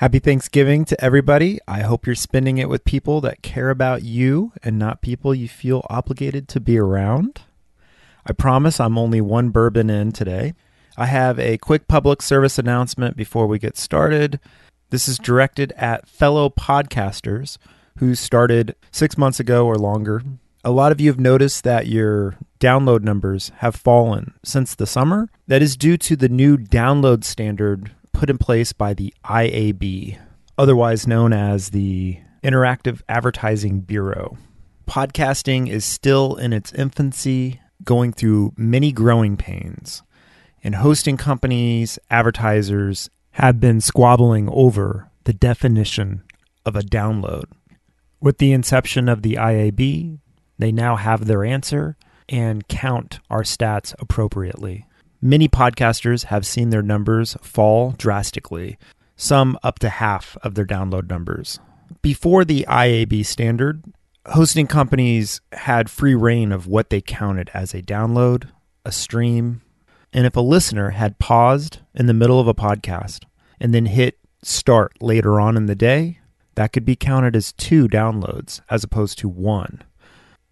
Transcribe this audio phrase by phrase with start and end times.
[0.00, 1.58] Happy Thanksgiving to everybody.
[1.66, 5.48] I hope you're spending it with people that care about you and not people you
[5.48, 7.40] feel obligated to be around.
[8.26, 10.52] I promise I'm only one bourbon in today.
[10.98, 14.38] I have a quick public service announcement before we get started.
[14.90, 17.56] This is directed at fellow podcasters
[17.96, 20.22] who started six months ago or longer.
[20.62, 25.30] A lot of you have noticed that your download numbers have fallen since the summer.
[25.46, 30.18] That is due to the new download standard put in place by the IAB,
[30.56, 34.38] otherwise known as the Interactive Advertising Bureau.
[34.88, 40.02] Podcasting is still in its infancy, going through many growing pains,
[40.64, 46.22] and hosting companies, advertisers have been squabbling over the definition
[46.64, 47.44] of a download.
[48.18, 50.18] With the inception of the IAB,
[50.58, 51.98] they now have their answer
[52.30, 54.86] and count our stats appropriately.
[55.26, 58.78] Many podcasters have seen their numbers fall drastically,
[59.16, 61.58] some up to half of their download numbers.
[62.00, 63.82] Before the IAB standard,
[64.26, 68.50] hosting companies had free reign of what they counted as a download,
[68.84, 69.62] a stream,
[70.12, 73.24] and if a listener had paused in the middle of a podcast
[73.58, 76.20] and then hit start later on in the day,
[76.54, 79.82] that could be counted as two downloads as opposed to one.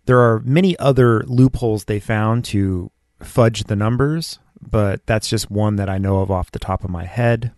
[0.06, 5.76] There are many other loopholes they found to fudge the numbers, but that's just one
[5.76, 7.52] that I know of off the top of my head.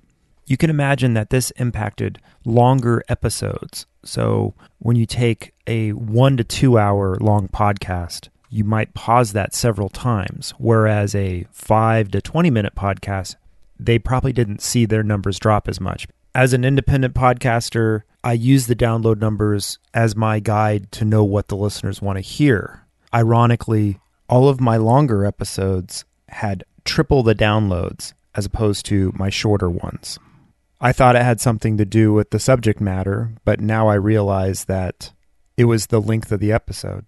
[0.46, 3.86] You can imagine that this impacted longer episodes.
[4.04, 9.54] So when you take a one to two hour long podcast, you might pause that
[9.54, 13.34] several times, whereas a five to 20 minute podcast,
[13.78, 16.06] they probably didn't see their numbers drop as much.
[16.34, 21.48] As an independent podcaster, I use the download numbers as my guide to know what
[21.48, 22.86] the listeners want to hear.
[23.14, 29.68] Ironically, all of my longer episodes had triple the downloads as opposed to my shorter
[29.68, 30.18] ones.
[30.80, 34.66] I thought it had something to do with the subject matter, but now I realize
[34.66, 35.12] that
[35.56, 37.06] it was the length of the episode.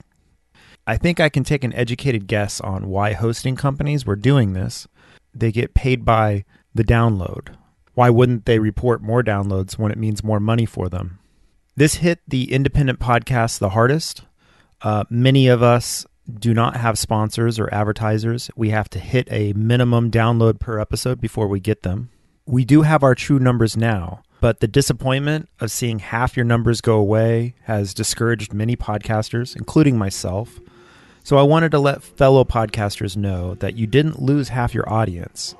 [0.86, 4.88] I think I can take an educated guess on why hosting companies were doing this.
[5.34, 7.54] They get paid by the download.
[7.92, 11.18] Why wouldn't they report more downloads when it means more money for them?
[11.76, 14.22] This hit the independent podcast the hardest.
[14.80, 18.50] Uh, many of us do not have sponsors or advertisers.
[18.54, 22.10] We have to hit a minimum download per episode before we get them.
[22.46, 26.80] We do have our true numbers now, but the disappointment of seeing half your numbers
[26.80, 30.60] go away has discouraged many podcasters, including myself.
[31.24, 35.54] So I wanted to let fellow podcasters know that you didn't lose half your audience.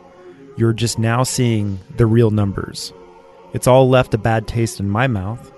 [0.56, 2.92] You're just now seeing the real numbers.
[3.52, 5.52] It's all left a bad taste in my mouth,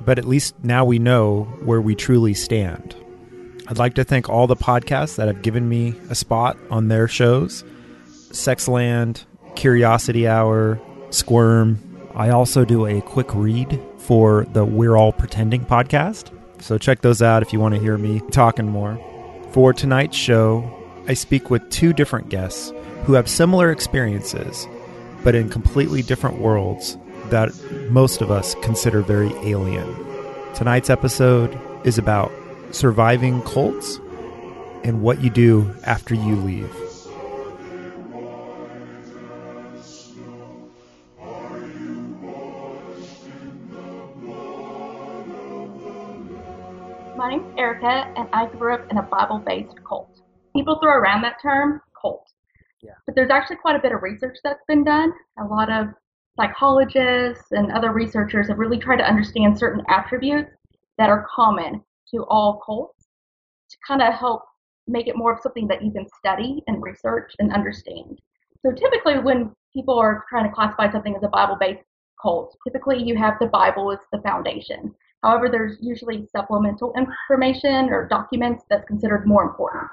[0.00, 2.94] but at least now we know where we truly stand.
[3.70, 7.06] I'd like to thank all the podcasts that have given me a spot on their
[7.06, 7.64] shows
[8.30, 9.24] Sexland,
[9.56, 10.80] Curiosity Hour,
[11.10, 11.78] Squirm.
[12.14, 16.32] I also do a quick read for the We're All Pretending podcast.
[16.62, 18.98] So check those out if you want to hear me talking more.
[19.52, 20.74] For tonight's show,
[21.06, 22.72] I speak with two different guests
[23.04, 24.66] who have similar experiences,
[25.22, 26.96] but in completely different worlds
[27.26, 27.50] that
[27.90, 29.94] most of us consider very alien.
[30.54, 32.32] Tonight's episode is about
[32.70, 33.98] surviving cults,
[34.84, 36.72] and what you do after you leave.
[47.16, 50.20] My name's Erica, and I grew up in a Bible based cult.
[50.54, 52.24] People throw around that term, cult.
[52.82, 52.92] Yeah.
[53.06, 55.12] But there's actually quite a bit of research that's been done.
[55.40, 55.88] A lot of
[56.36, 60.52] psychologists and other researchers have really tried to understand certain attributes
[60.96, 61.82] that are common
[62.14, 63.08] to all cults
[63.70, 64.42] to kind of help
[64.86, 68.18] make it more of something that you can study and research and understand.
[68.64, 71.84] So typically, when people are trying to classify something as a Bible based
[72.20, 74.94] cult, typically you have the Bible as the foundation.
[75.22, 79.84] However, there's usually supplemental information or documents that's considered more important.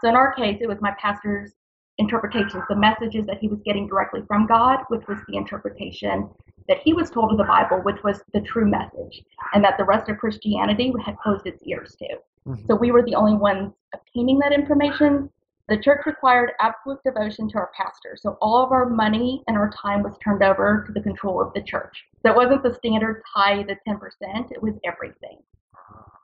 [0.00, 1.52] So in our case, it was my pastor's
[1.98, 6.28] interpretations, the messages that he was getting directly from God, which was the interpretation
[6.68, 9.22] that he was told of the Bible, which was the true message,
[9.54, 12.08] and that the rest of Christianity had closed its ears to.
[12.46, 12.66] Mm-hmm.
[12.66, 15.30] So we were the only ones obtaining that information.
[15.68, 18.16] The church required absolute devotion to our pastor.
[18.16, 21.52] So all of our money and our time was turned over to the control of
[21.54, 22.04] the church.
[22.22, 25.38] So it wasn't the standard tithe the 10%, it was everything.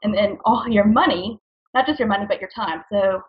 [0.02, 1.40] And then all your money,
[1.74, 2.84] not just your money, but your time.
[2.90, 3.22] So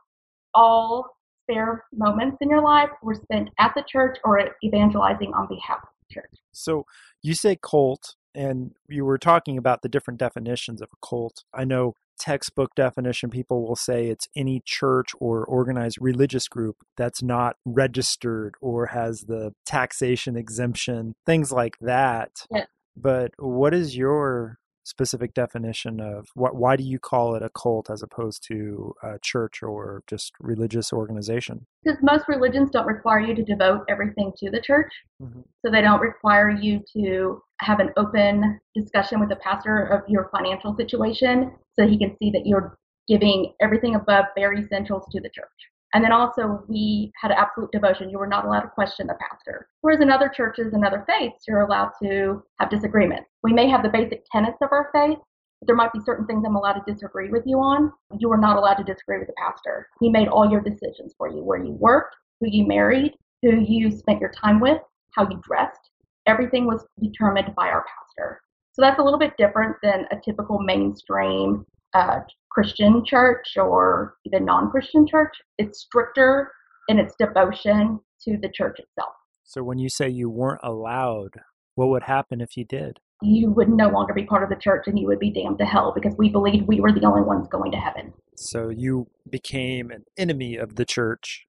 [0.53, 5.79] all spare moments in your life were spent at the church or evangelizing on behalf
[5.83, 6.39] of church.
[6.51, 6.85] So
[7.21, 11.43] you say cult, and you were talking about the different definitions of a cult.
[11.53, 17.23] I know textbook definition, people will say it's any church or organized religious group that's
[17.23, 22.31] not registered or has the taxation exemption, things like that.
[22.51, 22.65] Yeah.
[22.95, 24.57] But what is your
[24.89, 26.55] specific definition of what?
[26.55, 30.91] Why do you call it a cult as opposed to a church or just religious
[30.91, 31.65] organization?
[31.83, 34.91] Because most religions don't require you to devote everything to the church.
[35.21, 35.41] Mm-hmm.
[35.63, 40.29] So they don't require you to have an open discussion with the pastor of your
[40.35, 42.77] financial situation so he can see that you're
[43.07, 45.47] giving everything above bare essentials to the church.
[45.93, 48.09] And then also, we had absolute devotion.
[48.09, 49.67] You were not allowed to question the pastor.
[49.81, 53.29] Whereas in other churches and other faiths, you're allowed to have disagreements.
[53.43, 55.17] We may have the basic tenets of our faith,
[55.59, 57.91] but there might be certain things I'm allowed to disagree with you on.
[58.19, 59.87] You are not allowed to disagree with the pastor.
[59.99, 63.89] He made all your decisions for you where you worked, who you married, who you
[63.89, 64.79] spent your time with,
[65.11, 65.89] how you dressed.
[66.27, 68.41] Everything was determined by our pastor.
[68.73, 72.19] So that's a little bit different than a typical mainstream uh,
[72.51, 75.35] Christian church or even non Christian church.
[75.57, 76.51] It's stricter
[76.87, 79.13] in its devotion to the church itself.
[79.43, 81.35] So when you say you weren't allowed,
[81.75, 82.99] what would happen if you did?
[83.21, 85.65] You would no longer be part of the church and you would be damned to
[85.65, 88.13] hell because we believed we were the only ones going to heaven.
[88.35, 91.45] So you became an enemy of the church.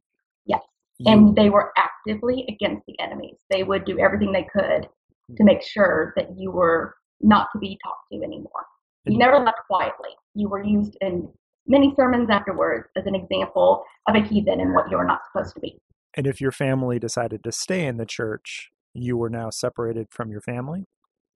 [0.46, 0.62] Yes.
[0.98, 3.36] You, And they were actively against the enemies.
[3.50, 4.88] They would do everything they could
[5.36, 8.66] to make sure that you were not to be talked to anymore.
[9.04, 10.10] You never left quietly.
[10.34, 11.28] You were used in
[11.66, 15.54] many sermons afterwards as an example of a heathen and what you are not supposed
[15.54, 15.78] to be.
[16.16, 20.30] and if your family decided to stay in the church, you were now separated from
[20.30, 20.84] your family.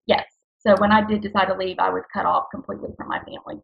[0.05, 0.25] Yes.
[0.59, 3.61] So when I did decide to leave, I was cut off completely from my family.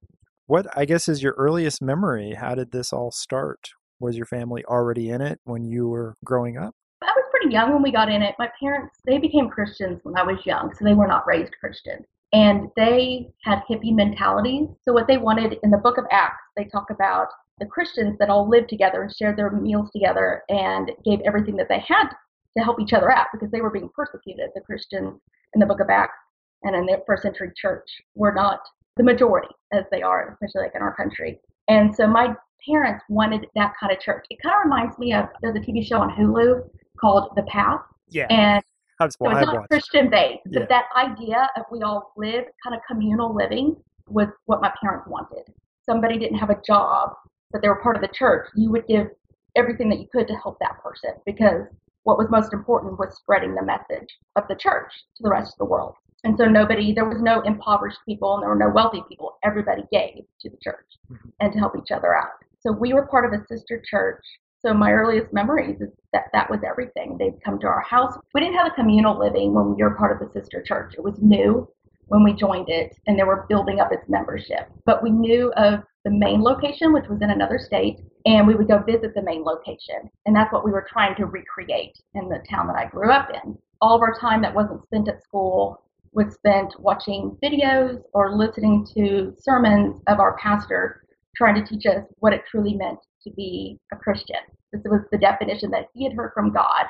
[0.47, 2.35] What I guess is your earliest memory?
[2.35, 3.59] How did this all start?
[3.99, 6.73] Was your family already in it when you were growing up?
[7.03, 8.35] I was pretty young when we got in it.
[8.39, 12.05] My parents, they became Christians when I was young, so they were not raised Christian.
[12.33, 14.67] And they had hippie mentalities.
[14.83, 17.27] So what they wanted in the book of Acts, they talk about
[17.59, 21.67] the Christians that all lived together and shared their meals together and gave everything that
[21.69, 22.09] they had
[22.57, 24.49] to help each other out because they were being persecuted.
[24.55, 25.19] The Christians
[25.53, 26.17] in the book of Acts
[26.63, 28.59] and in the first century church were not
[28.97, 31.39] the majority as they are, especially like in our country.
[31.67, 32.35] And so my
[32.67, 34.25] parents wanted that kind of church.
[34.29, 36.67] It kind of reminds me of there's a TV show on Hulu
[36.99, 37.81] called The Path.
[38.09, 38.63] Yeah, And
[39.01, 39.69] that's so it's not watched.
[39.69, 40.65] Christian based, but Yeah.
[40.67, 43.75] that idea of we all live kind of communal living
[44.07, 45.53] was what my parents wanted.
[45.83, 47.15] Somebody didn't have a job,
[47.51, 48.47] but they were part of the church.
[48.55, 49.07] You would give
[49.55, 51.67] everything that you could to help that person because
[52.03, 55.57] what was most important was spreading the message of the church to the rest of
[55.59, 55.95] the world.
[56.23, 59.37] And so nobody, there was no impoverished people and there were no wealthy people.
[59.43, 61.31] Everybody gave to the church Mhm.
[61.39, 62.33] and to help each other out.
[62.59, 64.23] So we were part of a sister church.
[64.63, 67.17] So my earliest memories is that that was everything.
[67.17, 68.15] They'd come to our house.
[68.33, 70.93] We didn't have a communal living when we were part of the sister church.
[70.95, 71.67] It was new
[72.07, 74.69] when we joined it and they were building up its membership.
[74.85, 78.67] But we knew of the main location, which was in another state, and we would
[78.67, 80.09] go visit the main location.
[80.25, 83.29] And that's what we were trying to recreate in the town that I grew up
[83.43, 83.57] in.
[83.81, 85.81] All of our time that wasn't spent at school
[86.11, 91.03] was spent watching videos or listening to sermons of our pastor
[91.35, 94.37] trying to teach us what it truly meant to be a Christian.
[94.71, 96.85] This was the definition that he had heard from God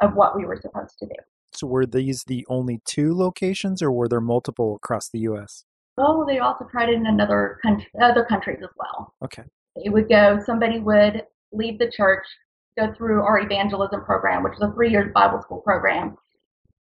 [0.00, 1.14] of what we were supposed to do.
[1.52, 5.64] So were these the only two locations, or were there multiple across the U.S.?
[5.98, 9.14] Oh, they also tried it in another country, other countries as well.
[9.24, 9.44] Okay.
[9.76, 11.22] It would go, somebody would
[11.52, 12.26] leave the church,
[12.78, 16.16] go through our evangelism program, which is a three year Bible school program.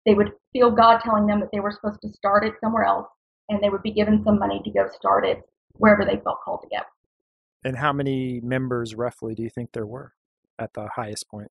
[0.06, 3.08] They would feel God telling them that they were supposed to start it somewhere else,
[3.48, 5.42] and they would be given some money to go start it
[5.76, 6.82] wherever they felt called to go.
[7.64, 10.12] And how many members roughly do you think there were
[10.58, 11.50] at the highest point?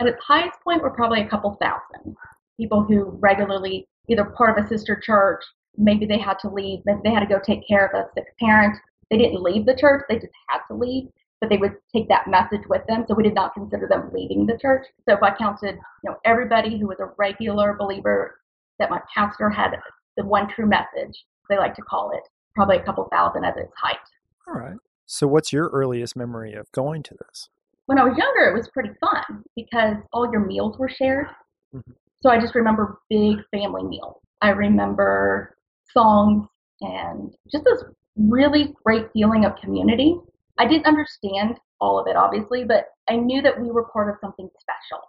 [0.00, 2.16] At its highest point, we're probably a couple thousand
[2.58, 5.42] people who regularly, either part of a sister church,
[5.76, 8.26] maybe they had to leave, maybe they had to go take care of a sick
[8.38, 8.76] parent.
[9.10, 11.08] They didn't leave the church, they just had to leave,
[11.40, 13.04] but they would take that message with them.
[13.06, 14.86] So we did not consider them leaving the church.
[15.08, 18.40] So if I counted, you know, everybody who was a regular believer
[18.78, 19.76] that my pastor had
[20.16, 22.22] the one true message, they like to call it,
[22.54, 23.96] probably a couple thousand at its height.
[24.48, 24.76] All right.
[25.10, 27.48] So what's your earliest memory of going to this?
[27.86, 31.26] when I was younger, it was pretty fun because all your meals were shared.
[31.74, 31.94] Mhm.
[32.20, 34.20] So I just remember big family meals.
[34.42, 35.56] I remember
[35.90, 36.46] songs
[36.82, 37.82] and just this
[38.16, 40.20] really great feeling of community.
[40.58, 44.16] I didn't understand all of it, obviously, but I knew that we were part of
[44.20, 45.02] something special.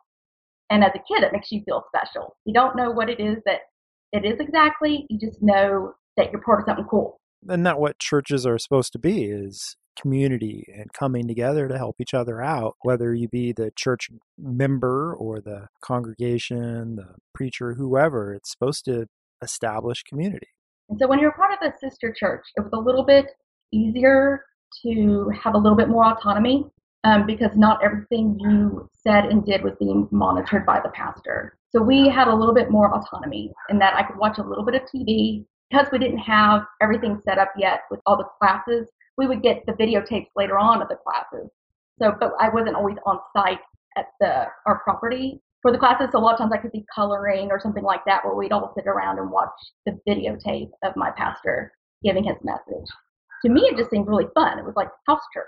[0.70, 2.38] And as a kid, it makes you feel special.
[2.46, 3.64] You don't know what it is that
[4.14, 7.20] it is exactly, you just know that you're part of something cool.
[7.50, 11.96] And not what churches are supposed to be is community and coming together to help
[12.00, 18.34] each other out, whether you be the church member or the congregation, the preacher, whoever.
[18.34, 19.08] It's supposed to
[19.42, 20.48] establish community.
[20.90, 23.28] And so when you're part of a sister church, it was a little bit
[23.72, 24.44] easier
[24.84, 26.66] to have a little bit more autonomy
[27.04, 31.58] um, because not everything you said and did was being monitored by the pastor.
[31.72, 34.66] So we had a little bit more autonomy in that I could watch a little
[34.66, 35.46] bit of TV.
[35.70, 38.88] Because we didn't have everything set up yet with all the classes,
[39.20, 41.50] we would get the videotapes later on of the classes.
[42.02, 43.60] So, but I wasn't always on site
[43.98, 46.08] at the our property for the classes.
[46.14, 48.54] So a lot of times I could be coloring or something like that, where we'd
[48.54, 49.50] all sit around and watch
[49.86, 52.88] the videotape of my pastor giving his message.
[53.44, 54.58] To me, it just seemed really fun.
[54.58, 55.46] It was like house church.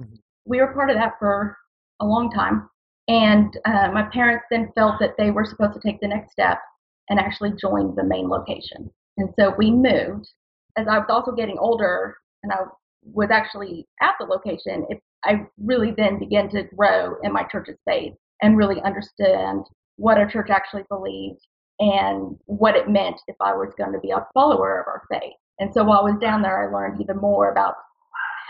[0.00, 0.14] Mm-hmm.
[0.46, 1.56] We were part of that for
[2.00, 2.70] a long time.
[3.08, 6.60] And uh, my parents then felt that they were supposed to take the next step
[7.08, 8.88] and actually join the main location.
[9.16, 10.28] And so we moved.
[10.76, 12.58] As I was also getting older and I
[13.02, 17.78] was actually at the location, it, I really then began to grow in my church's
[17.86, 19.64] faith and really understand
[19.96, 21.40] what our church actually believed
[21.78, 25.34] and what it meant if I was going to be a follower of our faith.
[25.58, 27.74] And so while I was down there, I learned even more about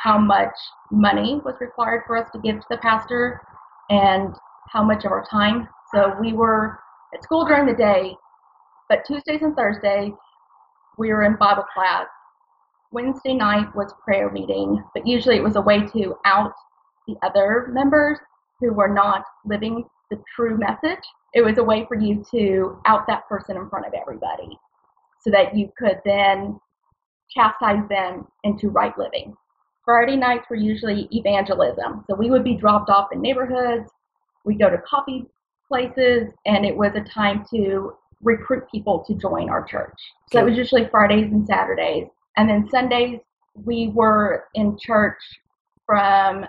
[0.03, 0.55] how much
[0.91, 3.41] money was required for us to give to the pastor
[3.91, 4.35] and
[4.69, 5.69] how much of our time.
[5.95, 6.79] So we were
[7.15, 8.15] at school during the day,
[8.89, 10.13] but Tuesdays and Thursdays
[10.99, 12.07] we were in Bible class.
[12.93, 16.53] Wednesday night was prayer meeting, but usually it was a way to out
[17.07, 18.19] the other members
[18.59, 21.05] who were not living the true message.
[21.35, 24.59] It was a way for you to out that person in front of everybody
[25.21, 26.59] so that you could then
[27.31, 29.37] chastise them into right living.
[29.85, 32.05] Friday nights were usually evangelism.
[32.09, 33.91] So we would be dropped off in neighborhoods
[34.45, 35.27] we'd go to coffee
[35.69, 39.99] places, and it was a time to recruit people to join our church.
[40.33, 42.09] So it was usually Fridays and Saturdays.
[42.37, 43.21] And then Sundays,
[43.55, 45.19] we were in church
[45.87, 46.47] from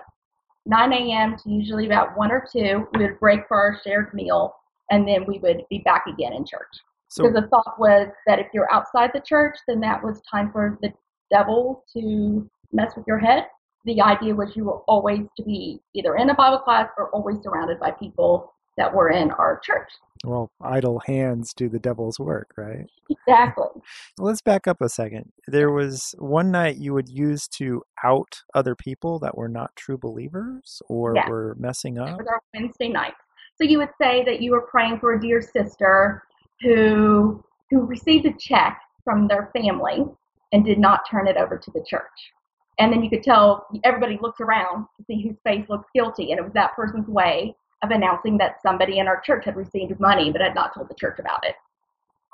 [0.66, 1.36] 9 a.m.
[1.36, 2.88] to usually about 1 or 2.
[2.94, 4.54] We would break for our shared meal,
[4.90, 6.68] and then we would be back again in church.
[7.08, 10.50] So, because the thought was that if you're outside the church, then that was time
[10.50, 10.92] for the
[11.30, 13.46] devil to mess with your head
[13.84, 17.42] the idea was you were always to be either in a Bible class or always
[17.42, 19.90] surrounded by people that were in our church.
[20.24, 22.86] Well, idle hands do the devil's work, right?
[23.10, 23.82] Exactly.
[24.18, 25.32] Let's back up a second.
[25.48, 29.98] There was one night you would use to out other people that were not true
[29.98, 31.28] believers or yeah.
[31.28, 32.08] were messing up.
[32.08, 33.14] It was our Wednesday night.
[33.60, 36.22] So you would say that you were praying for a dear sister
[36.60, 40.04] who who received a check from their family
[40.52, 42.32] and did not turn it over to the church
[42.78, 46.38] and then you could tell everybody looked around to see whose face looked guilty and
[46.38, 50.30] it was that person's way of announcing that somebody in our church had received money
[50.30, 51.56] but had not told the church about it.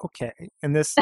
[0.05, 0.95] Okay and this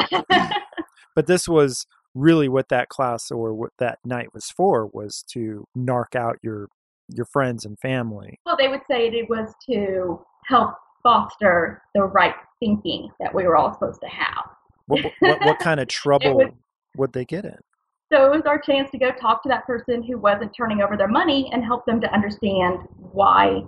[1.15, 1.85] but this was
[2.15, 6.67] really what that class or what that night was for was to narc out your
[7.09, 8.39] your friends and family.
[8.45, 13.55] Well they would say it was to help foster the right thinking that we were
[13.55, 14.49] all supposed to have.
[14.87, 16.49] What, what, what kind of trouble was,
[16.95, 17.57] would they get in?
[18.11, 20.95] So it was our chance to go talk to that person who wasn't turning over
[20.95, 23.63] their money and help them to understand why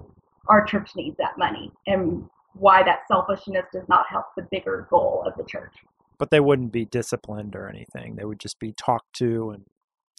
[0.48, 5.24] our church needs that money and why that selfishness does not help the bigger goal
[5.26, 5.74] of the church.
[6.18, 8.16] But they wouldn't be disciplined or anything.
[8.16, 9.64] They would just be talked to and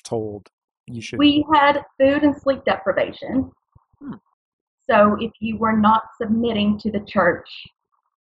[0.05, 0.49] told
[0.87, 1.19] you should.
[1.19, 3.51] We had food and sleep deprivation.
[3.99, 4.15] Hmm.
[4.89, 7.49] So if you were not submitting to the church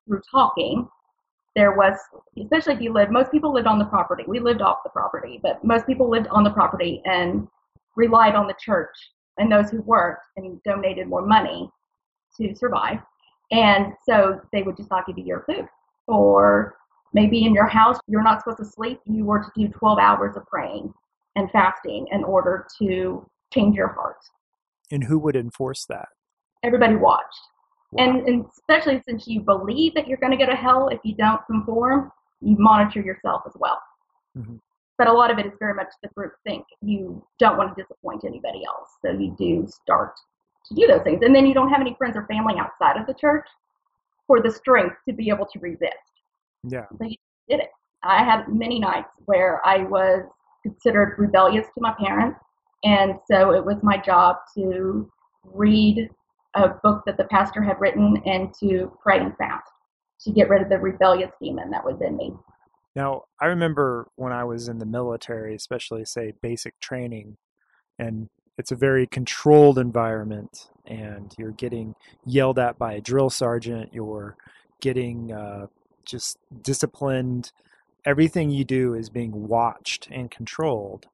[0.07, 0.89] through talking,
[1.55, 1.99] there was,
[2.41, 4.25] especially if you lived, most people lived on the property.
[4.27, 7.49] We lived off the property, but most people lived on the property and
[7.97, 8.95] relied on the church
[9.39, 11.71] and those who worked and donated more money
[12.39, 12.99] to survive.
[13.51, 15.67] And so they would just not give you your food.
[16.07, 16.77] Or
[17.13, 19.01] maybe in your house, you're not supposed to sleep.
[19.07, 20.93] You were to do 12 hours of praying
[21.37, 24.19] and fasting in order to change your heart.
[24.91, 26.09] And who would enforce that?
[26.63, 27.41] Everybody watched.
[27.97, 31.15] And, and especially since you believe that you're going to go to hell if you
[31.15, 33.81] don't conform, you monitor yourself as well.
[34.37, 34.57] Mm-hmm.
[34.99, 36.65] But a lot of it is very much the group think.
[36.83, 38.91] You don't want to disappoint anybody else.
[39.03, 40.13] So you do start
[40.69, 41.21] to do those things.
[41.23, 43.47] And then you don't have any friends or family outside of the church
[44.27, 45.95] for the strength to be able to resist.
[46.65, 46.87] Yeah.
[46.99, 47.17] So you
[47.49, 47.71] did it.
[48.03, 50.25] I had many nights where I was
[50.63, 52.39] considered rebellious to my parents.
[52.85, 55.11] And so it was my job to
[55.45, 56.09] read
[56.55, 59.71] a book that the pastor had written and to pray and fast
[60.21, 62.33] to get rid of the rebellious demon that was in me.
[62.97, 67.37] Now, I remember when I was in the military, especially say basic training,
[67.99, 71.95] and it's a very controlled environment, and you're getting
[72.27, 74.37] yelled at by a drill sergeant, you're
[74.81, 75.67] getting uh,
[76.05, 77.53] just disciplined.
[78.05, 81.07] Everything you do is being watched and controlled.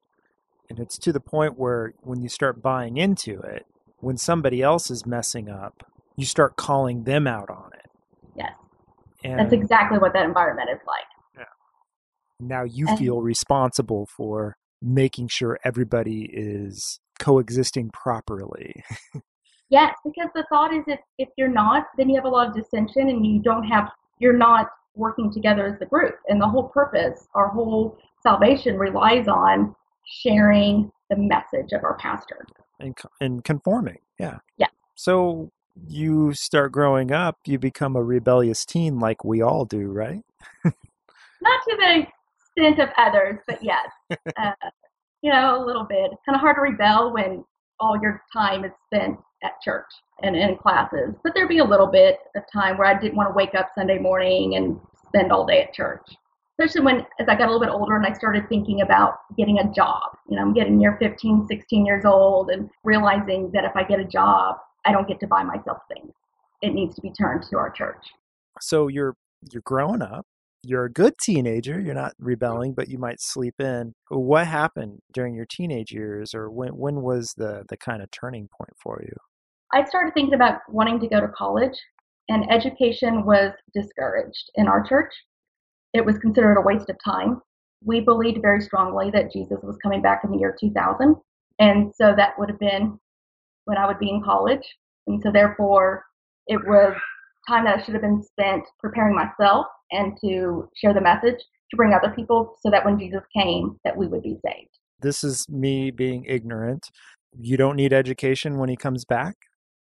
[0.71, 3.67] And it's to the point where when you start buying into it,
[3.99, 5.87] when somebody else is messing up,
[6.17, 7.91] you start calling them out on it.
[8.37, 8.53] Yes.
[9.23, 11.05] And That's exactly what that environment is like.
[11.37, 11.45] Yeah.
[12.41, 18.85] Now you and, feel responsible for making sure everybody is coexisting properly.
[19.71, 22.55] yes, because the thought is if, if you're not, then you have a lot of
[22.55, 26.17] dissension and you don't have, you're not working together as a group.
[26.29, 29.75] And the whole purpose, our whole salvation relies on
[30.07, 32.45] sharing the message of our pastor
[32.81, 33.99] and and conforming.
[34.19, 34.39] Yeah.
[34.59, 34.69] Yeah.
[34.95, 35.51] So
[35.89, 40.23] you start growing up, you become a rebellious teen like we all do, right?
[40.65, 42.07] Not to the
[42.57, 43.89] extent of others, but yes.
[44.37, 44.53] uh,
[45.25, 46.11] you know, a little bit.
[46.27, 47.43] Kind of hard to rebel when
[47.81, 49.87] all your time is spent at church
[50.23, 51.15] and in classes.
[51.25, 53.71] But there'd be a little bit of time where I didn't want to wake up
[53.75, 54.79] Sunday morning and
[55.09, 56.03] spend all day at church.
[56.59, 59.61] Especially when, as I got a little bit older and I started thinking about getting
[59.61, 60.03] a job.
[60.29, 64.01] You know, I'm getting near 15, 16 years old and realizing that if I get
[64.01, 66.13] a job, I don't get to buy myself things.
[66.61, 68.05] It needs to be turned to our church.
[68.61, 69.17] So you're
[69.51, 70.27] you're growing up.
[70.65, 71.81] You're a good teenager.
[71.81, 73.95] You're not rebelling, but you might sleep in.
[74.09, 78.49] What happened during your teenage years, or when when was the the kind of turning
[78.57, 79.15] point for you?
[79.73, 81.77] I started thinking about wanting to go to college,
[82.29, 85.13] and education was discouraged in our church.
[85.93, 87.41] It was considered a waste of time.
[87.85, 91.17] We believed very strongly that Jesus was coming back in the year 2000,
[91.59, 92.99] and so that would have been
[93.67, 94.67] when I would be in college.
[95.07, 96.05] And so therefore,
[96.47, 96.97] it was
[97.47, 101.77] time that I should have been spent preparing myself and to share the message to
[101.77, 104.71] bring other people so that when Jesus came that we would be saved.
[105.01, 106.91] This is me being ignorant.
[107.39, 109.37] You don't need education when he comes back?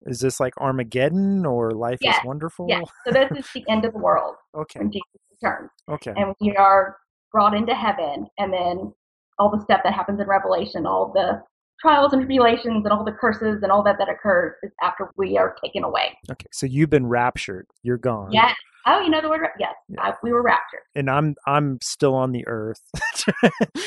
[0.06, 2.16] Is this like Armageddon or life yes.
[2.16, 2.66] is wonderful?
[2.68, 2.84] Yes.
[3.06, 4.36] So this is the end of the world.
[4.56, 4.78] Okay.
[4.78, 5.70] When Jesus returns.
[5.90, 6.12] Okay.
[6.16, 6.96] And we are
[7.32, 8.94] brought into heaven and then
[9.36, 11.42] all the stuff that happens in Revelation, all the
[11.80, 15.36] trials and tribulations and all the curses and all that that occurs is after we
[15.36, 16.16] are taken away.
[16.30, 17.66] Okay, so you've been raptured.
[17.82, 18.30] You're gone.
[18.30, 18.54] Yes.
[18.86, 19.46] Oh, you know the word?
[19.58, 20.02] Yes, yeah.
[20.02, 20.80] I, we were raptured.
[20.94, 22.80] And I'm I'm still on the earth.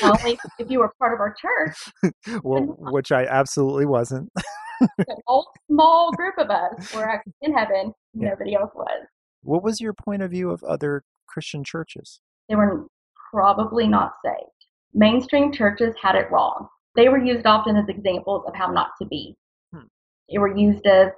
[0.02, 2.42] Only if you were part of our church.
[2.42, 4.30] well, which I absolutely wasn't.
[4.80, 4.86] a
[5.26, 7.92] whole small group of us were actually in heaven.
[8.14, 8.30] Yeah.
[8.30, 9.06] Nobody else was.
[9.42, 12.20] What was your point of view of other Christian churches?
[12.48, 12.86] They were
[13.30, 14.50] probably not saved.
[14.92, 16.66] Mainstream churches had it wrong
[16.98, 19.36] they were used often as examples of how not to be.
[19.72, 19.86] Hmm.
[20.30, 21.10] They were used as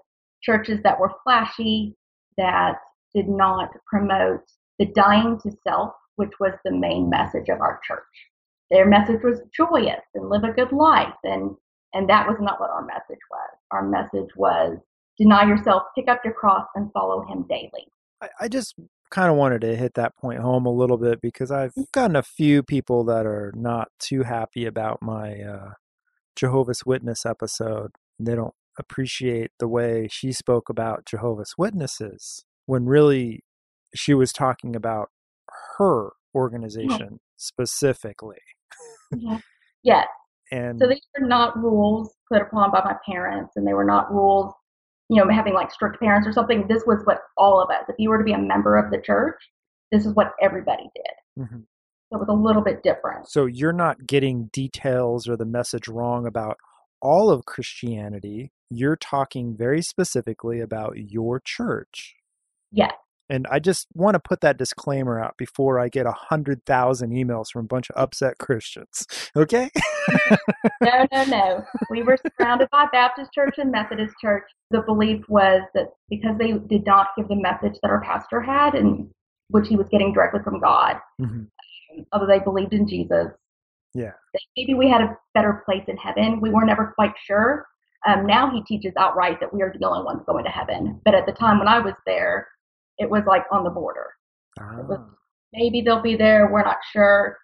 [0.42, 1.94] churches that were flashy,
[2.36, 2.76] that
[3.14, 4.44] did not promote
[4.78, 8.00] the dying to self, which was the main message of our church.
[8.70, 11.56] Their message was joyous and live a good life, and
[11.92, 13.50] and that was not what our message was.
[13.72, 14.78] Our message was
[15.18, 17.88] deny yourself, pick up your cross, and follow Him daily.
[18.22, 18.74] I, I just
[19.10, 22.22] kind of wanted to hit that point home a little bit because I've gotten a
[22.22, 25.70] few people that are not too happy about my uh,
[26.36, 27.90] Jehovah's Witness episode.
[28.20, 33.42] They don't appreciate the way she spoke about Jehovah's Witnesses when really
[33.94, 35.08] she was talking about
[35.76, 37.16] her organization yeah.
[37.36, 38.38] specifically.
[39.16, 39.38] Yeah.
[39.82, 40.06] Yes.
[40.52, 44.12] And so these were not rules put upon by my parents, and they were not
[44.12, 44.52] rules
[45.10, 46.68] you know, having like strict parents or something.
[46.68, 48.98] This was what all of us, if you were to be a member of the
[48.98, 49.34] church,
[49.90, 51.44] this is what everybody did.
[51.44, 51.58] Mm-hmm.
[51.58, 53.28] So it was a little bit different.
[53.28, 56.58] So you're not getting details or the message wrong about
[57.02, 58.52] all of Christianity.
[58.70, 62.14] You're talking very specifically about your church.
[62.72, 62.92] Yes.
[63.30, 67.12] And I just want to put that disclaimer out before I get a hundred thousand
[67.12, 69.06] emails from a bunch of upset Christians.
[69.36, 69.70] Okay?
[70.82, 71.64] no, no, no.
[71.90, 74.42] We were surrounded by Baptist church and Methodist church.
[74.72, 78.74] The belief was that because they did not give the message that our pastor had,
[78.74, 79.08] and
[79.48, 81.44] which he was getting directly from God, mm-hmm.
[82.12, 83.28] although they believed in Jesus.
[83.94, 84.12] Yeah.
[84.56, 86.40] Maybe we had a better place in heaven.
[86.40, 87.66] We were never quite sure.
[88.06, 91.00] Um, now he teaches outright that we are the only ones going to heaven.
[91.04, 92.48] But at the time when I was there,
[93.00, 94.06] it was like on the border.
[94.60, 94.76] Ah.
[94.88, 95.00] Was,
[95.52, 97.36] maybe they'll be there, we're not sure,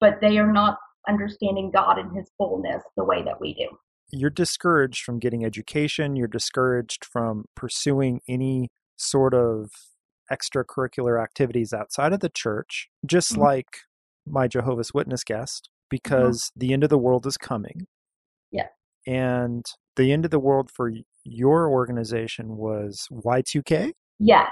[0.00, 0.76] but they are not
[1.08, 3.68] understanding God in his fullness the way that we do.
[4.12, 9.70] You're discouraged from getting education, you're discouraged from pursuing any sort of
[10.30, 13.42] extracurricular activities outside of the church, just mm-hmm.
[13.42, 13.78] like
[14.26, 15.86] my Jehovah's Witness guest, mm-hmm.
[15.90, 16.60] because mm-hmm.
[16.60, 17.86] the end of the world is coming.
[18.50, 18.68] Yeah.
[19.06, 19.64] And
[19.94, 20.92] the end of the world for
[21.24, 23.92] your organization was Y2K?
[24.18, 24.48] Yeah.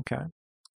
[0.00, 0.22] Okay.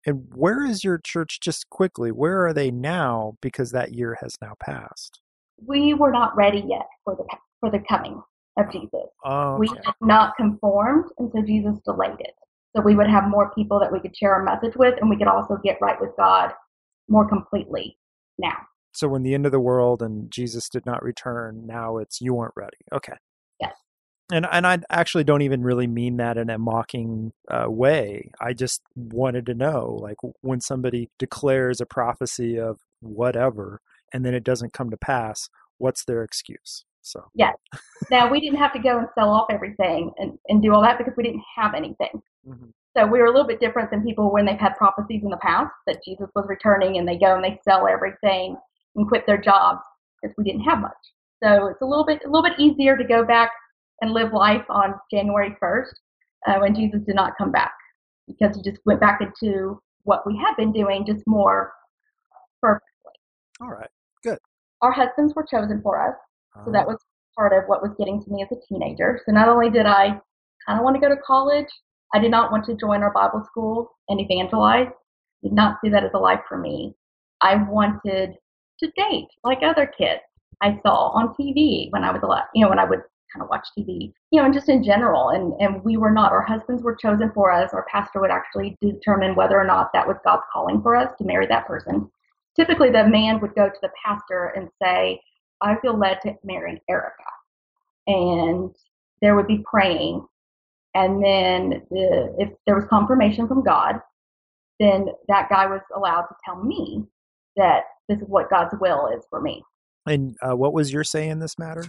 [0.06, 2.12] And where is your church just quickly?
[2.12, 5.20] Where are they now because that year has now passed?
[5.66, 7.26] We were not ready yet for the
[7.60, 8.22] for the coming
[8.58, 9.10] of Jesus.
[9.26, 9.60] Oh, okay.
[9.60, 12.34] We had not conformed, and so Jesus delayed it.
[12.76, 15.18] So we would have more people that we could share our message with, and we
[15.18, 16.54] could also get right with God
[17.10, 17.98] more completely
[18.38, 18.56] now.
[18.94, 22.34] So when the end of the world and Jesus did not return, now it's you
[22.34, 22.78] weren't ready.
[22.94, 23.16] Okay
[24.32, 28.32] and and I actually don't even really mean that in a mocking uh, way.
[28.40, 33.82] I just wanted to know, like, when somebody declares a prophecy of whatever,
[34.14, 36.86] and then it doesn't come to pass, what's their excuse?
[37.02, 37.56] So Yes.
[38.12, 40.98] Now we didn't have to go and sell off everything and, and do all that
[40.98, 42.22] because we didn't have anything.
[42.48, 42.72] Mhm.
[42.96, 45.38] So we were a little bit different than people when they've had prophecies in the
[45.38, 48.58] past that Jesus was returning and they go and they sell everything
[48.96, 49.82] and quit their jobs
[50.22, 50.92] because we didn't have much.
[51.42, 53.52] So it's a little bit a little bit easier to go back
[54.02, 55.94] and live life on January 1st
[56.48, 57.74] uh, when Jesus did not come back
[58.28, 61.74] because he just went back into what we had been doing, just more
[62.62, 63.14] perfectly.
[63.62, 63.90] all right.
[64.24, 64.38] Good.
[64.82, 66.16] Our husbands were chosen for us.
[66.66, 66.98] So that Uh, was
[67.38, 69.20] part of what was getting to me as a teenager.
[69.26, 70.20] So not only did I
[70.66, 71.68] kind of want to go to college,
[72.14, 74.88] I did not want to join our Bible school and evangelize.
[75.44, 76.96] Did not see that as a life for me.
[77.42, 78.36] I wanted
[78.80, 80.22] to date like other kids
[80.62, 83.02] I saw on TV when I was a lot, you know, when I would
[83.34, 85.30] kind of watch TV, you know, and just in general.
[85.30, 86.32] And and we were not.
[86.32, 87.74] Our husbands were chosen for us.
[87.74, 91.24] Our pastor would actually determine whether or not that was God's calling for us to
[91.24, 92.10] marry that person.
[92.56, 95.22] Typically, the man would go to the pastor and say,
[95.62, 97.14] I feel led to marry Erica.
[98.08, 98.72] And
[99.22, 100.26] there would be praying.
[100.96, 104.02] And then the, if there was confirmation from God,
[104.80, 107.04] then that guy was allowed to tell me
[107.56, 109.64] that this is what God's will is for me.
[110.06, 111.86] and uh, what was your say in this matter?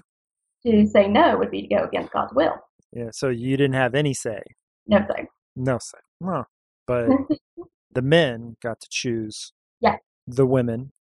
[0.67, 2.55] To say no would be to go against God's will.
[2.93, 3.11] Yeah.
[3.13, 4.43] So you didn't have any say.
[4.87, 5.27] No say.
[5.57, 5.99] No say.
[6.21, 6.45] No.
[6.87, 7.09] But
[7.93, 9.97] the men got to choose Yeah.
[10.27, 10.93] the women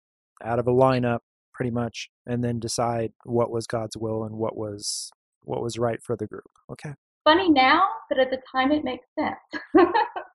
[0.43, 1.19] out of a lineup
[1.53, 5.11] pretty much and then decide what was God's will and what was
[5.43, 6.49] what was right for the group.
[6.71, 6.93] Okay.
[7.25, 9.35] Funny now, but at the time it makes sense.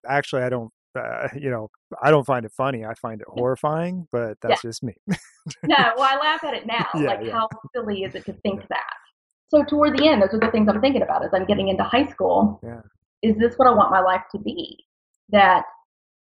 [0.09, 1.69] Actually, I don't uh, you know,
[2.03, 2.85] I don't find it funny.
[2.85, 4.95] I find it horrifying, but that's just me.
[5.65, 6.87] no, well, I laugh at it now.
[6.95, 7.33] Yeah, like, yeah.
[7.33, 8.94] how silly is it to think that?
[9.49, 11.85] So, toward the end, those are the things I'm thinking about as I'm getting into
[11.85, 12.61] high school.
[12.63, 12.81] Yeah.
[13.23, 14.85] Is this what I want my life to be?
[15.31, 15.65] That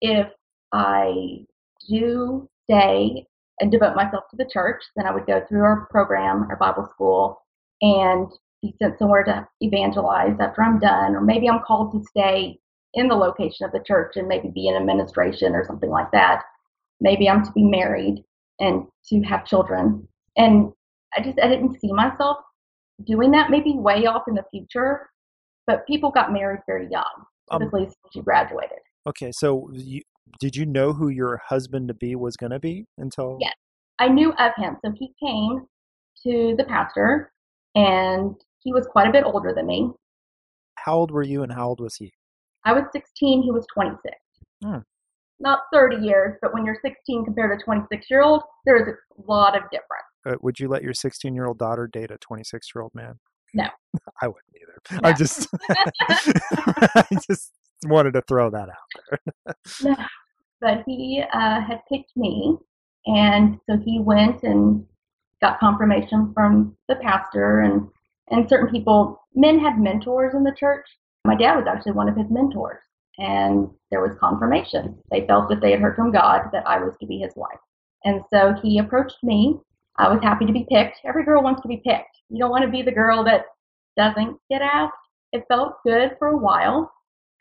[0.01, 0.27] if
[0.71, 1.45] I
[1.87, 3.25] do stay
[3.59, 6.89] and devote myself to the church, then I would go through our program, our Bible
[6.93, 7.41] school,
[7.81, 8.27] and
[8.61, 11.15] be sent somewhere to evangelize after I'm done.
[11.15, 12.59] Or maybe I'm called to stay
[12.93, 16.43] in the location of the church and maybe be in administration or something like that.
[16.99, 18.23] Maybe I'm to be married
[18.59, 20.07] and to have children.
[20.37, 20.71] And
[21.17, 22.37] I just I didn't see myself
[23.05, 23.49] doing that.
[23.49, 25.09] Maybe way off in the future,
[25.67, 28.79] but people got married very young, Um, typically soon as you graduated.
[29.07, 30.01] Okay, so you,
[30.39, 33.37] did you know who your husband to be was going to be until?
[33.39, 33.53] Yes.
[33.99, 35.65] I knew of him, so he came
[36.23, 37.31] to the pastor,
[37.75, 39.91] and he was quite a bit older than me.
[40.75, 42.11] How old were you and how old was he?
[42.65, 44.15] I was 16, he was 26.
[44.63, 44.77] Hmm.
[45.39, 49.31] Not 30 years, but when you're 16 compared to 26 year old, there is a
[49.31, 50.10] lot of difference.
[50.25, 53.19] Uh, would you let your 16 year old daughter date a 26 year old man?
[53.53, 53.65] No.
[54.21, 55.01] I wouldn't either.
[55.01, 55.09] No.
[55.09, 55.47] I just,
[56.95, 57.51] I just
[57.85, 59.55] wanted to throw that out.
[59.83, 59.95] No,
[60.59, 62.55] but he uh, had picked me,
[63.07, 64.85] and so he went and
[65.41, 67.87] got confirmation from the pastor and
[68.29, 69.19] and certain people.
[69.33, 70.85] Men had mentors in the church.
[71.25, 72.81] My dad was actually one of his mentors,
[73.17, 74.97] and there was confirmation.
[75.09, 77.59] They felt that they had heard from God that I was to be his wife,
[78.05, 79.59] and so he approached me.
[79.97, 80.99] I was happy to be picked.
[81.05, 82.17] Every girl wants to be picked.
[82.29, 83.45] You don't want to be the girl that
[83.97, 84.93] doesn't get asked.
[85.33, 86.91] It felt good for a while,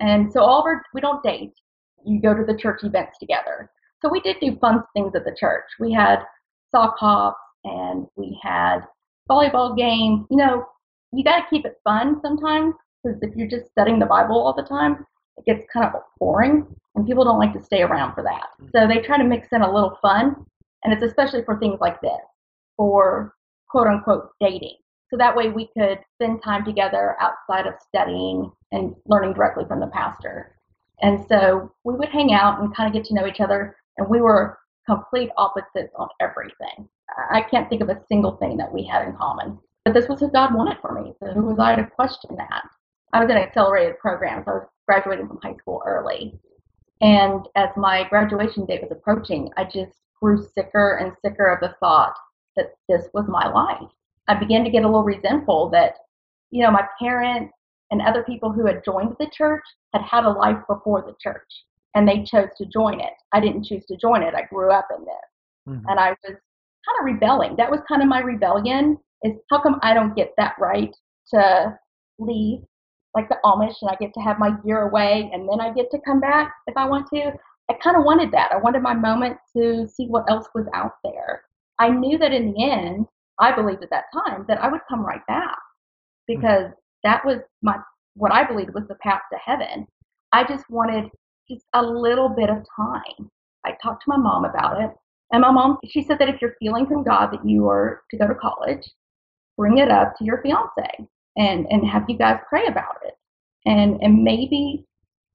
[0.00, 1.52] and so all of our we don't date
[2.04, 3.70] you go to the church events together.
[4.02, 5.64] So we did do fun things at the church.
[5.78, 6.20] We had
[6.70, 8.80] sock hops and we had
[9.28, 10.26] volleyball games.
[10.30, 10.66] You know,
[11.12, 14.54] you got to keep it fun sometimes because if you're just studying the Bible all
[14.54, 15.04] the time,
[15.36, 18.46] it gets kind of boring and people don't like to stay around for that.
[18.60, 18.70] Mm.
[18.74, 20.34] So they try to mix in a little fun,
[20.84, 22.20] and it's especially for things like this,
[22.80, 23.34] for
[23.68, 24.76] quote unquote dating.
[25.10, 29.80] So that way we could spend time together outside of studying and learning directly from
[29.80, 30.56] the pastor.
[31.02, 34.08] And so we would hang out and kind of get to know each other, and
[34.08, 36.88] we were complete opposites on everything.
[37.30, 39.58] I can't think of a single thing that we had in common.
[39.84, 41.12] But this was what God wanted for me.
[41.22, 42.62] So who was I to question that?
[43.12, 46.40] I was in an accelerated program, so I was graduating from high school early.
[47.02, 51.74] And as my graduation date was approaching, I just grew sicker and sicker of the
[51.80, 52.14] thought
[52.56, 53.90] that this was my life.
[54.28, 55.94] I began to get a little resentful that,
[56.50, 57.52] you know, my parents
[57.90, 61.64] and other people who had joined the church had had a life before the church
[61.94, 63.12] and they chose to join it.
[63.32, 64.34] I didn't choose to join it.
[64.34, 65.30] I grew up in this
[65.68, 65.84] Mhm.
[65.88, 67.56] and I was kind of rebelling.
[67.56, 70.94] That was kind of my rebellion is how come I don't get that right
[71.34, 71.78] to
[72.18, 72.64] leave
[73.14, 75.90] like the Amish and I get to have my year away and then I get
[75.90, 77.32] to come back if I want to.
[77.68, 78.52] I kind of wanted that.
[78.52, 81.44] I wanted my moment to see what else was out there.
[81.80, 83.06] I knew that in the end,
[83.40, 85.58] I believed at that time that I would come right back
[86.28, 86.34] hmm.
[86.34, 86.70] because
[87.02, 87.76] that was my
[88.14, 89.86] what I believed was the path to heaven.
[90.32, 91.10] I just wanted
[91.48, 93.30] just a little bit of time.
[93.64, 94.90] I talked to my mom about it,
[95.32, 98.16] and my mom she said that if you're feeling from God that you are to
[98.16, 98.88] go to college,
[99.56, 103.14] bring it up to your fiance and and have you guys pray about it
[103.66, 104.84] and and maybe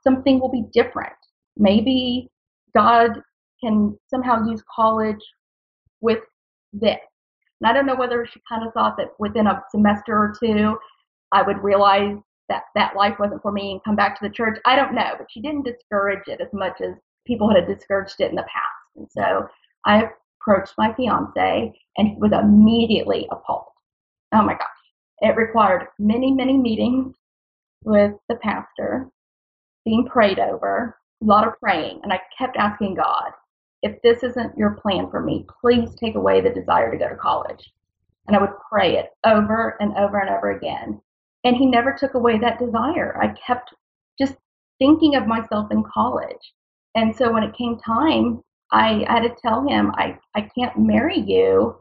[0.04, 1.14] something will be different
[1.58, 2.30] maybe
[2.76, 3.22] god
[3.64, 5.24] can somehow use college
[6.02, 6.20] with
[6.80, 7.00] this
[7.62, 10.78] and i don't know whether she kind of thought that within a semester or two
[11.32, 12.18] i would realize
[12.50, 14.60] that that life wasn't for me and come back to the church.
[14.66, 16.94] I don't know but she didn't discourage it as much as
[17.26, 18.96] people had discouraged it in the past.
[18.96, 19.48] And so
[19.86, 20.10] i
[20.42, 23.66] approached my fiance and he was immediately appalled.
[24.34, 24.62] Oh my gosh.
[25.22, 27.16] It required many, many meetings
[27.84, 29.10] with the pastor,
[29.86, 32.02] being prayed over, a lot of praying.
[32.04, 33.32] And I kept asking God,
[33.86, 37.16] if this isn't your plan for me, please take away the desire to go to
[37.16, 37.72] college.
[38.28, 41.00] And I would pray it over and over and over again.
[41.44, 43.16] And he never took away that desire.
[43.22, 43.76] I kept
[44.20, 44.34] just
[44.80, 46.54] thinking of myself in college.
[46.96, 50.80] And so when it came time, I, I had to tell him, I, I can't
[50.80, 51.80] marry you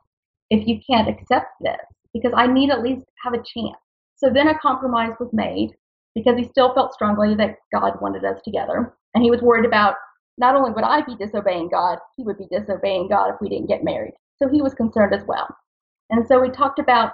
[0.50, 1.80] if you can't accept this
[2.12, 3.80] because I need at least have a chance.
[4.16, 5.70] So then a compromise was made
[6.14, 8.94] because he still felt strongly that God wanted us together.
[9.14, 9.94] And he was worried about
[10.38, 13.68] not only would I be disobeying God, he would be disobeying God if we didn't
[13.68, 14.14] get married.
[14.36, 15.48] So he was concerned as well.
[16.10, 17.12] And so we talked about,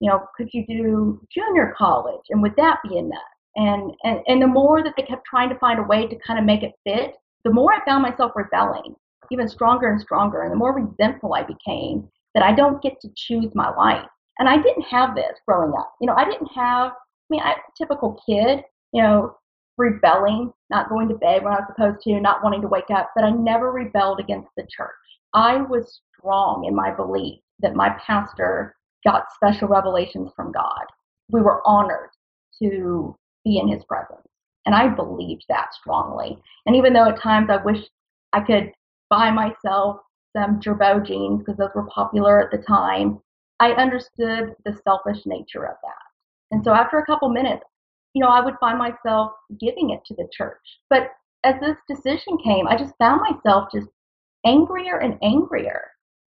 [0.00, 3.20] you know, could you do junior college and would that be enough?
[3.56, 6.38] And, and, and the more that they kept trying to find a way to kind
[6.38, 8.94] of make it fit, the more I found myself rebelling
[9.32, 10.42] even stronger and stronger.
[10.42, 14.08] And the more resentful I became that I don't get to choose my life.
[14.38, 15.94] And I didn't have this growing up.
[16.00, 19.36] You know, I didn't have, I mean, a typical kid, you know,
[19.78, 23.10] rebelling, not going to bed when I was supposed to, not wanting to wake up,
[23.14, 24.90] but I never rebelled against the church.
[25.34, 30.84] I was strong in my belief that my pastor got special revelations from God.
[31.30, 32.10] We were honored
[32.62, 34.26] to be in his presence.
[34.66, 36.38] And I believed that strongly.
[36.66, 37.84] And even though at times I wish
[38.32, 38.72] I could
[39.10, 39.98] buy myself
[40.36, 43.20] some Girbaud jeans because those were popular at the time,
[43.60, 46.02] I understood the selfish nature of that.
[46.50, 47.64] And so after a couple minutes,
[48.14, 50.60] you know, I would find myself giving it to the church.
[50.90, 51.10] But
[51.44, 53.88] as this decision came, I just found myself just
[54.44, 55.82] angrier and angrier.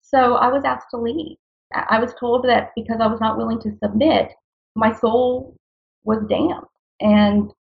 [0.02, 1.38] So I was asked to leave.
[1.74, 4.32] I was told that because I was not willing to submit,
[4.76, 5.56] my soul
[6.04, 6.66] was damned.
[7.02, 7.52] And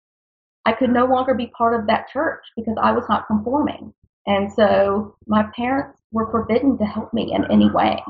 [0.65, 3.93] I could no longer be part of that church because I was not conforming.
[4.25, 8.01] And so my parents were forbidden to help me in any way.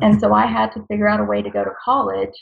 [0.00, 2.34] And so I had to figure out a way to go to college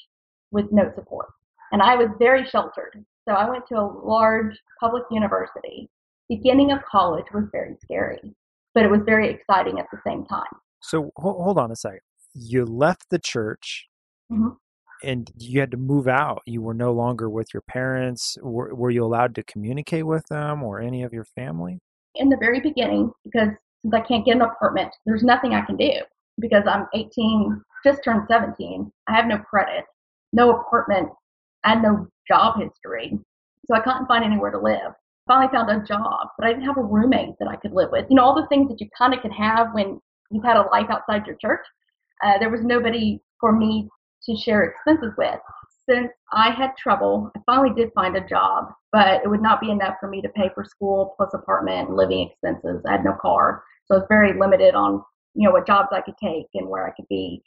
[0.50, 1.28] with no support.
[1.72, 3.04] And I was very sheltered.
[3.28, 5.90] So I went to a large public university.
[6.30, 8.34] Beginning of college was very scary,
[8.74, 10.46] but it was very exciting at the same time.
[10.80, 12.00] So hold on a second.
[12.34, 13.86] You left the church
[14.32, 14.48] mm-hmm.
[15.02, 16.40] and you had to move out.
[16.46, 18.38] You were no longer with your parents.
[18.40, 21.80] Were, were you allowed to communicate with them or any of your family?
[22.14, 23.50] In the very beginning, because
[23.82, 25.90] since I can't get an apartment, there's nothing I can do
[26.40, 28.90] because I'm 18, just turned 17.
[29.06, 29.84] I have no credit,
[30.32, 31.10] no apartment,
[31.68, 33.18] and no job history.
[33.66, 34.92] So I couldn't find anywhere to live.
[35.26, 38.06] Finally found a job, but I didn't have a roommate that I could live with.
[38.08, 40.00] You know, all the things that you kind of could have when
[40.30, 41.64] you've had a life outside your church.
[42.24, 43.88] Uh, there was nobody for me
[44.24, 45.38] to share expenses with.
[45.88, 49.70] Since I had trouble, I finally did find a job, but it would not be
[49.70, 52.82] enough for me to pay for school plus apartment and living expenses.
[52.86, 55.02] I had no car, so I was very limited on
[55.34, 57.42] you know, what jobs I could take and where I could be.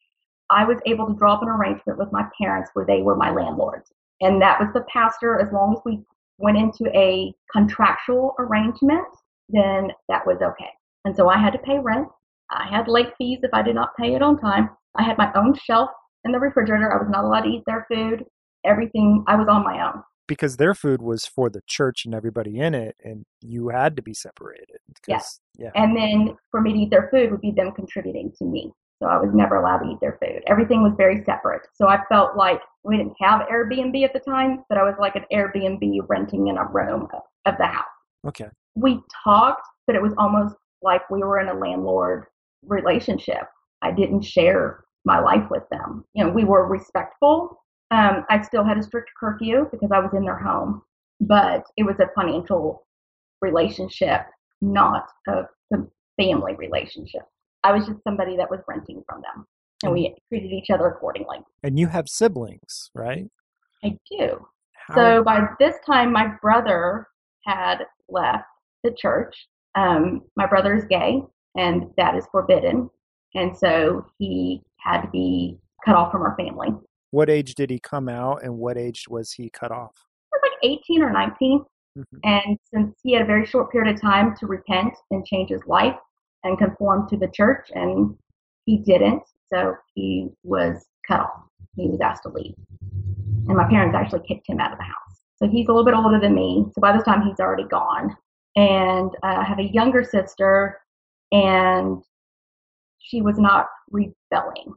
[0.49, 3.31] I was able to draw up an arrangement with my parents where they were my
[3.31, 3.91] landlords.
[4.21, 5.39] And that was the pastor.
[5.39, 5.99] As long as we
[6.37, 9.07] went into a contractual arrangement,
[9.49, 10.69] then that was okay.
[11.05, 12.07] And so I had to pay rent.
[12.51, 14.69] I had late fees if I did not pay it on time.
[14.95, 15.89] I had my own shelf
[16.25, 16.93] in the refrigerator.
[16.93, 18.25] I was not allowed to eat their food.
[18.65, 22.57] Everything, I was on my own because their food was for the church and everybody
[22.57, 24.77] in it, and you had to be separated.
[25.05, 25.41] Yes.
[25.57, 25.71] Yeah.
[25.75, 28.71] And then for me to eat their food would be them contributing to me.
[29.01, 30.43] So I was never allowed to eat their food.
[30.47, 31.67] Everything was very separate.
[31.73, 35.15] So I felt like we didn't have Airbnb at the time, but I was like
[35.15, 37.07] an Airbnb renting in a room
[37.45, 37.85] of the house.
[38.27, 38.49] Okay.
[38.75, 42.25] We talked, but it was almost like we were in a landlord
[42.63, 43.47] relationship.
[43.81, 46.05] I didn't share my life with them.
[46.13, 47.61] You know, we were respectful,
[47.91, 50.81] um, I still had a strict curfew because I was in their home,
[51.19, 52.87] but it was a financial
[53.41, 54.21] relationship,
[54.61, 55.77] not a, a
[56.17, 57.23] family relationship.
[57.63, 59.45] I was just somebody that was renting from them,
[59.83, 61.39] and we treated each other accordingly.
[61.63, 63.27] And you have siblings, right?
[63.83, 64.45] I do.
[64.87, 64.95] How?
[64.95, 67.07] So by this time, my brother
[67.45, 68.45] had left
[68.83, 69.35] the church.
[69.75, 71.21] Um, my brother is gay,
[71.55, 72.89] and that is forbidden.
[73.35, 76.69] And so he had to be cut off from our family.
[77.11, 79.93] What age did he come out and what age was he cut off?
[80.43, 81.63] Like 18 or 19.
[81.97, 82.17] Mm-hmm.
[82.23, 85.61] And since he had a very short period of time to repent and change his
[85.67, 85.95] life
[86.43, 88.15] and conform to the church, and
[88.65, 91.43] he didn't, so he was cut off.
[91.75, 92.55] he was asked to leave.
[93.47, 95.21] And my parents actually kicked him out of the house.
[95.37, 96.65] So he's a little bit older than me.
[96.73, 98.15] So by this time, he's already gone.
[98.55, 100.79] And uh, I have a younger sister,
[101.31, 102.03] and
[102.99, 104.73] she was not rebelling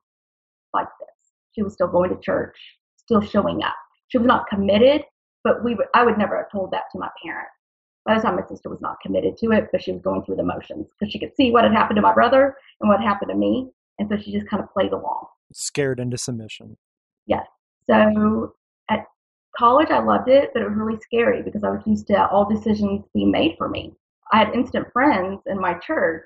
[0.72, 1.08] like this.
[1.54, 2.56] She was still going to church,
[2.96, 3.74] still showing up.
[4.08, 5.02] She was not committed,
[5.42, 7.50] but we would, I would never have told that to my parents.
[8.04, 10.36] By the time my sister was not committed to it, but she was going through
[10.36, 13.30] the motions because she could see what had happened to my brother and what happened
[13.30, 13.70] to me.
[13.98, 15.26] And so she just kind of played along.
[15.52, 16.76] Scared into submission.
[17.26, 17.46] Yes.
[17.88, 18.54] So
[18.90, 19.06] at
[19.56, 22.48] college, I loved it, but it was really scary because I was used to all
[22.48, 23.94] decisions being made for me.
[24.32, 26.24] I had instant friends in my church.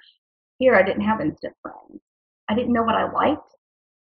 [0.59, 2.01] Here, I didn't have instant friends.
[2.49, 3.55] I didn't know what I liked.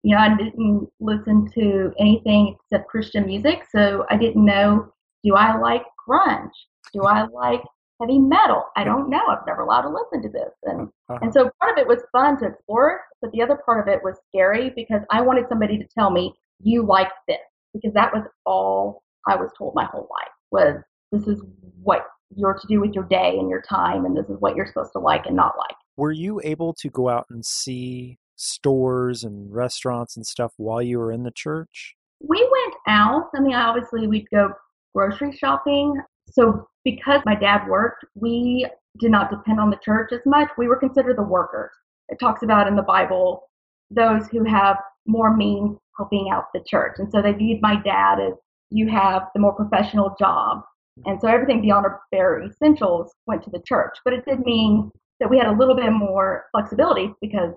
[0.03, 5.33] You know, I didn't listen to anything except Christian music, so I didn't know do
[5.33, 6.51] I like grunge?
[6.93, 7.61] Do I like
[7.99, 8.65] heavy metal?
[8.75, 9.21] I don't know.
[9.27, 10.53] I've never allowed to listen to this.
[10.63, 11.19] And uh-huh.
[11.21, 14.03] and so part of it was fun to explore, but the other part of it
[14.03, 17.37] was scary because I wanted somebody to tell me you like this
[17.73, 21.41] because that was all I was told my whole life was this is
[21.81, 24.65] what you're to do with your day and your time and this is what you're
[24.65, 25.75] supposed to like and not like.
[25.97, 30.99] Were you able to go out and see stores and restaurants and stuff while you
[30.99, 31.95] were in the church?
[32.19, 33.29] We went out.
[33.35, 34.49] I mean, obviously we'd go
[34.95, 36.01] grocery shopping.
[36.31, 38.67] So because my dad worked, we
[38.99, 40.49] did not depend on the church as much.
[40.57, 41.71] We were considered the workers.
[42.09, 43.49] It talks about in the Bible
[43.91, 46.95] those who have more means helping out the church.
[46.97, 48.33] And so they viewed my dad as
[48.71, 50.61] you have the more professional job.
[51.05, 53.97] And so everything beyond our bare essentials went to the church.
[54.03, 57.53] But it did mean that we had a little bit more flexibility because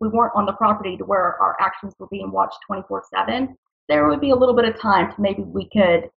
[0.00, 3.56] we weren't on the property to where our actions were being watched 24 7.
[3.88, 6.08] There would be a little bit of time to maybe we could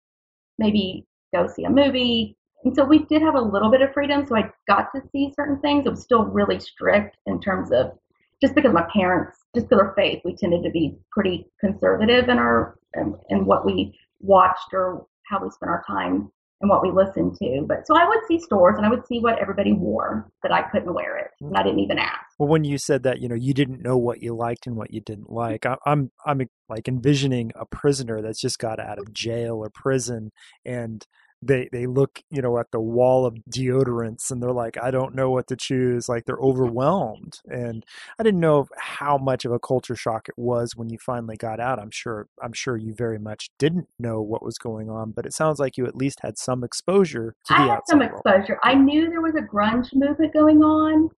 [0.58, 2.36] maybe go see a movie.
[2.64, 4.26] And so we did have a little bit of freedom.
[4.26, 5.86] So I got to see certain things.
[5.86, 7.92] It was still really strict in terms of
[8.40, 12.38] just because my parents, just because of faith, we tended to be pretty conservative in
[12.38, 16.90] our in, in what we watched or how we spent our time and what we
[16.90, 17.64] listened to.
[17.66, 20.62] But so I would see stores and I would see what everybody wore, but I
[20.62, 21.48] couldn't wear it, mm-hmm.
[21.48, 22.24] and I didn't even ask.
[22.38, 24.92] Well, when you said that, you know, you didn't know what you liked and what
[24.92, 29.12] you didn't like, I, I'm I'm like envisioning a prisoner that's just got out of
[29.12, 30.32] jail or prison,
[30.64, 31.06] and
[31.42, 35.14] they they look you know at the wall of deodorants and they're like i don't
[35.14, 37.84] know what to choose like they're overwhelmed and
[38.18, 41.60] i didn't know how much of a culture shock it was when you finally got
[41.60, 41.78] out.
[41.78, 45.34] I'm sure i'm sure you very much didn't know what was going on but it
[45.34, 48.58] sounds like you at least had some exposure to I the had some exposure.
[48.62, 51.10] I knew there was a grunge movement going on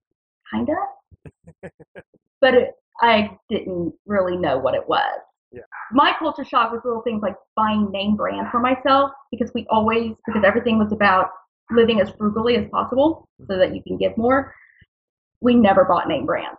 [0.50, 1.70] kind of
[2.40, 5.20] but it, i didn't really know what it was
[5.52, 5.62] yeah.
[5.92, 10.12] My culture shock was little things like buying name brand for myself because we always
[10.26, 11.30] because everything was about
[11.70, 14.54] living as frugally as possible so that you can give more.
[15.40, 16.56] We never bought name brand.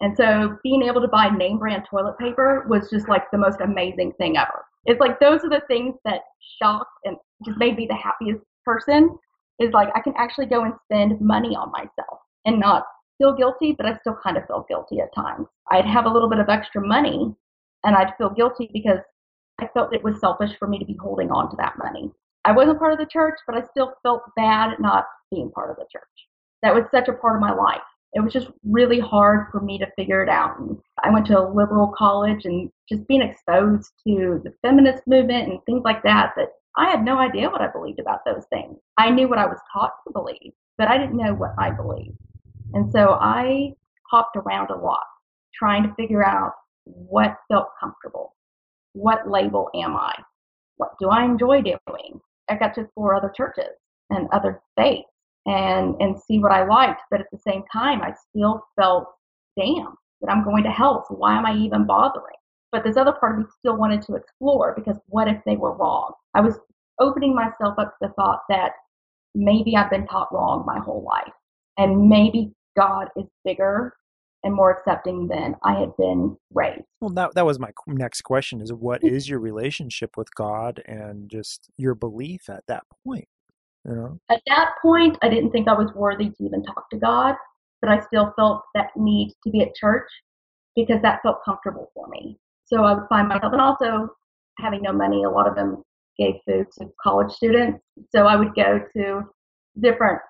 [0.00, 3.60] And so being able to buy name brand toilet paper was just like the most
[3.60, 4.64] amazing thing ever.
[4.86, 6.22] It's like those are the things that
[6.58, 9.18] shocked and just made me the happiest person
[9.58, 12.86] is like I can actually go and spend money on myself and not
[13.18, 15.46] feel guilty, but I still kind of feel guilty at times.
[15.70, 17.34] I'd have a little bit of extra money
[17.84, 18.98] and I'd feel guilty because
[19.60, 22.10] I felt it was selfish for me to be holding on to that money.
[22.44, 25.76] I wasn't part of the church, but I still felt bad not being part of
[25.76, 26.02] the church.
[26.62, 27.80] That was such a part of my life.
[28.12, 30.58] It was just really hard for me to figure it out.
[30.58, 35.48] And I went to a liberal college and just being exposed to the feminist movement
[35.48, 38.78] and things like that, that I had no idea what I believed about those things.
[38.96, 42.16] I knew what I was taught to believe, but I didn't know what I believed.
[42.72, 43.74] And so I
[44.10, 45.04] hopped around a lot
[45.54, 46.52] trying to figure out
[46.84, 48.34] what felt comfortable.
[48.92, 50.14] What label am I?
[50.76, 52.20] What do I enjoy doing?
[52.48, 53.76] I got to explore other churches
[54.10, 55.08] and other faiths
[55.46, 59.06] and and see what I liked, but at the same time, I still felt,
[59.58, 61.04] damn, that I'm going to hell.
[61.08, 62.36] So why am I even bothering?
[62.72, 65.76] But this other part of me still wanted to explore because what if they were
[65.76, 66.12] wrong?
[66.34, 66.58] I was
[67.00, 68.72] opening myself up to the thought that
[69.34, 71.32] maybe I've been taught wrong my whole life,
[71.78, 73.94] and maybe God is bigger
[74.42, 76.84] and more accepting than I had been raised.
[77.00, 81.30] Well, that that was my next question: is what is your relationship with God and
[81.30, 83.28] just your belief at that point?
[83.84, 86.98] You know, at that point, I didn't think I was worthy to even talk to
[86.98, 87.34] God,
[87.80, 90.08] but I still felt that need to be at church
[90.76, 92.38] because that felt comfortable for me.
[92.64, 94.08] So I would find myself, and also
[94.58, 95.82] having no money, a lot of them
[96.18, 97.80] gave food to college students.
[98.14, 99.22] So I would go to
[99.80, 100.20] different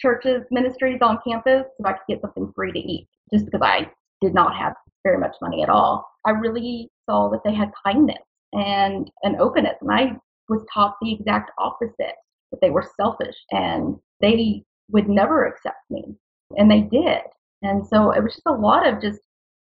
[0.00, 3.90] churches, ministries on campus so I could get something free to eat just because I
[4.20, 4.74] did not have
[5.04, 6.08] very much money at all.
[6.24, 8.22] I really saw that they had kindness
[8.52, 9.76] and an openness.
[9.80, 10.16] And I
[10.48, 12.16] was taught the exact opposite
[12.50, 16.16] that they were selfish and they would never accept me.
[16.56, 17.22] And they did.
[17.62, 19.20] And so it was just a lot of just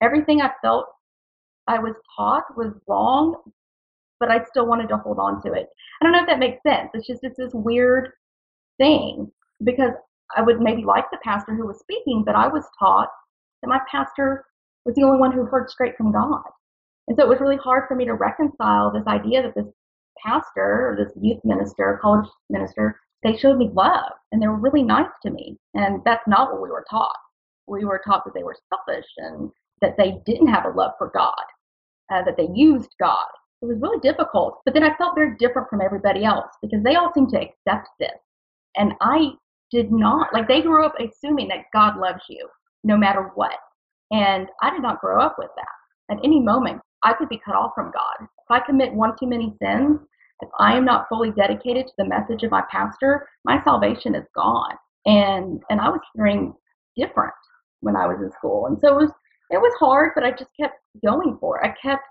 [0.02, 0.88] everything I felt
[1.68, 3.36] I was taught was wrong,
[4.20, 5.68] but I still wanted to hold on to it.
[6.02, 6.90] I don't know if that makes sense.
[6.94, 8.12] It's just it's this weird
[8.78, 9.32] thing
[9.64, 9.92] because
[10.36, 13.10] I would maybe like the pastor who was speaking, but I was taught
[13.62, 14.46] that my pastor
[14.86, 16.44] was the only one who heard straight from God.
[17.08, 19.72] And so it was really hard for me to reconcile this idea that this
[20.24, 24.84] pastor or this youth minister, college minister, they showed me love and they were really
[24.84, 25.58] nice to me.
[25.74, 27.16] And that's not what we were taught.
[27.68, 29.50] We were taught that they were selfish and
[29.82, 31.34] that they didn't have a love for God,
[32.12, 33.26] uh, that they used God.
[33.62, 34.62] It was really difficult.
[34.66, 37.90] But then I felt very different from everybody else because they all seemed to accept
[38.00, 38.20] this.
[38.76, 39.32] And I
[39.72, 42.48] did not, like, they grew up assuming that God loves you
[42.84, 43.58] no matter what.
[44.12, 46.16] And I did not grow up with that.
[46.16, 48.16] At any moment, I could be cut off from God.
[48.22, 50.00] If I commit one too many sins,
[50.42, 54.26] if I am not fully dedicated to the message of my pastor, my salvation is
[54.36, 54.76] gone.
[55.06, 56.54] And and I was hearing
[56.96, 57.34] different
[57.82, 58.68] when I was in school.
[58.68, 59.12] And so it was
[59.50, 61.68] it was hard, but I just kept going for it.
[61.68, 62.04] I kept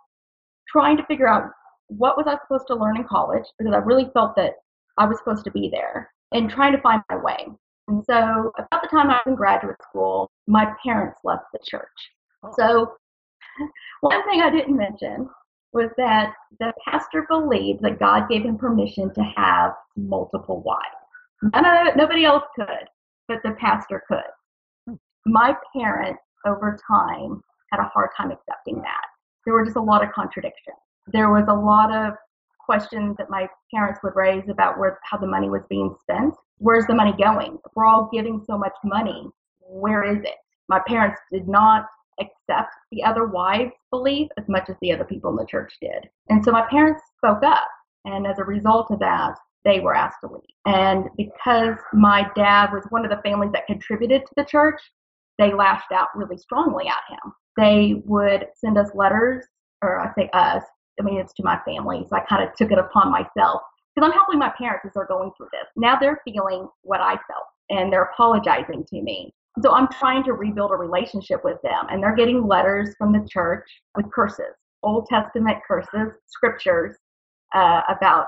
[0.69, 1.51] trying to figure out
[1.89, 4.55] what was I supposed to learn in college because I really felt that
[4.99, 7.47] I was supposed to be there and trying to find my way.
[7.89, 11.89] And so about the time I was in graduate school, my parents left the church.
[12.43, 12.53] Oh.
[12.59, 12.93] So
[14.01, 15.29] one thing I didn't mention
[15.73, 21.53] was that the pastor believed that God gave him permission to have multiple wives.
[21.55, 22.89] None of, nobody else could,
[23.29, 24.25] but the pastor could.
[24.87, 24.95] Hmm.
[25.27, 29.05] My parents, over time, had a hard time accepting that.
[29.45, 30.77] There were just a lot of contradictions.
[31.09, 32.15] There was a lot of
[32.67, 36.35] questions that my parents would raise about where how the money was being spent.
[36.59, 37.59] Where's the money going?
[37.65, 40.37] If we're all giving so much money, where is it?
[40.69, 41.87] My parents did not
[42.21, 46.09] accept the other wives' belief as much as the other people in the church did.
[46.29, 47.69] And so my parents spoke up.
[48.05, 50.43] And as a result of that, they were asked to leave.
[50.65, 54.81] And because my dad was one of the families that contributed to the church,
[55.39, 57.33] they lashed out really strongly at him.
[57.57, 59.45] They would send us letters,
[59.83, 60.63] or I say us,
[60.99, 62.07] I mean, it's to my family.
[62.09, 63.63] So I kind of took it upon myself
[63.95, 65.67] because I'm helping my parents as they're going through this.
[65.77, 69.33] Now they're feeling what I felt and they're apologizing to me.
[69.63, 73.27] So I'm trying to rebuild a relationship with them, and they're getting letters from the
[73.27, 73.67] church
[73.97, 76.95] with curses, Old Testament curses, scriptures
[77.55, 78.27] uh, about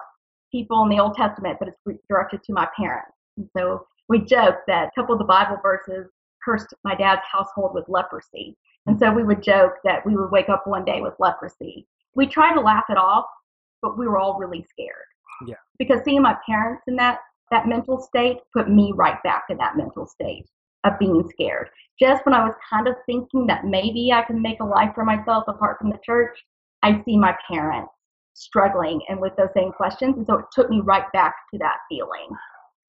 [0.51, 3.13] people in the Old Testament, but it's directed to my parents.
[3.37, 6.11] And so we joke that a couple of the Bible verses
[6.43, 8.57] cursed my dad's household with leprosy.
[8.87, 11.87] And so we would joke that we would wake up one day with leprosy.
[12.19, 13.27] We tried to laugh it off,
[13.81, 15.07] but we were all really scared.
[15.47, 15.55] Yeah.
[15.79, 17.21] Because seeing my parents in that
[17.53, 20.45] that mental state put me right back in that mental state
[20.85, 21.71] of being scared.
[21.99, 25.05] Just when I was kind of thinking that maybe I can make a life for
[25.05, 26.37] myself apart from the church,
[26.83, 27.93] I see my parents
[28.35, 30.17] struggling and with those same questions.
[30.17, 32.29] And so it took me right back to that feeling.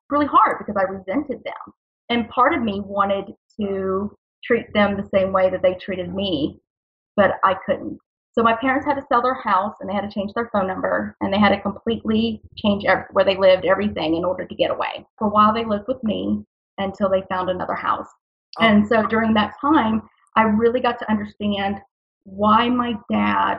[0.09, 1.73] Really hard because I resented them.
[2.09, 4.11] And part of me wanted to
[4.43, 6.59] treat them the same way that they treated me,
[7.15, 7.99] but I couldn't.
[8.31, 10.67] So my parents had to sell their house and they had to change their phone
[10.67, 14.71] number and they had to completely change where they lived, everything in order to get
[14.71, 15.05] away.
[15.17, 16.43] For a while, they lived with me
[16.77, 18.07] until they found another house.
[18.59, 18.65] Oh.
[18.65, 20.03] And so during that time,
[20.35, 21.79] I really got to understand
[22.23, 23.57] why my dad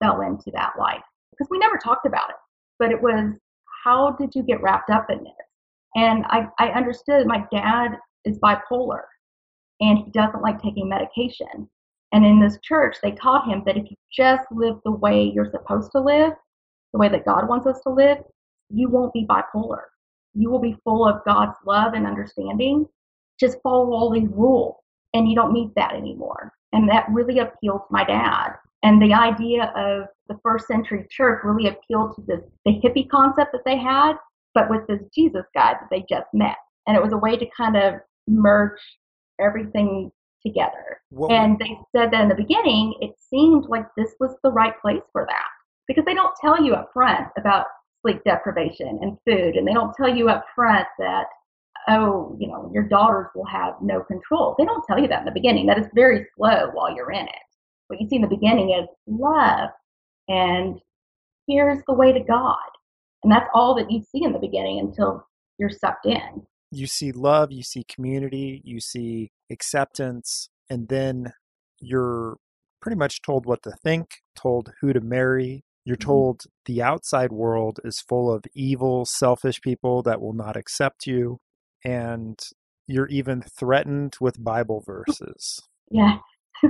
[0.00, 2.36] fell into that life because we never talked about it,
[2.78, 3.34] but it was
[3.84, 5.32] how did you get wrapped up in this?
[5.94, 9.02] And I, I understood my dad is bipolar
[9.80, 11.68] and he doesn't like taking medication.
[12.12, 15.50] And in this church, they taught him that if you just live the way you're
[15.50, 16.32] supposed to live,
[16.92, 18.18] the way that God wants us to live,
[18.68, 19.82] you won't be bipolar
[20.34, 22.86] you will be full of God's love and understanding.
[23.38, 24.76] Just follow all these rules,
[25.14, 26.52] and you don't need that anymore.
[26.72, 28.52] And that really appealed to my dad.
[28.82, 33.52] And the idea of the first century church really appealed to this the hippie concept
[33.52, 34.14] that they had,
[34.54, 36.56] but with this Jesus guy that they just met.
[36.86, 37.94] And it was a way to kind of
[38.26, 38.80] merge
[39.40, 40.10] everything
[40.44, 41.00] together.
[41.10, 44.74] What and they said that in the beginning, it seemed like this was the right
[44.80, 45.48] place for that
[45.88, 47.66] because they don't tell you up front about
[48.02, 49.56] sleep deprivation and food.
[49.56, 51.26] And they don't tell you up front that,
[51.88, 54.54] oh, you know, your daughters will have no control.
[54.58, 55.66] They don't tell you that in the beginning.
[55.66, 57.34] That is very slow while you're in it.
[57.88, 59.70] What you see in the beginning is love
[60.28, 60.80] and
[61.48, 62.56] here's the way to God.
[63.24, 65.26] And that's all that you see in the beginning until
[65.58, 66.46] you're sucked in.
[66.70, 71.32] You see love, you see community, you see acceptance, and then
[71.80, 72.36] you're
[72.80, 74.06] pretty much told what to think,
[74.36, 76.08] told who to marry, you're mm-hmm.
[76.08, 81.38] told the outside world is full of evil, selfish people that will not accept you.
[81.84, 82.38] And
[82.86, 85.60] you're even threatened with Bible verses.
[85.92, 86.18] Yeah.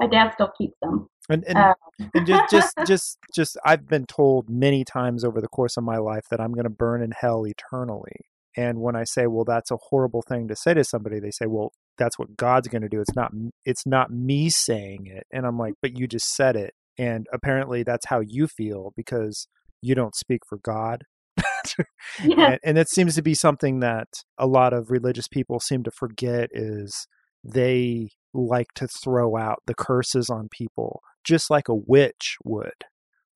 [0.00, 1.06] My dad still keeps them.
[1.28, 1.74] And and, um.
[2.14, 5.98] and just just just just I've been told many times over the course of my
[5.98, 8.16] life that I'm going to burn in hell eternally.
[8.56, 11.46] And when I say, "Well, that's a horrible thing to say to somebody," they say,
[11.46, 13.00] "Well, that's what God's going to do.
[13.00, 13.32] It's not
[13.64, 17.82] it's not me saying it." And I'm like, "But you just said it And apparently
[17.82, 19.46] that's how you feel because
[19.82, 21.04] you don't speak for God.
[22.24, 22.50] yeah.
[22.52, 25.90] and, and it seems to be something that a lot of religious people seem to
[25.90, 27.06] forget is
[27.44, 32.84] they like to throw out the curses on people just like a witch would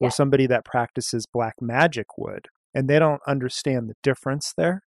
[0.00, 0.10] or yeah.
[0.10, 4.82] somebody that practices black magic would and they don't understand the difference there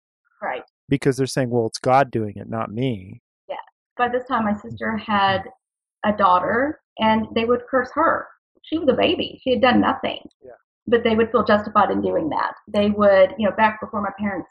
[0.45, 3.57] right because they're saying well it's god doing it not me yeah
[3.97, 4.69] by this time my mm-hmm.
[4.69, 5.43] sister had
[6.05, 8.27] a daughter and they would curse her
[8.63, 10.53] she was a baby she had done nothing yeah.
[10.87, 14.13] but they would feel justified in doing that they would you know back before my
[14.19, 14.51] parents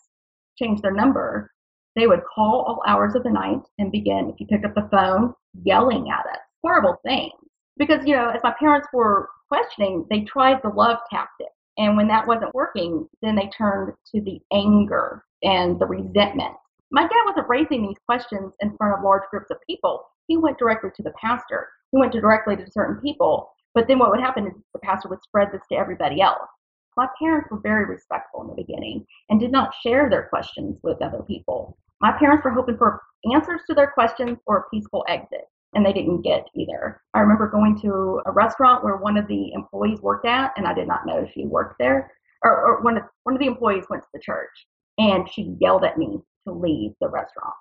[0.57, 1.51] changed their number
[1.95, 4.87] they would call all hours of the night and begin, if you pick up the
[4.91, 5.33] phone,
[5.63, 6.39] yelling at us.
[6.63, 7.33] Horrible things.
[7.77, 11.47] Because, you know, as my parents were questioning, they tried the love tactic.
[11.77, 16.53] And when that wasn't working, then they turned to the anger and the resentment.
[16.91, 20.05] My dad wasn't raising these questions in front of large groups of people.
[20.27, 21.67] He went directly to the pastor.
[21.91, 23.49] He went directly to certain people.
[23.73, 26.47] But then what would happen is the pastor would spread this to everybody else.
[26.95, 31.01] My parents were very respectful in the beginning and did not share their questions with
[31.01, 31.77] other people.
[32.01, 33.01] My parents were hoping for
[33.33, 37.01] answers to their questions or a peaceful exit, and they didn't get either.
[37.13, 40.73] I remember going to a restaurant where one of the employees worked at, and I
[40.73, 42.11] did not know she worked there,
[42.43, 44.51] or, or one, of, one of the employees went to the church,
[44.97, 47.53] and she yelled at me to leave the restaurant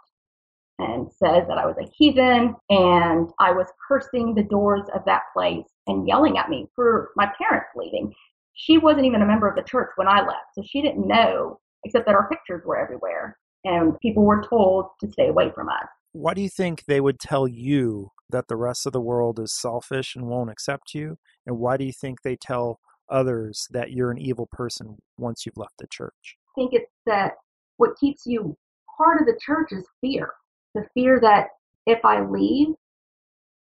[0.79, 5.23] and said that I was a heathen and I was cursing the doors of that
[5.35, 8.13] place and yelling at me for my parents leaving.
[8.55, 11.61] She wasn't even a member of the church when I left, so she didn't know
[11.85, 15.87] except that our pictures were everywhere and people were told to stay away from us.
[16.13, 19.55] Why do you think they would tell you that the rest of the world is
[19.59, 21.17] selfish and won't accept you?
[21.47, 25.57] And why do you think they tell others that you're an evil person once you've
[25.57, 26.37] left the church?
[26.55, 27.35] Think it's that
[27.77, 28.57] what keeps you
[28.97, 30.31] part of the church is fear.
[30.75, 31.49] The fear that
[31.87, 32.69] if I leave,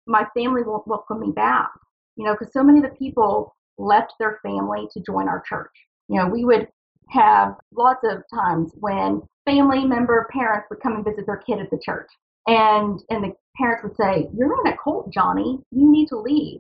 [0.08, 1.70] my family won't welcome me back.
[2.16, 5.72] You know, because so many of the people left their family to join our church.
[6.08, 6.68] You know, we would
[7.10, 11.70] have lots of times when family member parents would come and visit their kid at
[11.70, 12.10] the church
[12.48, 16.60] and and the parents would say you're in a cult johnny you need to leave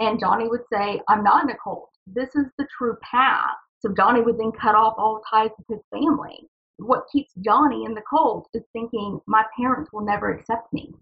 [0.00, 3.92] and johnny would say i'm not in a cult this is the true path so
[3.96, 8.02] johnny would then cut off all ties with his family what keeps johnny in the
[8.08, 10.92] cult is thinking my parents will never accept me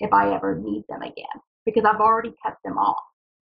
[0.00, 3.02] if i ever need them again because i've already cut them off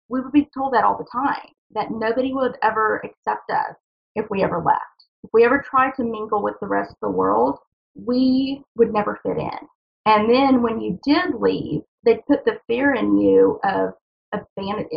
[0.10, 3.76] we would be told that all the time that nobody would ever accept us
[4.16, 5.06] if we ever left.
[5.24, 7.60] If we ever tried to mingle with the rest of the world,
[7.96, 9.68] we would never fit in.
[10.06, 13.94] And then when you did leave, they'd put the fear in you of
[14.32, 14.88] abandon.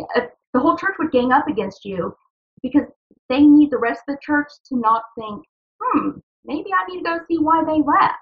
[0.53, 2.15] The whole church would gang up against you
[2.61, 2.83] because
[3.31, 5.43] they need the rest of the church to not think,
[5.81, 6.09] hmm,
[6.45, 8.17] maybe I need to go see why they left.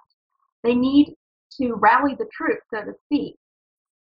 [0.64, 1.16] They need
[1.60, 3.36] to rally the troops, so to speak,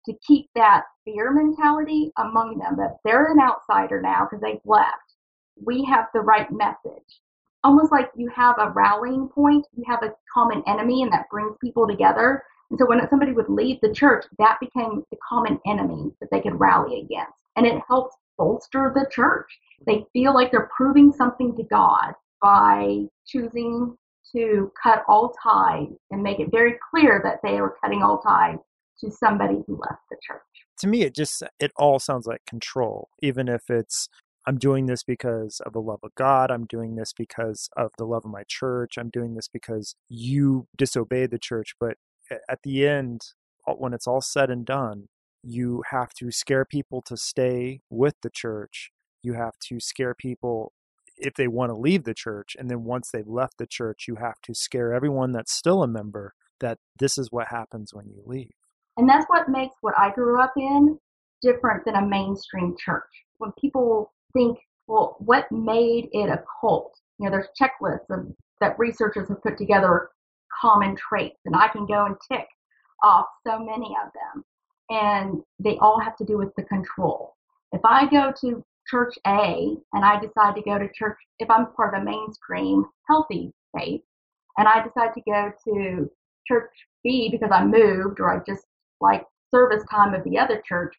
[0.06, 5.14] to keep that fear mentality among them that they're an outsider now because they've left
[5.62, 7.20] we have the right message.
[7.62, 11.56] Almost like you have a rallying point, you have a common enemy, and that brings
[11.60, 12.42] people together.
[12.70, 16.40] And so when somebody would leave the church, that became the common enemy that they
[16.40, 17.32] could rally against.
[17.56, 19.58] And it helps bolster the church.
[19.86, 23.96] They feel like they're proving something to God by choosing
[24.32, 28.58] to cut all ties and make it very clear that they are cutting all ties
[29.00, 30.40] to somebody who left the church.
[30.80, 34.08] To me, it just it all sounds like control, even if it's
[34.46, 36.50] I'm doing this because of the love of God.
[36.50, 38.98] I'm doing this because of the love of my church.
[38.98, 41.74] I'm doing this because you disobeyed the church.
[41.80, 41.96] But
[42.48, 43.22] at the end,
[43.66, 45.08] when it's all said and done,
[45.42, 48.90] you have to scare people to stay with the church.
[49.24, 50.72] You have to scare people
[51.16, 52.56] if they want to leave the church.
[52.58, 55.88] And then once they've left the church, you have to scare everyone that's still a
[55.88, 58.50] member that this is what happens when you leave.
[58.96, 60.98] And that's what makes what I grew up in
[61.42, 63.08] different than a mainstream church.
[63.38, 66.94] When people think, well, what made it a cult?
[67.18, 70.10] You know, there's checklists of, that researchers have put together
[70.60, 72.46] common traits, and I can go and tick
[73.02, 74.44] off so many of them.
[74.90, 77.34] And they all have to do with the control.
[77.72, 81.72] If I go to church A and I decide to go to church, if I'm
[81.72, 84.02] part of a mainstream healthy faith,
[84.56, 86.10] and I decide to go to
[86.46, 86.70] church
[87.02, 88.66] B because I moved or I just
[89.00, 90.94] like service time of the other church,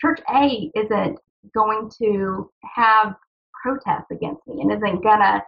[0.00, 1.18] church A isn't
[1.54, 3.14] going to have
[3.62, 5.42] protests against me and isn't gonna,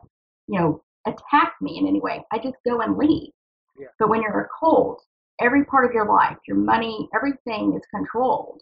[0.47, 2.25] you know, attack me in any way.
[2.33, 3.31] I just go and leave.
[3.79, 3.89] Yeah.
[3.99, 5.05] But when you're a cult,
[5.41, 8.61] every part of your life, your money, everything is controlled.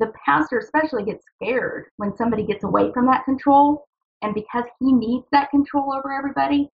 [0.00, 3.86] The pastor especially gets scared when somebody gets away from that control.
[4.22, 6.68] And because he needs that control over everybody,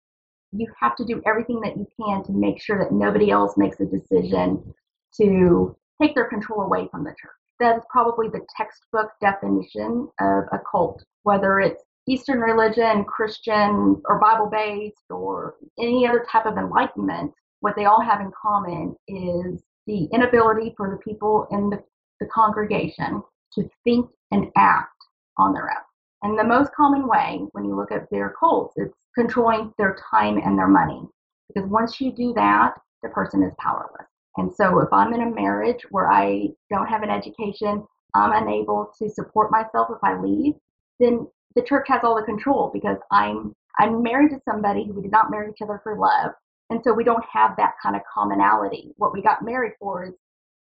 [0.52, 3.78] you have to do everything that you can to make sure that nobody else makes
[3.80, 4.74] a decision
[5.20, 7.30] to take their control away from the church.
[7.60, 14.18] that is probably the textbook definition of a cult, whether it's Eastern religion, Christian, or
[14.18, 17.32] Bible based, or any other type of enlightenment.
[17.60, 21.82] What they all have in common is the inability for the people in the,
[22.20, 23.22] the congregation
[23.54, 24.94] to think and act
[25.38, 25.82] on their own.
[26.22, 30.38] And the most common way when you look at their cults, it's controlling their time
[30.38, 31.02] and their money.
[31.48, 34.06] Because once you do that, the person is powerless.
[34.36, 38.92] And so if I'm in a marriage where I don't have an education, I'm unable
[38.98, 40.54] to support myself if I leave,
[40.98, 45.02] then the church has all the control because I'm I'm married to somebody who we
[45.02, 46.32] did not marry each other for love.
[46.70, 48.92] And so we don't have that kind of commonality.
[48.96, 50.14] What we got married for is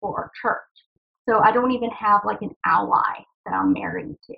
[0.01, 0.59] for our church.
[1.27, 4.35] So I don't even have like an ally that I'm married to.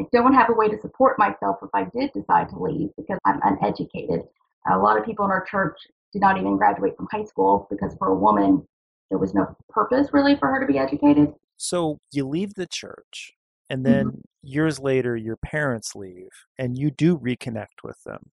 [0.00, 3.18] I don't have a way to support myself if I did decide to leave because
[3.24, 4.22] I'm uneducated.
[4.70, 5.78] A lot of people in our church
[6.12, 8.66] did not even graduate from high school because for a woman,
[9.10, 11.32] there was no purpose really for her to be educated.
[11.56, 13.32] So you leave the church,
[13.70, 14.20] and then mm-hmm.
[14.42, 18.30] years later, your parents leave, and you do reconnect with them.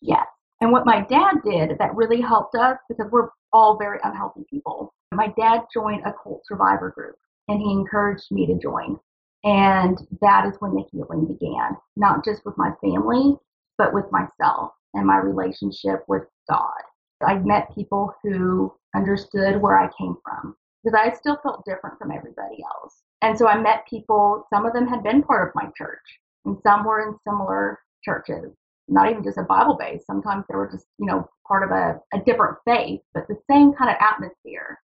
[0.00, 0.26] Yes.
[0.60, 4.92] And what my dad did that really helped us because we're all very unhealthy people.
[5.12, 7.16] My dad joined a cult survivor group
[7.48, 8.98] and he encouraged me to join.
[9.44, 13.36] And that is when the healing began, not just with my family,
[13.78, 16.82] but with myself and my relationship with God.
[17.24, 22.10] I met people who understood where I came from because I still felt different from
[22.10, 23.02] everybody else.
[23.22, 26.02] And so I met people, some of them had been part of my church,
[26.44, 28.52] and some were in similar churches,
[28.88, 30.04] not even just a Bible base.
[30.06, 33.72] Sometimes they were just, you know, part of a, a different faith, but the same
[33.72, 34.78] kind of atmosphere.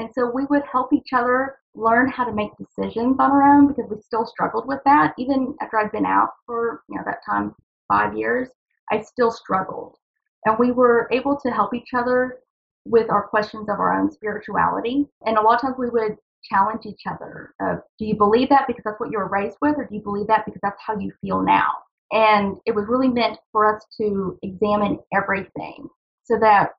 [0.00, 3.68] And so we would help each other learn how to make decisions on our own
[3.68, 5.12] because we still struggled with that.
[5.18, 7.54] Even after I'd been out for, you know, that time,
[7.86, 8.48] five years,
[8.90, 9.96] I still struggled.
[10.46, 12.38] And we were able to help each other
[12.86, 15.06] with our questions of our own spirituality.
[15.26, 18.66] And a lot of times we would challenge each other of, do you believe that
[18.66, 20.98] because that's what you were raised with, or do you believe that because that's how
[20.98, 21.74] you feel now?
[22.10, 25.90] And it was really meant for us to examine everything
[26.24, 26.70] so that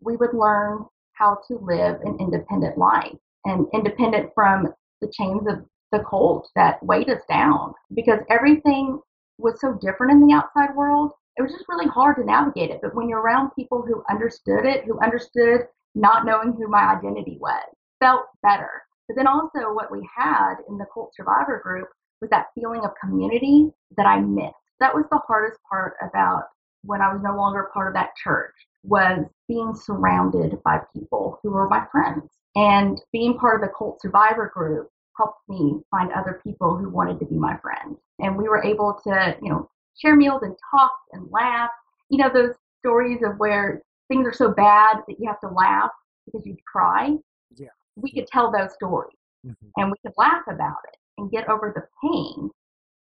[0.00, 5.64] we would learn how to live an independent life and independent from the chains of
[5.90, 9.00] the cult that weighed us down because everything
[9.38, 12.80] was so different in the outside world it was just really hard to navigate it.
[12.82, 15.62] But when you're around people who understood it, who understood
[15.94, 17.64] not knowing who my identity was,
[18.00, 18.82] felt better.
[19.08, 21.88] But then also what we had in the cult survivor group
[22.20, 24.54] was that feeling of community that I missed.
[24.80, 26.44] That was the hardest part about
[26.82, 31.50] when I was no longer part of that church was being surrounded by people who
[31.50, 32.30] were my friends.
[32.54, 37.18] And being part of the cult survivor group helped me find other people who wanted
[37.20, 37.98] to be my friends.
[38.18, 41.70] And we were able to, you know, share meals and talk and laugh.
[42.10, 45.90] You know, those stories of where things are so bad that you have to laugh
[46.26, 47.14] because you'd cry.
[47.56, 47.68] Yeah.
[47.96, 49.16] We could tell those stories
[49.46, 49.68] mm-hmm.
[49.76, 52.50] and we could laugh about it and get over the pain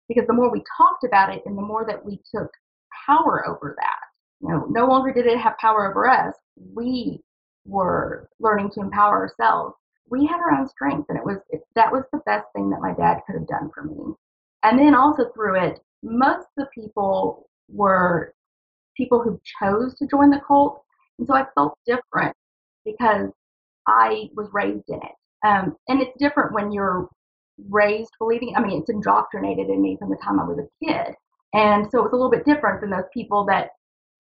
[0.08, 2.50] because the more we talked about it and the more that we took
[3.06, 4.07] power over that,
[4.42, 6.36] you know, no longer did it have power over us.
[6.74, 7.22] We
[7.66, 9.76] were learning to empower ourselves.
[10.10, 12.82] We had our own strength, and it was it, that was the best thing that
[12.82, 14.14] my dad could have done for me.
[14.64, 18.34] And then also through it, most of the people were
[18.96, 20.84] people who chose to join the cult.
[21.20, 22.36] And so I felt different
[22.86, 23.30] because
[23.88, 25.46] I was raised in it.
[25.46, 27.08] Um, and it's different when you're
[27.70, 31.16] raised believing, I mean, it's indoctrinated in me from the time I was a kid.
[31.54, 33.70] And so it was a little bit different than those people that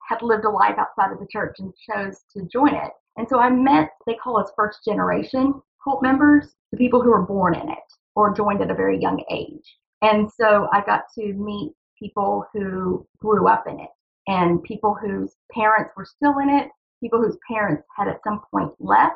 [0.07, 2.91] had lived a life outside of the church and chose to join it.
[3.17, 7.25] And so I met, they call us first generation cult members, the people who were
[7.25, 7.77] born in it
[8.15, 9.77] or joined at a very young age.
[10.01, 13.89] And so I got to meet people who grew up in it
[14.27, 16.69] and people whose parents were still in it,
[17.01, 19.15] people whose parents had at some point left.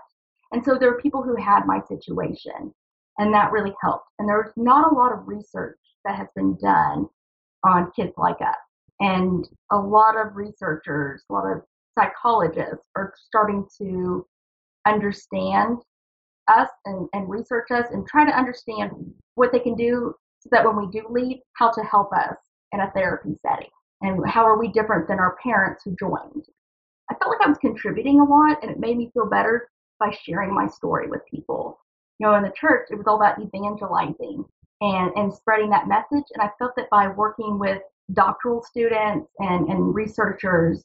[0.52, 2.74] And so there were people who had my situation,
[3.18, 4.08] and that really helped.
[4.20, 7.08] And there's not a lot of research that has been done
[7.64, 8.56] on kids like us.
[9.02, 11.64] And a lot of researchers, a lot of
[11.98, 14.26] psychologists are starting to
[14.88, 15.80] understand
[16.48, 18.92] us and, and research us and try to understand
[19.36, 22.36] what they can do so that when we do leave, how to help us
[22.72, 23.70] in a therapy setting
[24.02, 26.46] and how are we different than our parents who joined.
[27.10, 30.12] I felt like I was contributing a lot and it made me feel better by
[30.24, 31.80] sharing my story with people.
[32.20, 34.46] You know, in the church, it was all about evangelizing
[34.82, 36.26] and, and spreading that message.
[36.34, 37.82] And I felt that by working with
[38.14, 40.84] doctoral students and, and researchers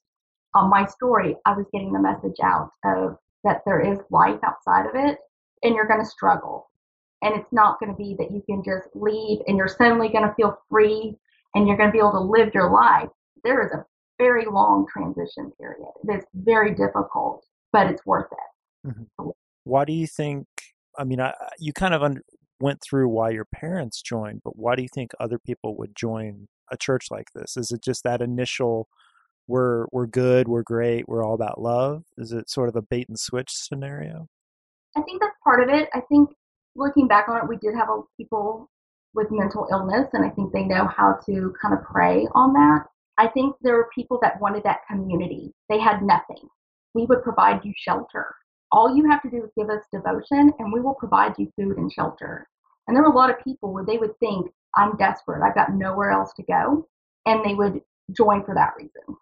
[0.54, 4.86] on my story, I was getting the message out of that there is life outside
[4.86, 5.18] of it
[5.62, 6.70] and you're going to struggle
[7.22, 10.26] and it's not going to be that you can just leave and you're suddenly going
[10.26, 11.16] to feel free
[11.54, 13.08] and you're going to be able to live your life.
[13.44, 13.84] There is a
[14.18, 15.88] very long transition period.
[16.08, 18.88] It's very difficult, but it's worth it.
[18.88, 19.30] Mm-hmm.
[19.64, 20.46] Why do you think?
[20.98, 22.22] I mean, I, you kind of under,
[22.60, 26.48] went through why your parents joined, but why do you think other people would join
[26.70, 27.56] a church like this?
[27.56, 28.88] Is it just that initial
[29.48, 32.04] we're we're good, we're great, we're all about love?
[32.18, 34.26] Is it sort of a bait and switch scenario?
[34.96, 35.88] I think that's part of it.
[35.94, 36.30] I think
[36.74, 38.70] looking back on it, we did have people
[39.14, 42.86] with mental illness, and I think they know how to kind of prey on that.
[43.18, 45.52] I think there were people that wanted that community.
[45.70, 46.48] They had nothing.
[46.94, 48.34] We would provide you shelter.
[48.72, 51.78] All you have to do is give us devotion, and we will provide you food
[51.78, 52.46] and shelter.
[52.86, 55.42] And there were a lot of people where they would think, I'm desperate.
[55.42, 56.86] I've got nowhere else to go.
[57.26, 57.80] And they would
[58.12, 59.16] join for that reason.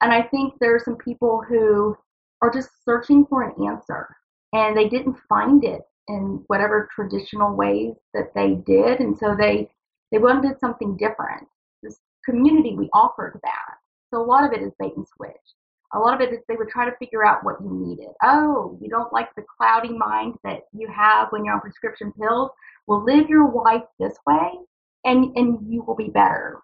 [0.00, 1.96] And I think there are some people who
[2.40, 4.08] are just searching for an answer
[4.52, 9.00] and they didn't find it in whatever traditional ways that they did.
[9.00, 9.70] And so they,
[10.10, 11.46] they wanted something different.
[11.82, 13.76] This community, we offered that.
[14.10, 15.30] So a lot of it is bait and switch.
[15.94, 18.12] A lot of it is they would try to figure out what you needed.
[18.22, 22.50] Oh, you don't like the cloudy mind that you have when you're on prescription pills?
[22.86, 24.52] Well, live your life this way
[25.04, 26.60] and, and you will be better.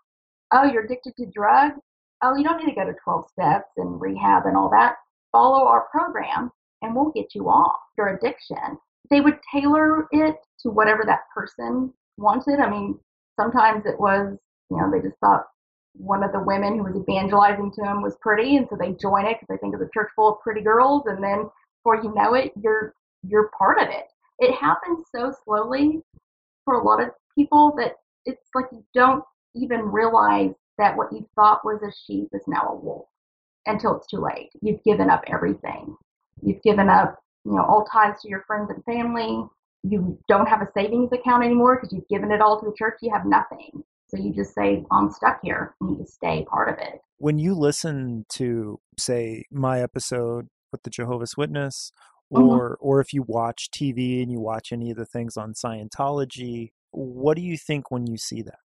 [0.53, 1.81] Oh, you're addicted to drugs?
[2.23, 4.97] Oh, you don't need to go to 12 steps and rehab and all that.
[5.33, 6.51] Follow our program
[6.83, 8.79] and we'll get you off your addiction.
[9.11, 12.61] They would tailor it to whatever that person wanted.
[12.61, 12.99] I mean,
[13.39, 14.37] sometimes it was,
[14.71, 15.47] you know, they just thought
[15.95, 19.27] one of the women who was evangelizing to them was pretty, and so they join
[19.27, 22.15] it because they think it's a church full of pretty girls, and then before you
[22.15, 22.95] know it, you're
[23.27, 24.07] you're part of it.
[24.39, 26.03] It happens so slowly
[26.65, 27.95] for a lot of people that
[28.29, 29.25] it's like you don't
[29.55, 33.07] even realize that what you thought was a sheep is now a wolf
[33.67, 34.51] until it's too late.
[34.63, 35.97] You've given up everything.
[36.43, 39.45] You've given up, you know, all ties to your friends and family.
[39.83, 42.99] You don't have a savings account anymore because you've given it all to the church.
[43.01, 43.83] You have nothing.
[44.09, 45.75] So you just say, I'm stuck here.
[45.81, 47.01] You need to stay part of it.
[47.19, 51.93] When you listen to, say, my episode with the Jehovah's Witness,
[52.33, 52.43] mm-hmm.
[52.43, 52.87] or mm-hmm.
[52.89, 57.37] or if you watch TV and you watch any of the things on Scientology, what
[57.37, 58.59] do you think when you see that?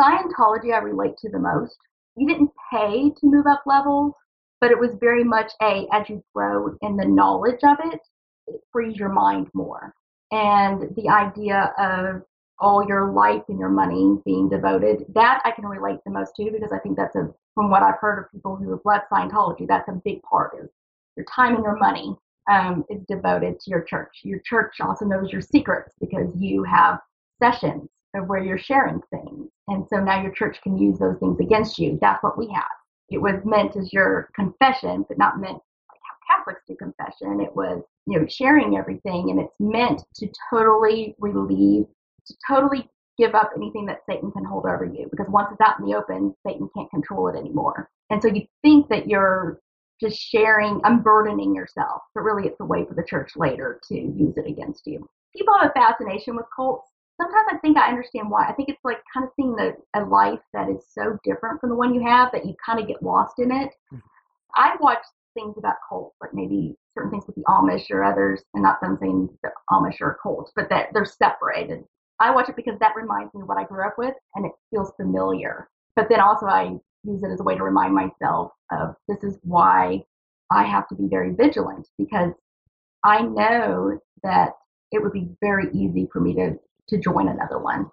[0.00, 1.76] Scientology, I relate to the most.
[2.16, 4.14] You didn't pay to move up levels,
[4.60, 8.00] but it was very much a as you grow in the knowledge of it,
[8.46, 9.94] it frees your mind more.
[10.30, 12.22] And the idea of
[12.58, 16.50] all your life and your money being devoted, that I can relate the most to
[16.50, 19.66] because I think that's a from what I've heard of people who have left Scientology,
[19.66, 20.68] that's a big part of
[21.16, 22.16] your time and your money
[22.50, 24.20] um, is devoted to your church.
[24.24, 26.98] Your church also knows your secrets because you have
[27.44, 29.50] sessions of where you're sharing things.
[29.68, 31.98] And so now your church can use those things against you.
[32.00, 32.64] That's what we have
[33.10, 37.40] it was meant as your confession, but not meant like how Catholics do confession.
[37.40, 41.86] It was, you know, sharing everything, and it's meant to totally relieve,
[42.26, 42.88] to totally
[43.18, 45.06] give up anything that Satan can hold over you.
[45.10, 47.90] Because once it's out in the open, Satan can't control it anymore.
[48.10, 49.60] And so you think that you're
[50.00, 54.36] just sharing, unburdening yourself, but really it's a way for the church later to use
[54.36, 55.06] it against you.
[55.36, 56.90] People have a fascination with cults
[57.20, 58.46] sometimes I think I understand why.
[58.46, 61.70] I think it's like kind of seeing the, a life that is so different from
[61.70, 63.70] the one you have that you kind of get lost in it.
[63.92, 63.98] Mm-hmm.
[64.56, 65.04] I watch
[65.34, 68.98] things about cults, like maybe certain things with the Amish or others, and not them
[69.00, 71.84] saying the Amish are cults, but that they're separated.
[72.20, 74.52] I watch it because that reminds me of what I grew up with, and it
[74.70, 75.68] feels familiar.
[75.96, 79.38] But then also I use it as a way to remind myself of this is
[79.42, 80.04] why
[80.50, 82.32] I have to be very vigilant because
[83.02, 84.52] I know that
[84.92, 86.58] it would be very easy for me to
[86.88, 87.90] to join another one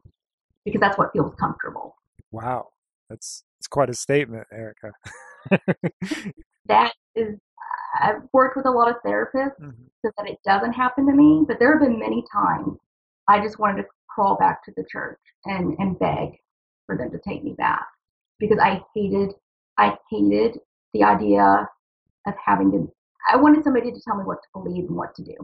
[0.65, 1.95] because that's what feels comfortable.
[2.31, 2.69] Wow,
[3.09, 4.91] that's it's quite a statement, Erica.
[6.65, 7.37] that is,
[7.99, 9.83] I've worked with a lot of therapists mm-hmm.
[10.03, 12.77] so that it doesn't happen to me, but there have been many times
[13.27, 16.37] I just wanted to crawl back to the church and and beg
[16.85, 17.85] for them to take me back
[18.39, 19.31] because I hated
[19.77, 20.59] I hated
[20.93, 21.67] the idea
[22.27, 22.91] of having to.
[23.31, 25.35] I wanted somebody to tell me what to believe and what to do.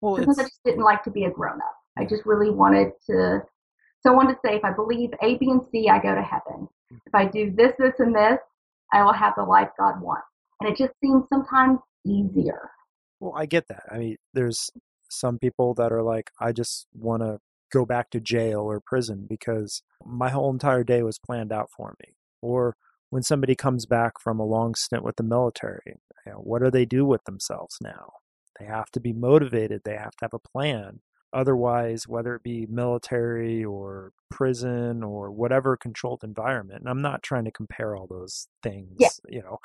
[0.00, 1.75] Well, because I just didn't like to be a grown up.
[1.98, 3.42] I just really wanted to.
[4.00, 6.22] So I wanted to say, if I believe A, B, and C, I go to
[6.22, 6.68] heaven.
[6.90, 8.38] If I do this, this, and this,
[8.92, 10.26] I will have the life God wants.
[10.60, 12.70] And it just seems sometimes easier.
[13.20, 13.84] Well, I get that.
[13.90, 14.70] I mean, there's
[15.10, 17.38] some people that are like, I just want to
[17.72, 21.94] go back to jail or prison because my whole entire day was planned out for
[22.00, 22.14] me.
[22.40, 22.76] Or
[23.10, 25.80] when somebody comes back from a long stint with the military,
[26.26, 28.12] you know, what do they do with themselves now?
[28.60, 29.82] They have to be motivated.
[29.84, 31.00] They have to have a plan
[31.36, 36.80] otherwise, whether it be military or prison or whatever controlled environment.
[36.80, 39.08] And I'm not trying to compare all those things, yeah.
[39.28, 39.58] you know,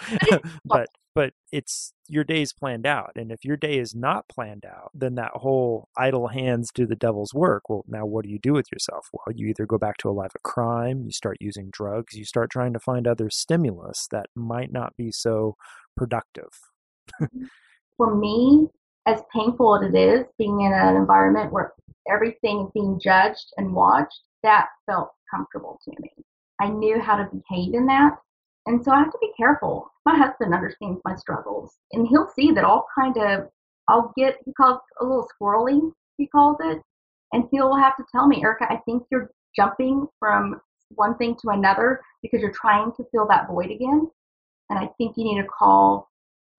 [0.65, 3.11] but but it's your day's planned out.
[3.15, 6.95] And if your day is not planned out, then that whole idle hands do the
[6.95, 7.69] devil's work.
[7.69, 9.07] Well, now what do you do with yourself?
[9.13, 12.25] Well, you either go back to a life of crime, you start using drugs, you
[12.25, 15.55] start trying to find other stimulus that might not be so
[15.97, 16.51] productive.
[17.21, 17.43] Mm-hmm.
[17.97, 18.67] For me,
[19.07, 21.73] as painful as it is being in an environment where
[22.09, 26.11] everything is being judged and watched, that felt comfortable to me.
[26.59, 28.17] I knew how to behave in that.
[28.67, 29.89] And so I have to be careful.
[30.05, 33.49] My husband understands my struggles and he'll see that I'll kind of,
[33.87, 36.81] I'll get, he calls a little squirrely, he calls it.
[37.33, 41.51] And he'll have to tell me, Erica, I think you're jumping from one thing to
[41.51, 44.09] another because you're trying to fill that void again.
[44.69, 46.09] And I think you need to call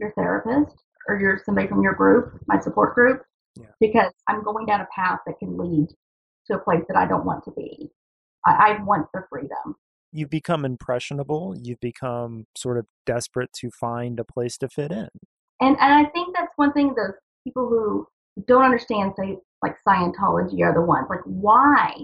[0.01, 0.77] your therapist
[1.09, 3.23] or your somebody from your group, my support group,
[3.57, 3.67] yeah.
[3.81, 5.89] because I'm going down a path that can lead
[6.47, 7.91] to a place that I don't want to be.
[8.47, 9.77] I, I want the freedom.
[10.13, 11.55] You've become impressionable.
[11.59, 15.09] You've become sort of desperate to find a place to fit in.
[15.61, 18.07] And and I think that's one thing the people who
[18.47, 21.95] don't understand, say like Scientology, are the ones like why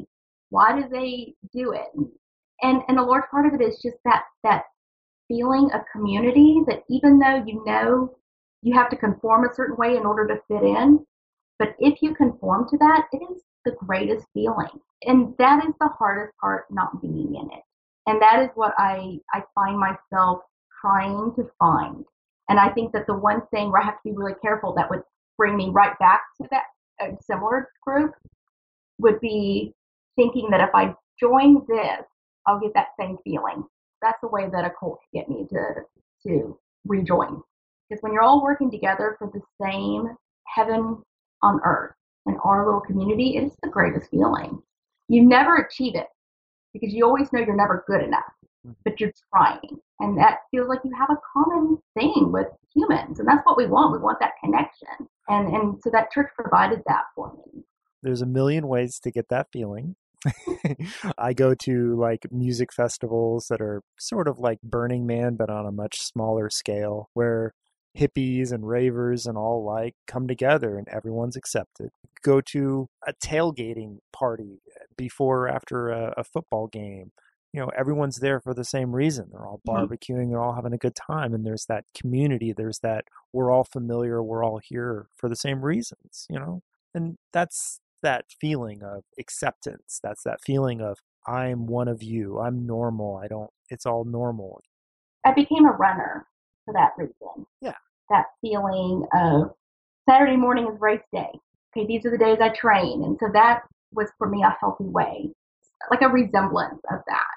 [0.50, 1.88] why do they do it?
[2.62, 4.64] And and a large part of it is just that that
[5.28, 8.16] feeling of community that even though you know
[8.62, 11.04] you have to conform a certain way in order to fit in,
[11.58, 14.68] but if you conform to that, it is the greatest feeling.
[15.02, 17.62] And that is the hardest part not being in it.
[18.06, 20.40] And that is what I, I find myself
[20.80, 22.04] trying to find.
[22.48, 24.88] And I think that the one thing where I have to be really careful that
[24.88, 25.02] would
[25.36, 26.64] bring me right back to that
[27.22, 28.12] similar group
[28.98, 29.74] would be
[30.16, 32.04] thinking that if I join this,
[32.46, 33.64] I'll get that same feeling.
[34.02, 35.74] That's the way that a cult get me to
[36.26, 37.42] to rejoin.
[37.88, 40.14] Because when you're all working together for the same
[40.46, 41.02] heaven
[41.42, 41.94] on earth
[42.26, 44.60] in our little community, it is the greatest feeling.
[45.08, 46.06] You never achieve it
[46.72, 48.32] because you always know you're never good enough,
[48.66, 48.72] mm-hmm.
[48.84, 49.78] but you're trying.
[50.00, 53.18] And that feels like you have a common thing with humans.
[53.18, 53.92] And that's what we want.
[53.92, 55.08] We want that connection.
[55.28, 57.62] And and so that church provided that for me.
[58.02, 59.96] There's a million ways to get that feeling.
[61.18, 65.66] I go to like music festivals that are sort of like Burning Man, but on
[65.66, 67.54] a much smaller scale, where
[67.96, 71.90] hippies and ravers and all like come together and everyone's accepted.
[72.22, 74.60] Go to a tailgating party
[74.96, 77.12] before or after a, a football game.
[77.52, 79.28] You know, everyone's there for the same reason.
[79.30, 79.92] They're all mm-hmm.
[79.92, 82.52] barbecuing, they're all having a good time, and there's that community.
[82.52, 86.62] There's that we're all familiar, we're all here for the same reasons, you know?
[86.94, 89.98] And that's that feeling of acceptance.
[90.02, 92.38] That's that feeling of I'm one of you.
[92.38, 93.16] I'm normal.
[93.22, 94.60] I don't, it's all normal.
[95.24, 96.26] I became a runner
[96.68, 97.46] for that reason.
[97.60, 97.74] Yeah.
[98.10, 99.54] That feeling of
[100.08, 101.30] Saturday morning is race day.
[101.76, 103.04] Okay, these are the days I train.
[103.04, 103.62] And so that
[103.92, 105.30] was for me a healthy way,
[105.90, 107.34] like a resemblance of that.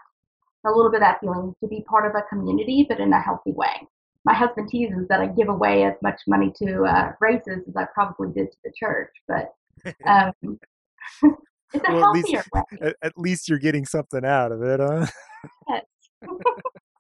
[0.66, 3.22] A little bit of that feeling to be part of a community, but in a
[3.22, 3.88] healthy way.
[4.26, 7.86] My husband teases that I give away as much money to uh, races as I
[7.94, 9.54] probably did to the church, but
[10.06, 10.34] um,
[11.74, 12.94] it's a well, healthier at least, way.
[13.02, 15.08] At least you're getting something out of it, huh?
[15.68, 15.86] Yes.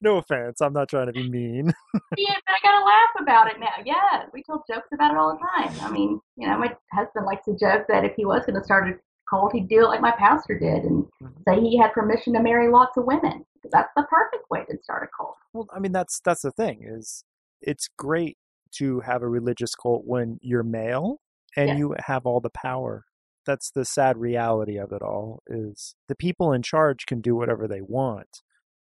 [0.00, 1.72] no offense, I'm not trying to be mean.
[2.16, 3.82] yeah, but I gotta laugh about it now.
[3.84, 5.74] Yeah, we tell jokes about it all the time.
[5.80, 8.64] I mean, you know, my husband likes to joke that if he was going to
[8.64, 8.94] start a
[9.28, 11.26] cult, he'd do it like my pastor did and mm-hmm.
[11.48, 13.44] say he had permission to marry lots of women.
[13.72, 15.36] That's the perfect way to start a cult.
[15.52, 17.24] Well, I mean, that's that's the thing is,
[17.62, 18.36] it's great
[18.76, 21.20] to have a religious cult when you're male
[21.56, 21.76] and yeah.
[21.76, 23.04] you have all the power
[23.46, 27.68] that's the sad reality of it all is the people in charge can do whatever
[27.68, 28.42] they want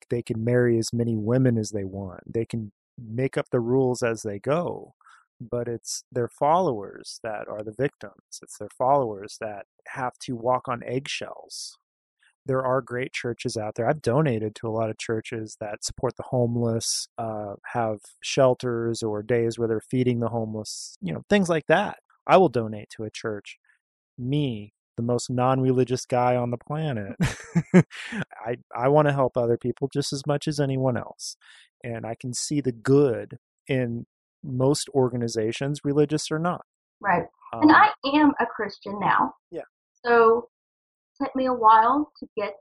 [0.09, 4.03] they can marry as many women as they want they can make up the rules
[4.03, 4.95] as they go
[5.41, 10.69] but it's their followers that are the victims it's their followers that have to walk
[10.69, 11.77] on eggshells
[12.47, 13.89] there are great churches out there.
[13.89, 19.23] I've donated to a lot of churches that support the homeless, uh, have shelters or
[19.23, 21.99] days where they're feeding the homeless, you know, things like that.
[22.27, 23.59] I will donate to a church.
[24.19, 27.15] Me, the most non-religious guy on the planet.
[28.47, 31.37] I I want to help other people just as much as anyone else.
[31.83, 33.39] And I can see the good
[33.69, 34.07] in
[34.43, 36.63] most organizations, religious or not.
[37.01, 37.25] Right.
[37.53, 39.35] Um, and I am a Christian now.
[39.51, 39.63] Yeah.
[40.05, 40.49] So
[41.19, 42.55] it took me a while to get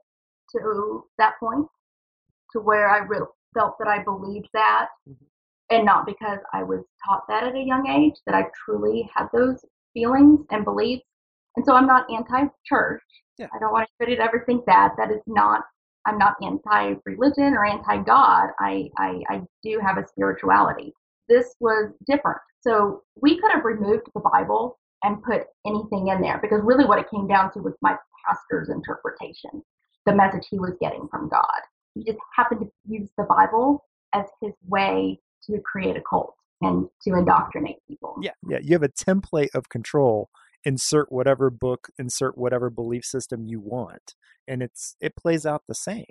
[0.51, 1.67] to that point
[2.51, 3.19] to where I re-
[3.53, 4.87] felt that I believed that.
[5.09, 5.25] Mm-hmm
[5.73, 9.27] and not because I was taught that at a young age that I truly had
[9.33, 9.63] those
[9.93, 11.03] feelings and beliefs.
[11.55, 13.03] And so I'm not anti-church.
[13.37, 13.47] Yeah.
[13.53, 14.93] I don't want anybody to ever think that.
[14.97, 15.63] That is not.
[16.05, 18.49] I'm not anti-religion or anti-God.
[18.59, 20.93] I, I I do have a spirituality.
[21.29, 22.39] This was different.
[22.61, 26.99] So we could have removed the Bible and put anything in there because really what
[26.99, 27.95] it came down to was my
[28.25, 29.63] pastor's interpretation,
[30.05, 31.61] the message he was getting from God.
[31.93, 36.87] He just happened to use the Bible as his way to create a cult and
[37.03, 38.15] to indoctrinate people.
[38.21, 38.59] Yeah, yeah.
[38.61, 40.29] You have a template of control.
[40.65, 44.15] Insert whatever book, insert whatever belief system you want,
[44.47, 46.05] and it's it plays out the same.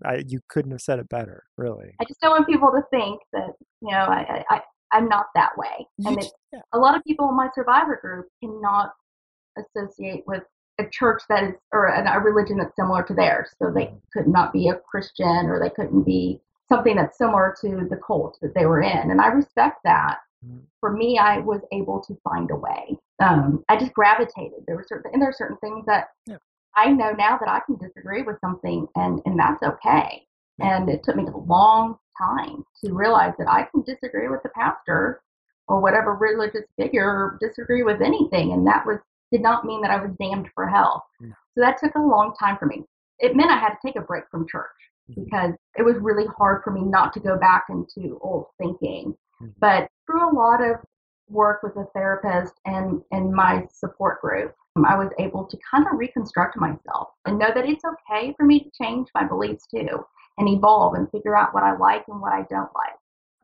[0.05, 1.95] I, you couldn't have said it better, really.
[1.99, 4.61] I just don't want people to think that you know I, I
[4.93, 5.87] I'm not that way.
[6.05, 6.59] And it's, yeah.
[6.73, 8.91] a lot of people in my survivor group cannot
[9.57, 10.43] associate with
[10.79, 13.49] a church that is or a, religion that's similar to theirs.
[13.59, 13.97] So they mm-hmm.
[14.13, 16.39] could not be a Christian or they couldn't be
[16.69, 19.11] something that's similar to the cult that they were in.
[19.11, 20.19] And I respect that.
[20.79, 22.97] For me, I was able to find a way.
[23.19, 24.63] Um, I just gravitated.
[24.67, 26.37] There were certain and there are certain things that yeah.
[26.75, 30.23] I know now that I can disagree with something and and that's okay.
[30.59, 34.49] And it took me a long time to realize that I can disagree with the
[34.49, 35.21] pastor
[35.67, 38.99] or whatever religious figure, disagree with anything, and that was
[39.31, 41.05] did not mean that I was damned for hell.
[41.19, 41.33] No.
[41.55, 42.83] So that took a long time for me.
[43.19, 44.67] It meant I had to take a break from church
[45.09, 45.23] mm-hmm.
[45.23, 49.15] because it was really hard for me not to go back into old thinking.
[49.43, 49.59] Mm-hmm.
[49.59, 50.77] But through a lot of
[51.29, 55.97] work with a therapist and and my support group, I was able to kind of
[55.97, 60.05] reconstruct myself and know that it's okay for me to change my beliefs too
[60.37, 62.97] and evolve and figure out what I like and what I don't like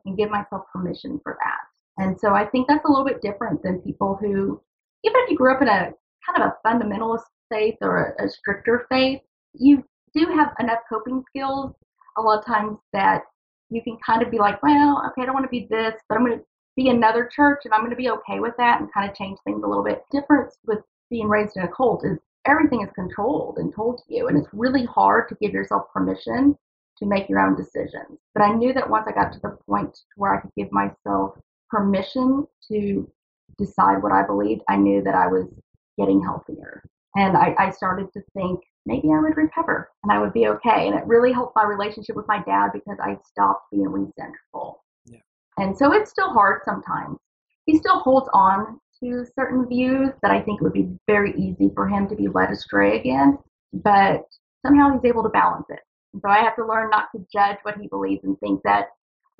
[0.04, 2.02] and give myself permission for that.
[2.02, 4.60] And so I think that's a little bit different than people who
[5.04, 5.92] even if you grew up in a
[6.26, 9.20] kind of a fundamentalist faith or a, a stricter faith,
[9.54, 9.84] you
[10.14, 11.72] do have enough coping skills
[12.16, 13.22] a lot of times that
[13.70, 16.18] you can kind of be like, well, okay, I don't want to be this, but
[16.18, 16.44] I'm going to
[16.76, 19.38] be another church and I'm going to be okay with that and kind of change
[19.44, 20.04] things a little bit.
[20.10, 24.28] Difference with being raised in a cult is everything is controlled and told to you,
[24.28, 26.56] and it's really hard to give yourself permission
[26.98, 28.18] to make your own decisions.
[28.34, 31.38] But I knew that once I got to the point where I could give myself
[31.68, 33.10] permission to
[33.58, 35.46] decide what I believed, I knew that I was
[35.98, 36.82] getting healthier.
[37.16, 38.60] And I, I started to think
[38.90, 40.88] maybe I would recover and I would be okay.
[40.88, 44.82] And it really helped my relationship with my dad because I stopped being resentful.
[45.06, 45.20] Yeah.
[45.58, 47.18] And so it's still hard sometimes.
[47.66, 51.70] He still holds on to certain views that I think it would be very easy
[51.74, 53.38] for him to be led astray again.
[53.72, 54.24] But
[54.66, 55.80] somehow he's able to balance it.
[56.12, 58.88] And so I have to learn not to judge what he believes and think that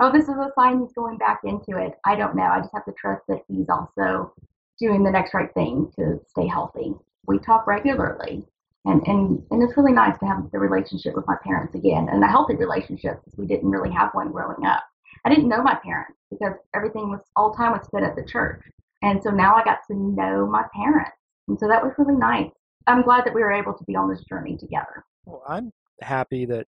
[0.00, 1.92] oh, this is a sign he's going back into it.
[2.06, 2.44] I don't know.
[2.44, 4.32] I just have to trust that he's also
[4.78, 6.94] doing the next right thing to stay healthy.
[7.26, 8.44] We talk regularly.
[8.84, 12.24] And, and, and it's really nice to have the relationship with my parents again and
[12.24, 14.82] a healthy relationship because we didn't really have one growing up.
[15.24, 18.62] I didn't know my parents because everything was all time was spent at the church.
[19.02, 21.12] And so now I got to know my parents.
[21.48, 22.50] And so that was really nice.
[22.86, 25.04] I'm glad that we were able to be on this journey together.
[25.26, 26.66] Well, I'm happy that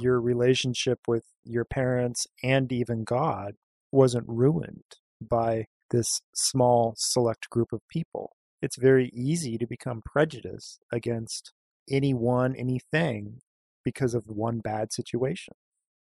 [0.00, 3.54] your relationship with your parents and even God
[3.90, 4.84] wasn't ruined
[5.20, 8.32] by this small select group of people.
[8.62, 11.52] It's very easy to become prejudiced against
[11.90, 13.40] anyone, anything
[13.84, 15.54] because of one bad situation.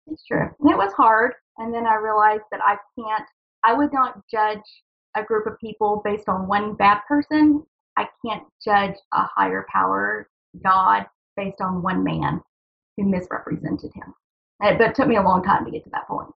[0.08, 0.50] It's true.
[0.60, 1.34] And it was hard.
[1.58, 3.24] And then I realized that I can't,
[3.64, 4.58] I would not judge
[5.16, 7.62] a group of people based on one bad person.
[7.96, 10.28] I can't judge a higher power,
[10.64, 11.06] God,
[11.36, 12.40] based on one man
[12.96, 14.14] who misrepresented him.
[14.60, 16.30] But it took me a long time to get to that point.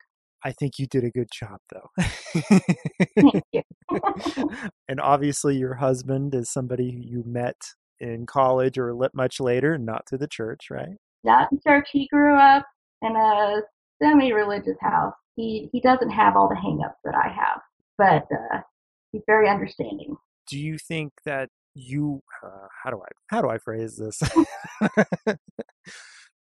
[0.45, 1.88] I think you did a good job, though.
[3.16, 3.62] Thank you.
[4.88, 7.57] and obviously, your husband is somebody you met
[8.01, 10.97] in college or much later, not through the church, right?
[11.24, 11.88] Not in church.
[11.93, 12.66] He grew up
[13.01, 13.61] in a
[14.03, 15.14] semi-religious house.
[15.36, 17.61] He he doesn't have all the hangups that I have,
[17.97, 18.61] but uh,
[19.12, 20.16] he's very understanding.
[20.49, 22.20] Do you think that you?
[22.45, 24.20] Uh, how do I how do I phrase this?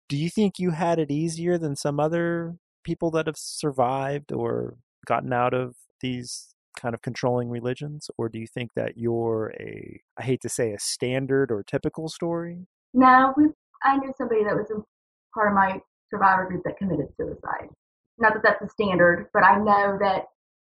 [0.08, 2.56] do you think you had it easier than some other
[2.88, 8.38] people that have survived or gotten out of these kind of controlling religions or do
[8.38, 12.66] you think that you're a i hate to say a standard or typical story?
[12.94, 13.34] No
[13.84, 14.72] i knew somebody that was
[15.34, 15.78] part of my
[16.10, 17.68] survivor group that committed suicide.
[18.18, 20.22] Not that that's a standard but i know that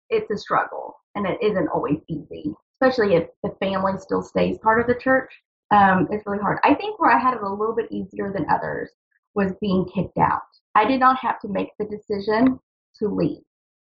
[0.09, 4.81] it's a struggle and it isn't always easy especially if the family still stays part
[4.81, 5.33] of the church
[5.73, 6.59] um, it's really hard.
[6.63, 8.91] I think where i had it a little bit easier than others
[9.35, 10.43] was being kicked out.
[10.77, 12.61] I did not have to make the decision
[12.99, 13.41] to leave.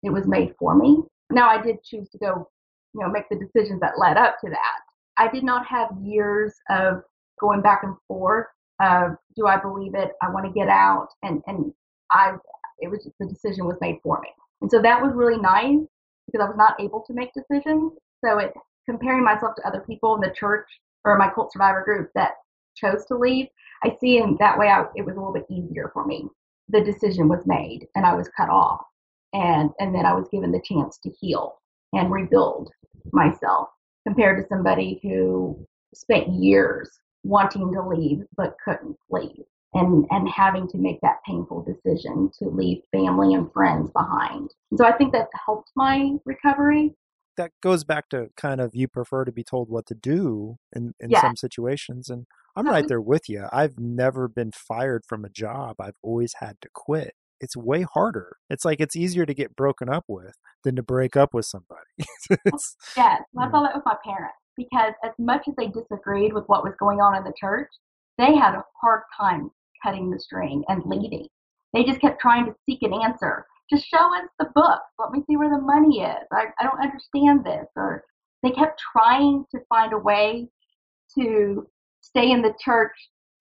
[0.01, 0.97] It was made for me.
[1.29, 2.49] Now I did choose to go,
[2.95, 4.79] you know, make the decisions that led up to that.
[5.15, 7.03] I did not have years of
[7.39, 8.47] going back and forth
[8.82, 10.13] of do I believe it?
[10.23, 11.71] I want to get out and and
[12.09, 12.34] I
[12.79, 14.29] it was the decision was made for me.
[14.61, 15.86] And so that was really nice
[16.25, 17.93] because I was not able to make decisions.
[18.25, 18.53] So it
[18.89, 20.67] comparing myself to other people in the church
[21.05, 22.32] or my cult survivor group that
[22.75, 23.47] chose to leave,
[23.84, 26.27] I see in that way I, it was a little bit easier for me.
[26.72, 28.86] The decision was made and I was cut off
[29.34, 31.59] and and then I was given the chance to heal
[31.93, 32.72] and rebuild
[33.11, 33.69] myself
[34.05, 39.43] compared to somebody who spent years wanting to leave but couldn't leave
[39.74, 44.53] and and having to make that painful decision to leave family and friends behind.
[44.78, 46.95] So I think that helped my recovery.
[47.38, 50.93] That goes back to kind of you prefer to be told what to do in,
[50.99, 51.21] in yeah.
[51.21, 52.25] some situations and
[52.55, 52.88] I'm right uh-huh.
[52.88, 53.45] there with you.
[53.51, 55.77] I've never been fired from a job.
[55.79, 57.13] I've always had to quit.
[57.39, 58.38] it's way harder.
[58.49, 61.79] It's like it's easier to get broken up with than to break up with somebody.
[62.53, 62.59] Oh,
[62.97, 66.63] yes, I saw that with my parents because as much as they disagreed with what
[66.63, 67.69] was going on in the church,
[68.17, 69.49] they had a hard time
[69.84, 71.27] cutting the string and leaving.
[71.73, 73.45] They just kept trying to seek an answer.
[73.72, 74.82] Just show us the book.
[74.99, 76.28] Let me see where the money is.
[76.32, 77.67] I, I don't understand this.
[77.78, 78.03] Or
[78.43, 80.49] they kept trying to find a way
[81.17, 81.67] to
[82.01, 82.91] stay in the church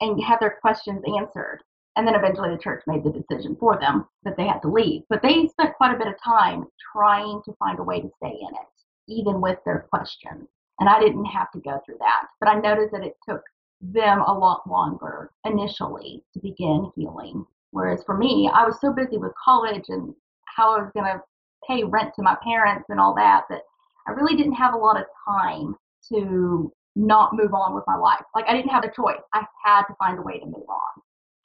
[0.00, 1.60] and have their questions answered.
[1.96, 5.02] And then eventually the church made the decision for them that they had to leave.
[5.10, 8.30] But they spent quite a bit of time trying to find a way to stay
[8.40, 10.46] in it, even with their questions.
[10.78, 12.26] And I didn't have to go through that.
[12.38, 13.42] But I noticed that it took
[13.80, 17.44] them a lot longer initially to begin healing.
[17.72, 20.14] Whereas for me, I was so busy with college and
[20.54, 21.20] how I was going to
[21.68, 23.62] pay rent to my parents and all that that
[24.06, 25.74] I really didn't have a lot of time
[26.12, 28.24] to not move on with my life.
[28.34, 29.20] Like I didn't have a choice.
[29.32, 31.02] I had to find a way to move on.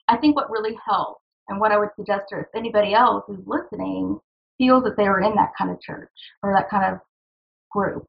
[0.08, 3.44] I think what really helped and what I would suggest to if anybody else who's
[3.46, 4.18] listening
[4.58, 6.10] feels that they are in that kind of church
[6.42, 7.00] or that kind of
[7.70, 8.06] group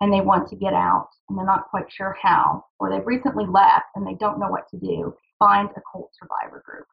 [0.00, 3.46] and they want to get out and they're not quite sure how, or they've recently
[3.46, 6.86] left and they don't know what to do, find a cult survivor group.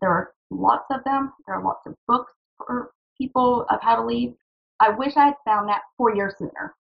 [0.00, 1.32] There are lots of them.
[1.46, 4.34] There are lots of books for people of how to leave.
[4.80, 6.74] I wish I had found that four years sooner.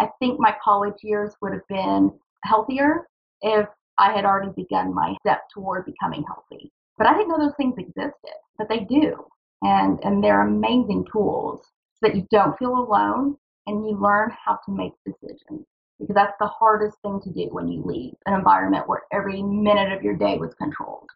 [0.00, 2.12] I think my college years would have been
[2.42, 3.06] healthier
[3.42, 3.66] if
[3.98, 6.72] I had already begun my step toward becoming healthy.
[6.98, 9.24] But I didn't know those things existed, but they do.
[9.62, 11.60] And, and they're amazing tools
[11.94, 15.64] so that you don't feel alone and you learn how to make decisions
[15.98, 19.92] because that's the hardest thing to do when you leave an environment where every minute
[19.92, 21.08] of your day was controlled.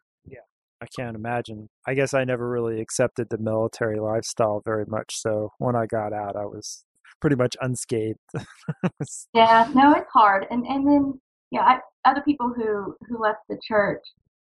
[0.81, 1.69] I can't imagine.
[1.87, 5.21] I guess I never really accepted the military lifestyle very much.
[5.21, 6.85] So when I got out, I was
[7.21, 8.19] pretty much unscathed.
[9.35, 10.47] yeah, no, it's hard.
[10.51, 11.21] And and then
[11.51, 14.03] yeah, I, other people who who left the church,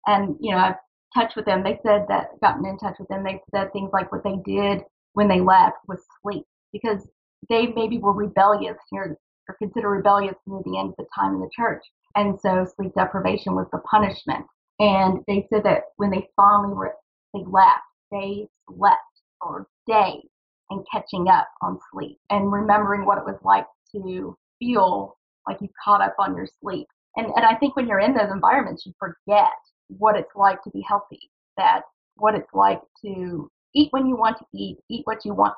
[0.07, 0.75] and you know, I've
[1.13, 1.63] touched with them.
[1.63, 3.23] They said that gotten in touch with them.
[3.23, 7.07] They said things like what they did when they left was sleep because
[7.49, 9.17] they maybe were rebellious or,
[9.49, 11.83] or considered rebellious near the end of the time in the church.
[12.15, 14.45] And so sleep deprivation was the punishment.
[14.81, 16.95] And they said that when they finally were,
[17.33, 18.99] they left, they slept
[19.39, 20.25] for days
[20.69, 25.17] and catching up on sleep and remembering what it was like to feel
[25.47, 26.87] like you caught up on your sleep.
[27.15, 29.51] And, and I think when you're in those environments, you forget
[29.87, 31.83] what it's like to be healthy, that
[32.15, 35.53] what it's like to eat when you want to eat, eat what you want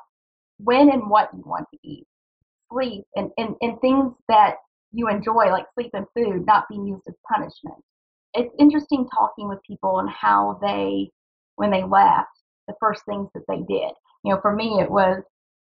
[0.58, 2.06] when and what you want to eat,
[2.70, 4.56] sleep, and, and, and things that
[4.92, 7.82] you enjoy, like sleep and food, not being used as punishment.
[8.34, 11.10] It's interesting talking with people and how they,
[11.56, 12.28] when they left,
[12.68, 13.92] the first things that they did.
[14.24, 15.22] You know, for me, it was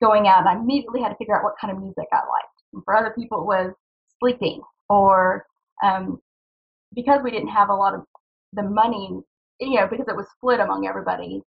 [0.02, 2.64] going out and I immediately had to figure out what kind of music I liked.
[2.74, 3.74] And for other people, it was
[4.20, 5.46] sleeping or
[5.84, 6.20] um,
[6.96, 8.04] because we didn't have a lot of
[8.54, 9.20] the money,
[9.60, 11.42] you know, because it was split among everybody,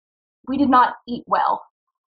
[0.47, 1.63] we did not eat well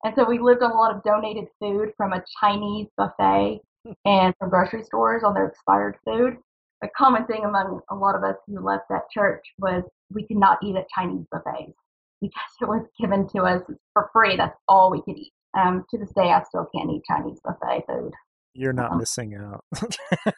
[0.04, 3.62] and so we lived on a lot of donated food from a Chinese buffet
[4.06, 6.38] and from grocery stores on their expired food.
[6.84, 10.38] A common thing among a lot of us who left that church was we could
[10.38, 11.74] not eat at Chinese buffets
[12.22, 13.62] because it was given to us
[13.94, 14.36] for free.
[14.38, 15.34] That's all we could eat.
[15.58, 18.12] Um, to this day, I still can't eat Chinese buffet food.
[18.54, 19.64] You're not um, missing out.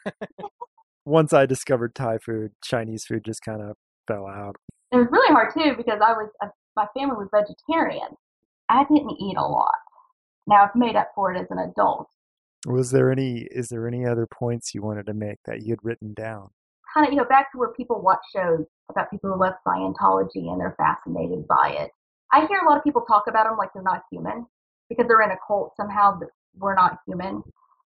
[1.04, 3.76] Once I discovered Thai food, Chinese food just kind of
[4.06, 4.56] fell out.
[4.92, 8.16] It was really hard too because I was uh, my family was vegetarian,
[8.68, 9.74] I didn't eat a lot.
[10.46, 12.08] Now I've made up for it as an adult.
[12.66, 13.48] Was there any?
[13.50, 16.50] Is there any other points you wanted to make that you had written down?
[16.92, 20.50] Kind of, you know, back to where people watch shows about people who left Scientology
[20.50, 21.90] and they're fascinated by it.
[22.32, 24.46] I hear a lot of people talk about them like they're not human
[24.88, 26.28] because they're in a cult somehow that
[26.58, 27.42] we're not human.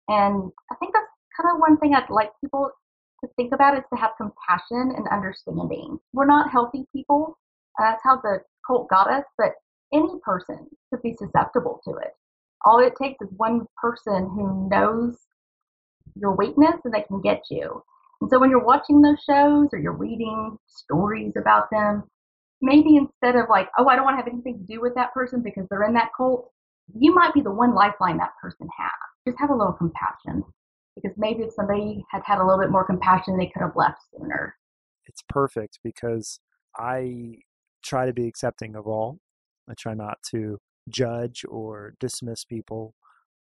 [0.07, 2.71] And I think that's kind of one thing I'd like people
[3.23, 5.99] to think about is to have compassion and understanding.
[6.13, 7.37] We're not healthy people.
[7.79, 9.53] Uh, that's how the cult got us, but
[9.93, 12.13] any person could be susceptible to it.
[12.65, 15.17] All it takes is one person who knows
[16.15, 17.83] your weakness and they can get you.
[18.19, 22.03] And so when you're watching those shows or you're reading stories about them,
[22.61, 25.13] maybe instead of like, oh, I don't want to have anything to do with that
[25.13, 26.51] person because they're in that cult,
[26.93, 28.91] you might be the one lifeline that person has.
[29.27, 30.43] Just have a little compassion
[30.95, 33.99] because maybe if somebody had had a little bit more compassion, they could have left
[34.15, 34.55] sooner.
[35.05, 36.39] It's perfect because
[36.77, 37.37] I
[37.83, 39.17] try to be accepting of all
[39.69, 40.57] I try not to
[40.91, 42.93] judge or dismiss people.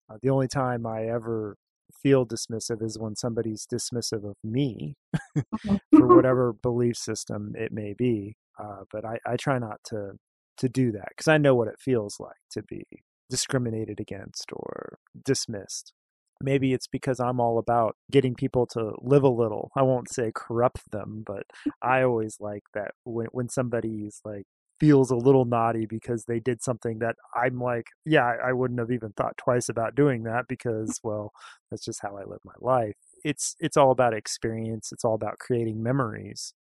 [0.09, 1.57] Uh, the only time I ever
[2.01, 4.95] feel dismissive is when somebody's dismissive of me
[5.65, 8.35] for whatever belief system it may be.
[8.61, 10.13] Uh, but I, I try not to
[10.57, 12.83] to do that because I know what it feels like to be
[13.29, 15.93] discriminated against or dismissed.
[16.41, 19.71] Maybe it's because I'm all about getting people to live a little.
[19.75, 21.43] I won't say corrupt them, but
[21.81, 24.45] I always like that when when somebody's like
[24.79, 28.91] feels a little naughty because they did something that I'm like, yeah, I, wouldn't have
[28.91, 31.31] even thought twice about doing that because, well,
[31.69, 32.95] that's just how I live my life.
[33.23, 34.91] It's it's all about experience.
[34.91, 36.53] It's all about creating memories.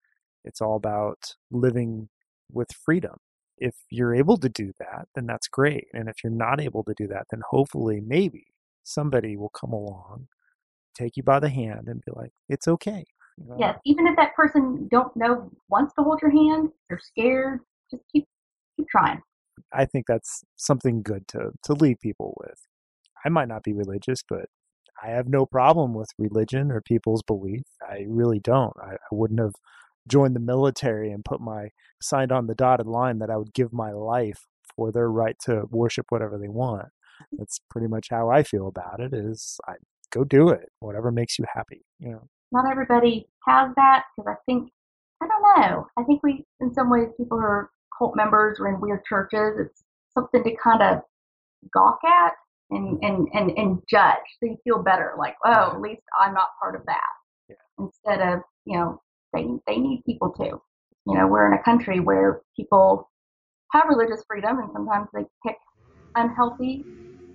[0.44, 2.10] It's all about living
[2.52, 3.18] with freedom.
[3.60, 5.86] If you're able to do that, then that's great.
[5.94, 8.48] And if you're not able to do that, then hopefully, maybe
[8.84, 10.28] somebody will come along,
[10.96, 13.06] take you by the hand, and be like, "It's okay."
[13.60, 17.60] Yes, even if that person don't know wants to hold your hand, they're scared.
[17.92, 18.26] Just keep
[18.76, 19.22] keep trying.
[19.74, 22.60] I think that's something good to to leave people with.
[23.26, 24.46] I might not be religious, but
[25.04, 27.64] I have no problem with religion or people's belief.
[27.88, 28.74] I really don't.
[28.82, 29.54] I, I wouldn't have
[30.08, 31.70] joined the military and put my
[32.02, 34.46] signed on the dotted line that I would give my life
[34.76, 36.88] for their right to worship whatever they want.
[37.38, 39.74] That's pretty much how I feel about it is I
[40.12, 42.28] go do it, whatever makes you happy, you know.
[42.52, 44.72] Not everybody has that because I think
[45.22, 45.88] I don't know.
[45.98, 49.84] I think we in some ways people are cult members or in weird churches, it's
[50.14, 51.02] something to kind of
[51.74, 52.34] gawk at
[52.70, 54.18] and, and, and, and judge.
[54.40, 57.10] So you feel better, like, oh, at least I'm not part of that.
[57.50, 57.56] Yeah.
[57.80, 59.02] Instead of, you know,
[59.34, 60.62] they they need people too.
[61.06, 63.10] You know, we're in a country where people
[63.72, 65.58] have religious freedom, and sometimes they pick
[66.16, 66.86] unhealthy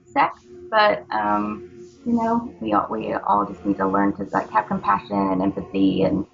[0.05, 0.45] sects.
[0.71, 1.63] But um,
[2.05, 5.43] you know, we all we all just need to learn to like have compassion and
[5.43, 6.27] empathy, and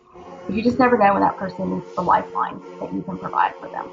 [0.49, 3.69] you just never know when that person needs the lifeline that you can provide for
[3.69, 3.91] them.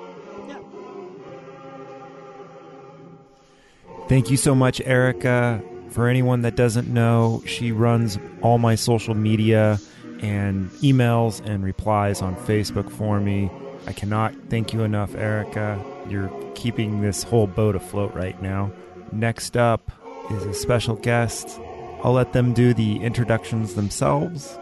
[4.08, 5.64] Thank you so much, Erica.
[5.90, 9.80] For anyone that doesn't know, she runs all my social media
[10.22, 13.50] and emails and replies on Facebook for me.
[13.88, 15.84] I cannot thank you enough, Erica.
[16.08, 18.72] You're keeping this whole boat afloat right now.
[19.12, 19.92] Next up
[20.32, 21.60] is a special guest.
[22.04, 24.58] I'll let them do the introductions themselves.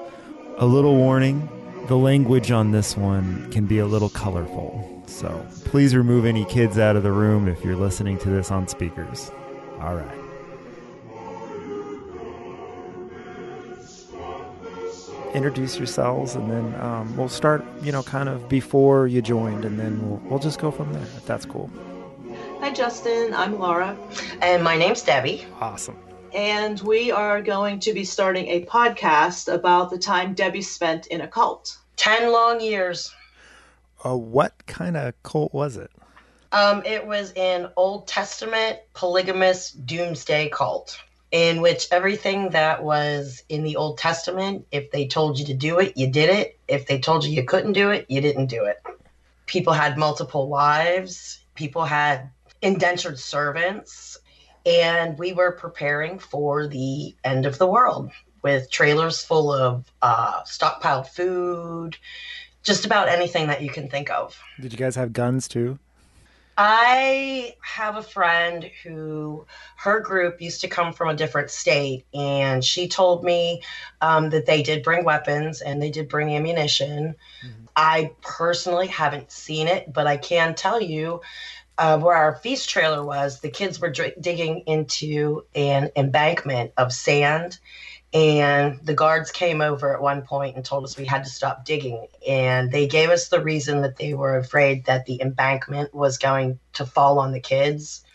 [0.58, 1.50] A little warning
[1.88, 5.04] the language on this one can be a little colorful.
[5.06, 8.68] So please remove any kids out of the room if you're listening to this on
[8.68, 9.32] speakers.
[9.82, 10.24] All right.
[15.34, 19.80] introduce yourselves, and then um, we'll start, you know, kind of before you joined, and
[19.80, 21.70] then we'll, we'll just go from there, if that's cool.
[22.60, 23.34] Hi, Justin.
[23.34, 23.98] I'm Laura.
[24.42, 25.46] And my name's Debbie.
[25.60, 25.98] Awesome.
[26.34, 31.22] And we are going to be starting a podcast about the time Debbie spent in
[31.22, 31.78] a cult.
[31.98, 33.14] 10 long years.
[34.04, 35.92] Uh, what kind of cult was it?
[36.52, 41.00] Um, it was an Old Testament polygamous doomsday cult
[41.32, 45.80] in which everything that was in the Old Testament, if they told you to do
[45.80, 46.60] it, you did it.
[46.68, 48.78] If they told you you couldn't do it, you didn't do it.
[49.48, 52.30] People had multiple wives, people had
[52.62, 54.20] indentured servants,
[54.66, 58.12] and we were preparing for the end of the world
[58.42, 61.98] with trailers full of uh, stockpiled food,
[62.62, 64.40] just about anything that you can think of.
[64.60, 65.80] Did you guys have guns too?
[66.56, 72.64] I have a friend who her group used to come from a different state, and
[72.64, 73.64] she told me
[74.02, 77.16] um, that they did bring weapons and they did bring ammunition.
[77.44, 77.64] Mm-hmm.
[77.76, 81.22] I personally haven't seen it, but I can tell you
[81.78, 87.60] uh, where our feast trailer was, the kids were digging into an embankment of sand
[88.14, 91.66] and the guards came over at one point and told us we had to stop
[91.66, 92.06] digging.
[92.28, 96.60] And they gave us the reason that they were afraid that the embankment was going
[96.74, 98.06] to fall on the kids.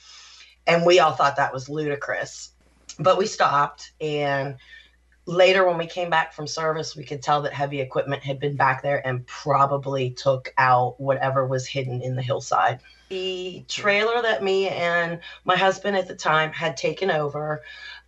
[0.69, 2.53] And we all thought that was ludicrous.
[3.01, 3.91] But we stopped.
[4.01, 4.57] And
[5.27, 8.55] later, when we came back from service, we could tell that heavy equipment had been
[8.55, 12.79] back there and probably took out whatever was hidden in the hillside.
[13.09, 17.63] The trailer that me and my husband at the time had taken over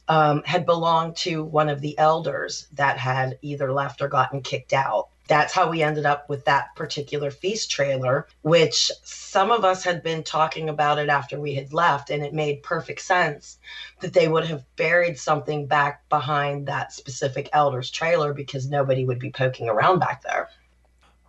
[0.08, 4.72] um, had belonged to one of the elders that had either left or gotten kicked
[4.72, 5.08] out.
[5.28, 10.02] That's how we ended up with that particular feast trailer, which some of us had
[10.02, 13.58] been talking about it after we had left, and it made perfect sense
[14.00, 19.20] that they would have buried something back behind that specific elder's trailer because nobody would
[19.20, 20.48] be poking around back there.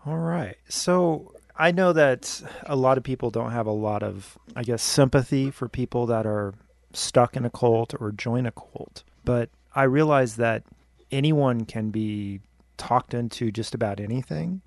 [0.07, 0.57] All right.
[0.67, 4.81] So I know that a lot of people don't have a lot of, I guess,
[4.81, 6.53] sympathy for people that are
[6.93, 9.03] stuck in a cult or join a cult.
[9.23, 10.63] But I realize that
[11.11, 12.41] anyone can be
[12.77, 14.61] talked into just about anything.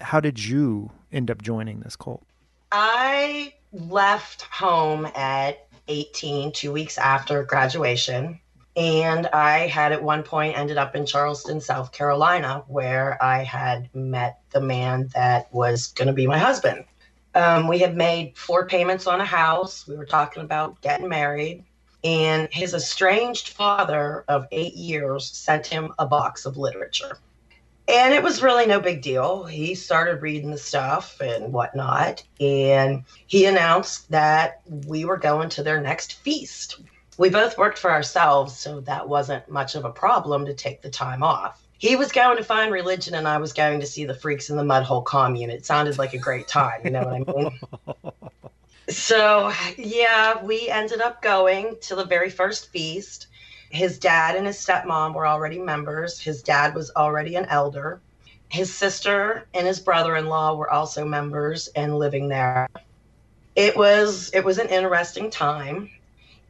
[0.00, 2.22] How did you end up joining this cult?
[2.70, 8.38] I left home at 18, two weeks after graduation.
[8.78, 13.92] And I had at one point ended up in Charleston, South Carolina, where I had
[13.92, 16.84] met the man that was going to be my husband.
[17.34, 19.88] Um, we had made four payments on a house.
[19.88, 21.64] We were talking about getting married.
[22.04, 27.18] And his estranged father of eight years sent him a box of literature.
[27.88, 29.42] And it was really no big deal.
[29.42, 32.22] He started reading the stuff and whatnot.
[32.38, 36.80] And he announced that we were going to their next feast.
[37.18, 40.90] We both worked for ourselves, so that wasn't much of a problem to take the
[40.90, 41.62] time off.
[41.76, 44.56] He was going to find religion, and I was going to see the freaks in
[44.56, 45.50] the Mudhole commune.
[45.50, 47.60] It sounded like a great time, you know what I mean?
[48.88, 53.28] so, yeah, we ended up going to the very first feast
[53.70, 56.20] his dad and his stepmom were already members.
[56.20, 58.00] His dad was already an elder.
[58.48, 62.68] His sister and his brother-in-law were also members and living there.
[63.54, 65.90] It was it was an interesting time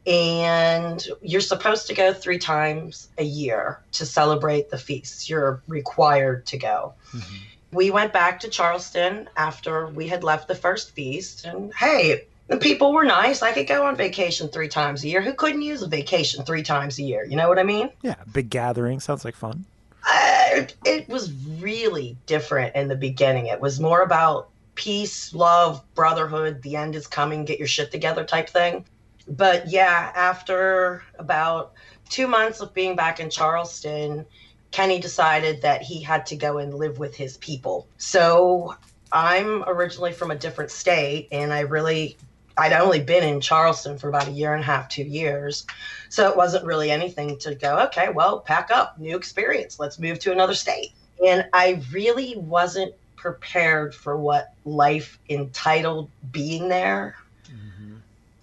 [0.09, 5.29] and you're supposed to go 3 times a year to celebrate the feasts.
[5.29, 6.93] You're required to go.
[7.13, 7.35] Mm-hmm.
[7.71, 12.57] We went back to Charleston after we had left the first feast and hey, the
[12.57, 13.43] people were nice.
[13.43, 15.21] I could go on vacation three times a year.
[15.21, 17.23] Who couldn't use a vacation three times a year?
[17.23, 17.91] You know what I mean?
[18.01, 19.65] Yeah, big gathering sounds like fun.
[20.03, 23.45] Uh, it was really different in the beginning.
[23.45, 26.63] It was more about peace, love, brotherhood.
[26.63, 27.45] The end is coming.
[27.45, 28.85] Get your shit together, type thing.
[29.29, 31.73] But yeah, after about
[32.09, 34.25] two months of being back in Charleston,
[34.71, 37.87] Kenny decided that he had to go and live with his people.
[37.97, 38.75] So
[39.11, 42.17] I'm originally from a different state, and I really
[42.59, 45.65] I'd only been in Charleston for about a year and a half, two years.
[46.09, 50.19] So it wasn't really anything to go, okay, well, pack up, new experience, let's move
[50.19, 50.91] to another state.
[51.25, 57.15] And I really wasn't prepared for what life entitled being there.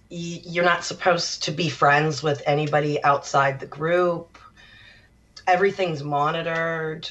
[0.09, 4.37] You're not supposed to be friends with anybody outside the group,
[5.45, 7.09] everything's monitored.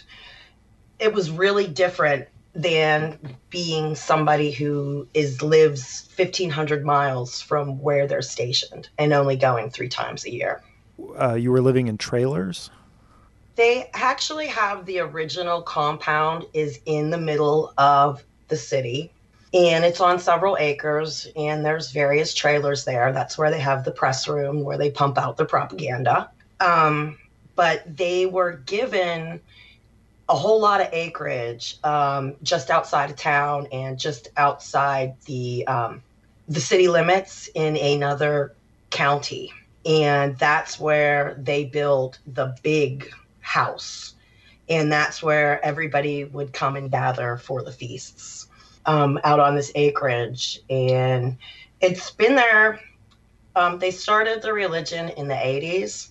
[0.98, 3.18] It was really different than
[3.50, 9.88] being somebody who is lives 1500 miles from where they're stationed and only going three
[9.88, 10.62] times a year.
[11.20, 12.70] Uh, you were living in trailers?
[13.56, 19.12] They actually have the original compound is in the middle of the city
[19.56, 23.10] and it's on several acres and there's various trailers there.
[23.10, 26.30] That's where they have the press room where they pump out the propaganda.
[26.60, 27.18] Um,
[27.54, 29.40] but they were given
[30.28, 36.02] a whole lot of acreage um, just outside of town and just outside the um,
[36.48, 38.54] the city limits in another
[38.90, 39.52] county,
[39.86, 43.10] and that's where they built the big
[43.40, 44.14] house,
[44.68, 48.45] and that's where everybody would come and gather for the feasts
[48.86, 51.36] um, out on this acreage, and
[51.80, 52.80] it's been there.
[53.54, 56.08] Um, they started the religion in the 80s,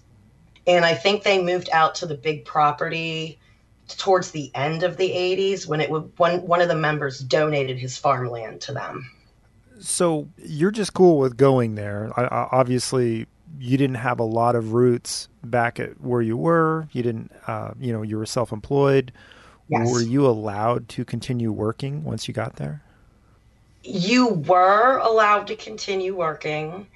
[0.68, 3.40] and I think they moved out to the big property
[3.88, 7.78] towards the end of the 80s when it would one one of the members donated
[7.78, 9.12] his farmland to them.
[9.80, 12.12] So you're just cool with going there.
[12.18, 13.28] I, I, obviously,
[13.60, 16.88] you didn't have a lot of roots back at where you were.
[16.92, 19.12] You didn't, uh, you know, you were self-employed.
[19.68, 19.92] Yes.
[19.92, 22.82] Were you allowed to continue working once you got there?
[23.84, 26.88] You were allowed to continue working.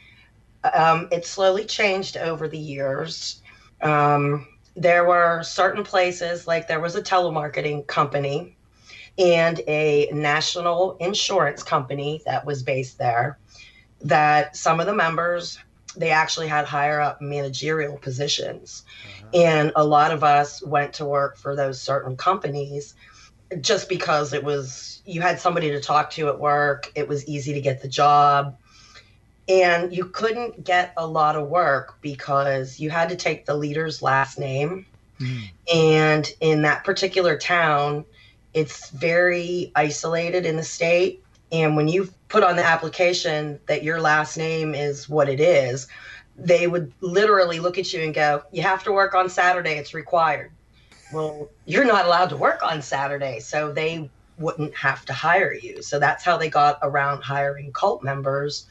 [0.74, 3.42] Um, it slowly changed over the years.
[3.82, 8.56] Um, there were certain places, like there was a telemarketing company
[9.18, 13.38] and a national insurance company that was based there,
[14.02, 15.60] that some of the members
[15.96, 18.84] they actually had higher up managerial positions.
[19.04, 19.30] Uh-huh.
[19.34, 22.96] And a lot of us went to work for those certain companies
[23.62, 27.54] just because it was, you had somebody to talk to at work, it was easy
[27.54, 28.56] to get the job
[29.50, 34.02] and you couldn't get a lot of work because you had to take the leader's
[34.02, 34.86] last name.
[35.20, 35.50] Mm.
[35.74, 38.06] And in that particular town,
[38.54, 41.24] it's very isolated in the state.
[41.52, 45.88] And when you put on the application that your last name is what it is,
[46.38, 49.94] they would literally look at you and go, You have to work on Saturday, it's
[49.94, 50.52] required.
[51.12, 55.82] Well, you're not allowed to work on Saturday, so they wouldn't have to hire you.
[55.82, 58.68] So that's how they got around hiring cult members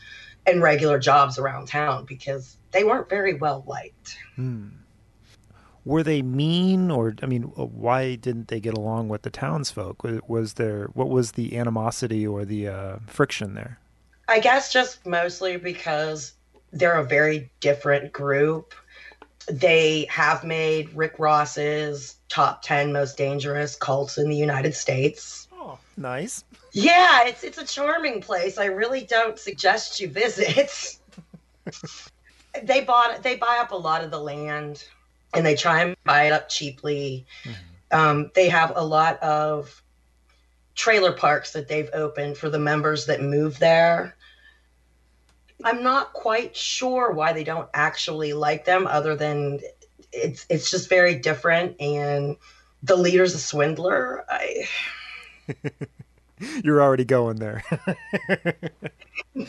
[0.46, 4.16] and regular jobs around town because they weren't very well liked.
[4.36, 4.68] Hmm.
[5.84, 10.02] Were they mean, or I mean, uh, why didn't they get along with the townsfolk?
[10.26, 13.78] Was there what was the animosity or the uh, friction there?
[14.28, 16.34] I guess just mostly because
[16.72, 18.74] they're a very different group.
[19.50, 25.48] They have made Rick Ross's top 10 most dangerous cults in the United States.
[25.52, 26.44] Oh, nice.
[26.72, 28.58] Yeah, it's it's a charming place.
[28.58, 30.98] I really don't suggest you visit.
[32.62, 34.84] they bought they buy up a lot of the land
[35.34, 37.26] and they try and buy it up cheaply.
[37.44, 37.98] Mm-hmm.
[37.98, 39.82] Um, they have a lot of
[40.74, 44.16] trailer parks that they've opened for the members that move there.
[45.64, 49.58] I'm not quite sure why they don't actually like them, other than
[50.12, 52.36] it's it's just very different and
[52.82, 54.24] the leader's a swindler.
[54.28, 54.68] I.
[56.62, 57.64] You're already going there.
[59.38, 59.46] uh,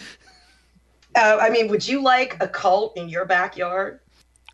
[1.15, 3.99] I mean, would you like a cult in your backyard?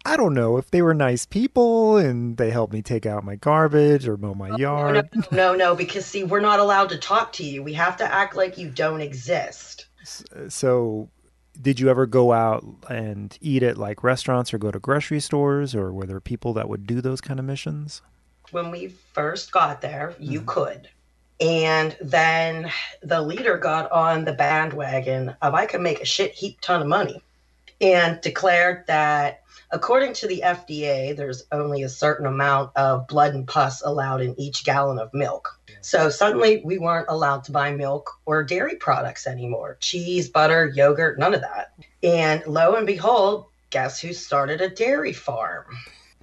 [0.05, 3.35] I don't know if they were nice people and they helped me take out my
[3.35, 5.09] garbage or mow my oh, yard.
[5.13, 7.63] No, no, no, no, because see, we're not allowed to talk to you.
[7.63, 9.87] We have to act like you don't exist.
[10.47, 11.09] So,
[11.59, 15.73] did you ever go out and eat at like restaurants or go to grocery stores,
[15.73, 18.03] or were there people that would do those kind of missions?
[18.51, 20.49] When we first got there, you mm-hmm.
[20.49, 20.89] could.
[21.41, 22.71] And then
[23.01, 26.87] the leader got on the bandwagon of I can make a shit heap ton of
[26.87, 27.23] money
[27.81, 29.41] and declared that
[29.75, 34.39] According to the FDA, there's only a certain amount of blood and pus allowed in
[34.39, 35.59] each gallon of milk.
[35.81, 41.19] So suddenly we weren't allowed to buy milk or dairy products anymore cheese, butter, yogurt,
[41.19, 41.73] none of that.
[42.01, 45.65] And lo and behold, guess who started a dairy farm?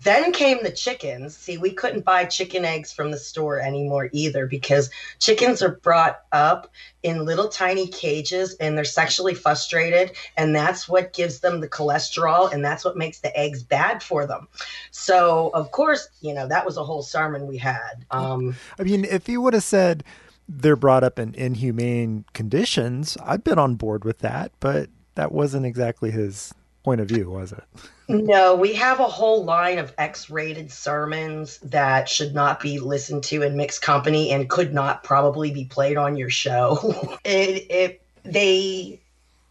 [0.02, 1.36] Then came the chickens.
[1.36, 6.22] See, we couldn't buy chicken eggs from the store anymore either because chickens are brought
[6.32, 6.70] up
[7.02, 10.12] in little tiny cages and they're sexually frustrated.
[10.36, 14.26] And that's what gives them the cholesterol and that's what makes the eggs bad for
[14.26, 14.48] them.
[14.90, 18.04] So, of course, you know, that was a whole sermon we had.
[18.10, 20.04] Um, I mean, if you would have said
[20.48, 25.66] they're brought up in inhumane conditions, I've been on board with that, but that wasn't
[25.66, 27.64] exactly his point of view, was it?
[28.09, 33.22] No, we have a whole line of X rated sermons that should not be listened
[33.24, 37.18] to in mixed company and could not probably be played on your show.
[37.24, 39.00] it, it, they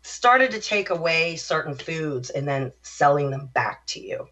[0.03, 4.27] started to take away certain foods and then selling them back to you.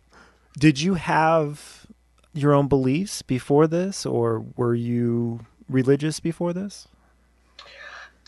[0.57, 1.87] Did you have
[2.33, 6.87] your own beliefs before this, or were you religious before this?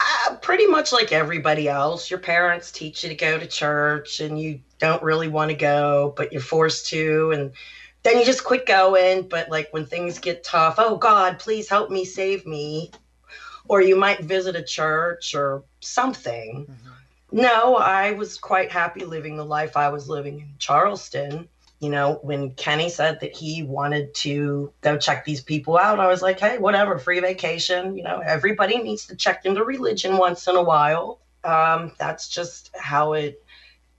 [0.02, 2.10] Uh, pretty much like everybody else.
[2.10, 6.14] Your parents teach you to go to church and you don't really want to go,
[6.18, 7.32] but you're forced to.
[7.32, 7.52] And
[8.04, 9.28] then you just quit going.
[9.28, 12.92] But like when things get tough, oh God, please help me, save me.
[13.68, 16.66] Or you might visit a church or something.
[16.70, 17.42] Mm-hmm.
[17.42, 21.48] No, I was quite happy living the life I was living in Charleston
[21.82, 26.08] you know, when Kenny said that he wanted to go check these people out, I
[26.08, 27.98] was like, hey, whatever, free vacation.
[27.98, 31.20] You know, everybody needs to check into religion once in a while.
[31.44, 33.44] Um, that's just how it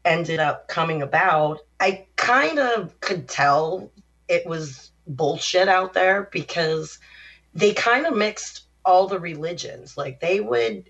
[0.04, 1.58] ended up coming about.
[1.80, 3.90] I kind of could tell
[4.28, 7.00] it was bullshit out there because
[7.52, 9.96] they kind of mixed all the religions.
[9.96, 10.88] Like they would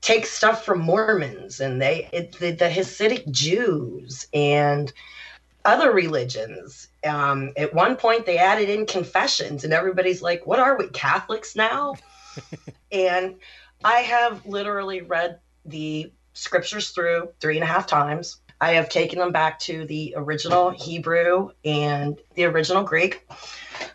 [0.00, 4.92] take stuff from Mormons and they it, the, the Hasidic Jews and
[5.68, 6.88] other religions.
[7.04, 11.54] Um, at one point, they added in confessions, and everybody's like, What are we, Catholics
[11.54, 11.94] now?
[12.92, 13.36] and
[13.84, 18.40] I have literally read the scriptures through three and a half times.
[18.60, 23.28] I have taken them back to the original Hebrew and the original Greek.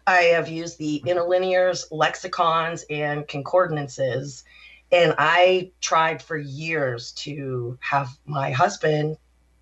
[0.05, 4.43] I have used the interlinears, lexicons, and concordances.
[4.91, 9.17] And I tried for years to have my husband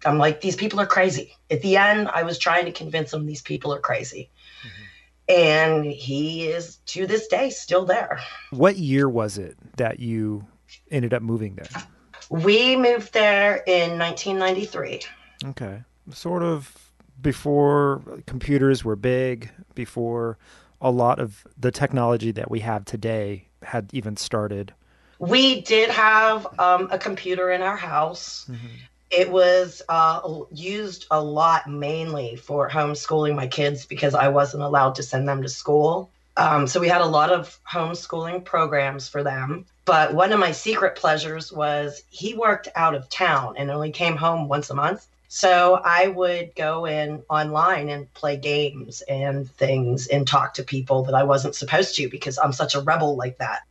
[0.05, 1.35] I'm like, these people are crazy.
[1.49, 4.29] At the end, I was trying to convince him these people are crazy.
[4.61, 5.33] Mm-hmm.
[5.41, 8.19] And he is to this day still there.
[8.49, 10.45] What year was it that you
[10.89, 11.83] ended up moving there?
[12.29, 15.01] We moved there in 1993.
[15.45, 15.83] Okay.
[16.11, 16.91] Sort of
[17.21, 20.37] before computers were big, before
[20.81, 24.73] a lot of the technology that we have today had even started.
[25.19, 28.47] We did have um, a computer in our house.
[28.49, 28.67] Mm-hmm.
[29.11, 30.21] It was uh,
[30.51, 35.41] used a lot mainly for homeschooling my kids because I wasn't allowed to send them
[35.41, 36.09] to school.
[36.37, 39.65] Um, so we had a lot of homeschooling programs for them.
[39.85, 44.15] But one of my secret pleasures was he worked out of town and only came
[44.15, 45.05] home once a month.
[45.27, 51.03] So I would go in online and play games and things and talk to people
[51.03, 53.61] that I wasn't supposed to because I'm such a rebel like that.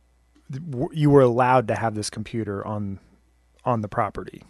[0.91, 2.99] You were allowed to have this computer on
[3.63, 4.43] on the property.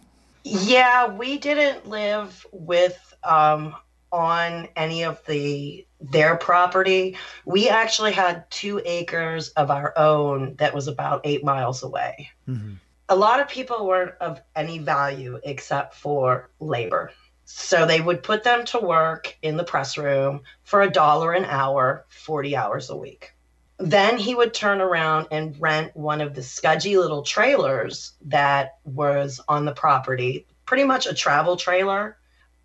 [0.43, 3.75] Yeah, we didn't live with um,
[4.11, 7.17] on any of the their property.
[7.45, 12.29] We actually had two acres of our own that was about eight miles away.
[12.47, 12.73] Mm-hmm.
[13.09, 17.11] A lot of people weren't of any value except for labor.
[17.45, 21.43] So they would put them to work in the press room for a dollar an
[21.45, 23.33] hour, 40 hours a week.
[23.81, 29.41] Then he would turn around and rent one of the scudgy little trailers that was
[29.47, 32.17] on the property, pretty much a travel trailer.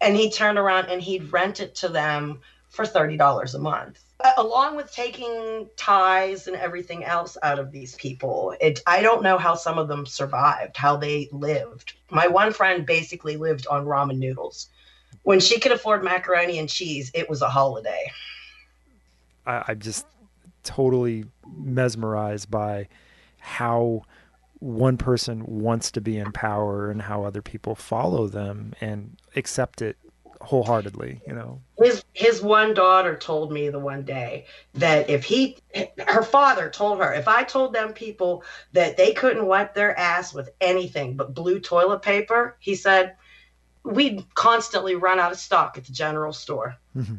[0.02, 3.98] And he'd turn around and he'd rent it to them for $30 a month.
[4.22, 9.22] Uh, along with taking tithes and everything else out of these people, it, I don't
[9.22, 11.94] know how some of them survived, how they lived.
[12.10, 14.68] My one friend basically lived on ramen noodles.
[15.22, 18.12] When she could afford macaroni and cheese, it was a holiday.
[19.47, 20.06] I, I just
[20.66, 21.24] totally
[21.56, 22.88] mesmerized by
[23.38, 24.02] how
[24.59, 29.80] one person wants to be in power and how other people follow them and accept
[29.82, 29.97] it
[30.40, 34.44] wholeheartedly you know his his one daughter told me the one day
[34.74, 35.56] that if he
[36.06, 40.34] her father told her if i told them people that they couldn't wipe their ass
[40.34, 43.16] with anything but blue toilet paper he said
[43.82, 47.14] we'd constantly run out of stock at the general store mm-hmm.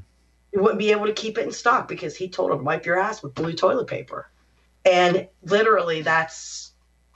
[0.58, 3.00] You wouldn't be able to keep it in stock because he told them wipe your
[3.00, 4.28] ass with blue toilet paper
[4.86, 6.72] and literally that's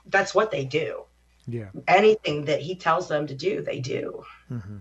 [0.06, 1.02] that's what they do
[1.48, 4.76] yeah anything that he tells them to do they do mm-hmm.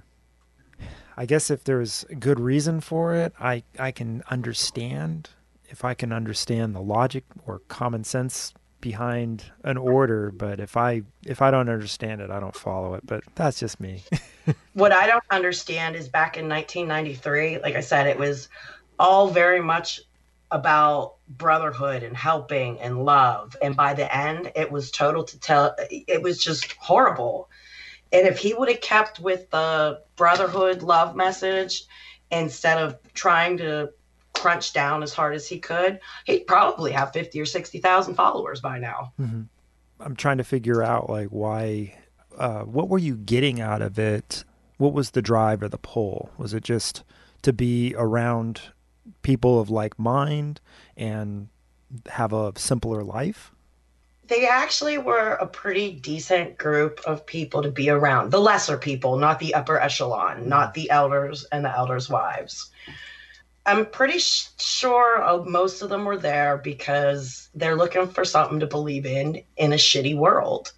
[1.17, 5.29] I guess if there's good reason for it, I, I can understand.
[5.65, 11.03] If I can understand the logic or common sense behind an order, but if I
[11.25, 13.05] if I don't understand it, I don't follow it.
[13.05, 14.03] But that's just me.
[14.73, 18.49] what I don't understand is back in 1993, like I said, it was
[18.99, 20.01] all very much
[20.51, 25.75] about brotherhood and helping and love, and by the end, it was total to tell.
[25.89, 27.49] It was just horrible.
[28.11, 31.85] And if he would have kept with the brotherhood love message
[32.29, 33.91] instead of trying to
[34.33, 38.79] crunch down as hard as he could, he'd probably have 50 or 60,000 followers by
[38.79, 39.13] now.
[39.19, 39.43] Mm-hmm.
[40.01, 41.95] I'm trying to figure out like why
[42.37, 44.43] uh, what were you getting out of it?
[44.77, 46.31] What was the drive or the pull?
[46.37, 47.03] Was it just
[47.43, 48.61] to be around
[49.21, 50.59] people of like mind
[50.95, 51.49] and
[52.07, 53.51] have a simpler life?
[54.31, 58.31] they actually were a pretty decent group of people to be around.
[58.31, 62.71] The lesser people, not the upper echelon, not the elders and the elders' wives.
[63.65, 68.67] I'm pretty sh- sure most of them were there because they're looking for something to
[68.67, 70.71] believe in in a shitty world.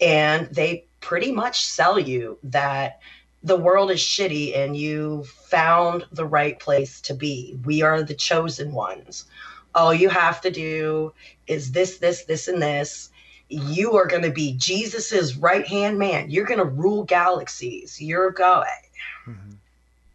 [0.00, 3.00] And they pretty much sell you that
[3.42, 7.58] the world is shitty and you found the right place to be.
[7.64, 9.26] We are the chosen ones
[9.74, 11.12] all you have to do
[11.46, 13.10] is this, this, this, and this.
[13.48, 16.30] You are going to be Jesus's right hand man.
[16.30, 18.00] You're going to rule galaxies.
[18.00, 18.68] You're going.
[19.26, 19.50] Mm-hmm.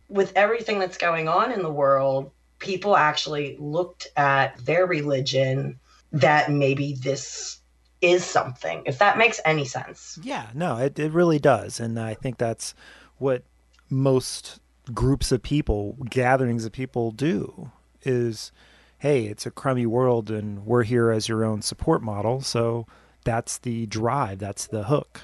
[0.10, 5.80] With everything that's going on in the world, people actually looked at their religion
[6.11, 7.59] that maybe this
[8.01, 10.17] is something, if that makes any sense.
[10.21, 11.80] Yeah, no, it, it really does.
[11.80, 12.73] And I think that's
[13.17, 13.43] what
[13.89, 14.59] most
[14.93, 17.71] groups of people, gatherings of people do
[18.03, 18.51] is
[18.99, 22.41] hey, it's a crummy world and we're here as your own support model.
[22.41, 22.85] So
[23.23, 25.21] that's the drive, that's the hook.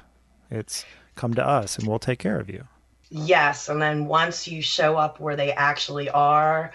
[0.50, 0.86] It's
[1.16, 2.68] come to us and we'll take care of you.
[3.10, 3.70] Yes.
[3.70, 6.72] And then once you show up where they actually are,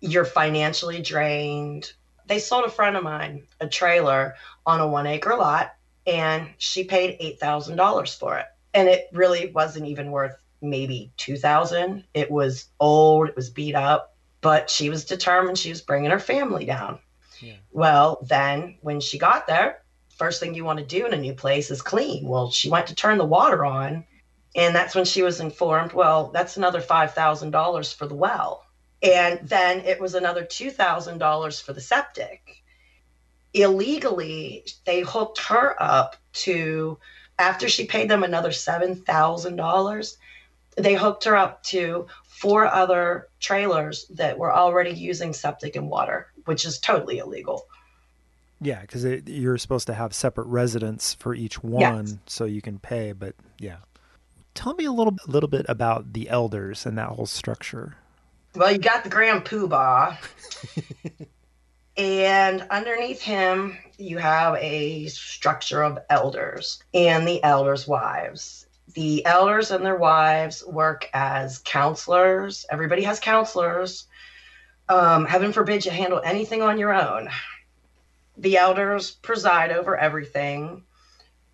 [0.00, 1.92] you're financially drained.
[2.30, 5.74] They sold a friend of mine a trailer on a one acre lot
[6.06, 8.46] and she paid $8,000 for it.
[8.72, 14.10] And it really wasn't even worth maybe 2000 It was old, it was beat up
[14.40, 16.98] but she was determined she was bringing her family down.
[17.40, 17.56] Yeah.
[17.72, 19.82] Well, then when she got there,
[20.16, 22.26] first thing you want to do in a new place is clean.
[22.26, 24.04] Well, she went to turn the water on,
[24.54, 28.64] and that's when she was informed, well, that's another $5,000 for the well.
[29.02, 32.62] And then it was another $2,000 for the septic.
[33.54, 36.98] Illegally, they hooked her up to,
[37.38, 40.16] after she paid them another $7,000,
[40.76, 46.28] they hooked her up to four other trailers that were already using septic and water,
[46.44, 47.66] which is totally illegal.
[48.60, 52.16] Yeah, because you're supposed to have separate residents for each one, yes.
[52.26, 53.12] so you can pay.
[53.12, 53.78] But yeah,
[54.54, 57.96] tell me a little, a little bit about the elders and that whole structure.
[58.54, 60.16] Well, you got the Grand Poobah,
[61.96, 69.70] and underneath him you have a structure of elders and the elders' wives the elders
[69.70, 72.66] and their wives work as counselors.
[72.70, 74.06] Everybody has counselors.
[74.88, 77.28] Um, heaven forbid you handle anything on your own.
[78.36, 80.84] The elders preside over everything.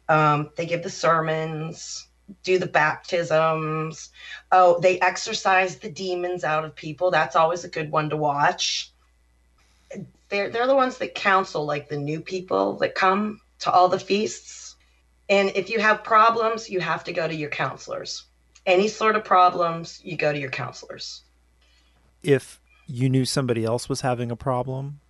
[0.08, 2.05] Um, they give the sermons,
[2.42, 4.10] do the baptisms.
[4.50, 7.10] Oh, they exorcise the demons out of people.
[7.10, 8.92] That's always a good one to watch.
[10.28, 13.98] They're, they're the ones that counsel, like the new people that come to all the
[13.98, 14.66] feasts
[15.28, 18.24] and if you have problems, you have to go to your counselors.
[18.64, 21.22] Any sort of problems, you go to your counselors.
[22.22, 25.00] If you knew somebody else was having a problem,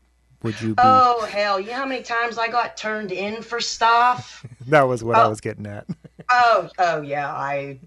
[0.42, 0.82] would you be...
[0.82, 1.60] Oh, hell.
[1.60, 4.44] You know how many times I got turned in for stuff?
[4.68, 5.22] that was what oh.
[5.22, 5.86] I was getting at.
[6.30, 7.32] Oh, oh yeah.
[7.32, 7.78] I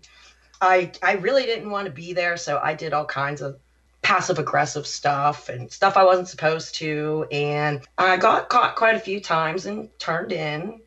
[0.61, 3.59] I I really didn't want to be there, so I did all kinds of
[4.01, 7.27] passive aggressive stuff and stuff I wasn't supposed to.
[7.31, 10.81] And I got caught quite a few times and turned in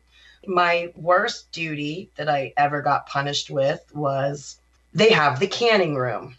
[0.45, 4.59] my worst duty that I ever got punished with was
[4.93, 6.35] they have the canning room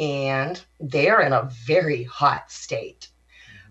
[0.00, 3.08] and they are in a very hot state.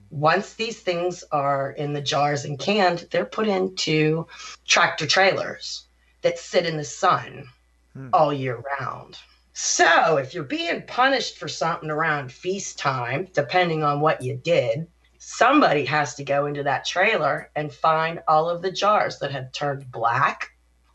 [0.10, 4.28] once these things are in the jars and canned, they're put into
[4.68, 5.86] tractor trailers
[6.24, 7.48] that sit in the sun
[7.94, 8.10] hmm.
[8.12, 9.18] all year round.
[9.54, 14.88] So, if you're being punished for something around feast time, depending on what you did,
[15.20, 19.52] somebody has to go into that trailer and find all of the jars that have
[19.52, 20.52] turned black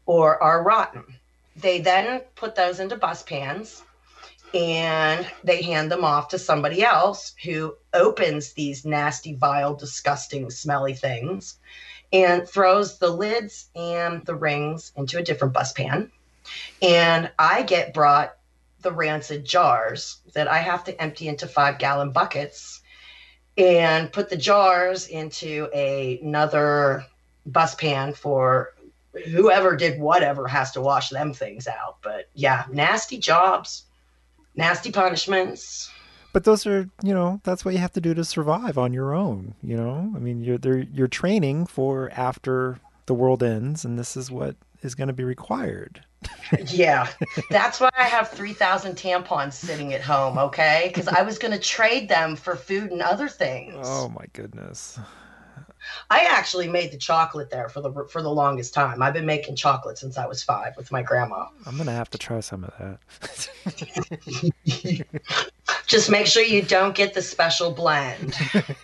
[0.06, 1.05] or are rotten.
[1.55, 3.82] They then put those into bus pans
[4.52, 10.94] and they hand them off to somebody else who opens these nasty, vile, disgusting, smelly
[10.94, 11.59] things
[12.12, 16.10] and throws the lids and the rings into a different bus pan.
[16.80, 18.35] And I get brought
[18.80, 22.80] the rancid jars that I have to empty into five gallon buckets
[23.56, 27.05] and put the jars into a, another
[27.44, 28.74] bus pan for
[29.26, 31.97] whoever did whatever has to wash them things out.
[32.02, 33.85] But yeah, nasty jobs,
[34.55, 35.90] nasty punishments.
[36.39, 39.12] But those are, you know, that's what you have to do to survive on your
[39.12, 39.55] own.
[39.60, 44.31] You know, I mean, you're you're training for after the world ends, and this is
[44.31, 46.05] what is going to be required.
[46.69, 47.09] yeah,
[47.51, 50.85] that's why I have 3,000 tampons sitting at home, okay?
[50.86, 53.74] Because I was going to trade them for food and other things.
[53.82, 54.97] Oh, my goodness.
[56.09, 59.02] I actually made the chocolate there for the for the longest time.
[59.02, 61.47] I've been making chocolate since I was five with my grandma.
[61.66, 62.98] I'm gonna have to try some of that.
[65.89, 68.36] Just make sure you don't get the special blend.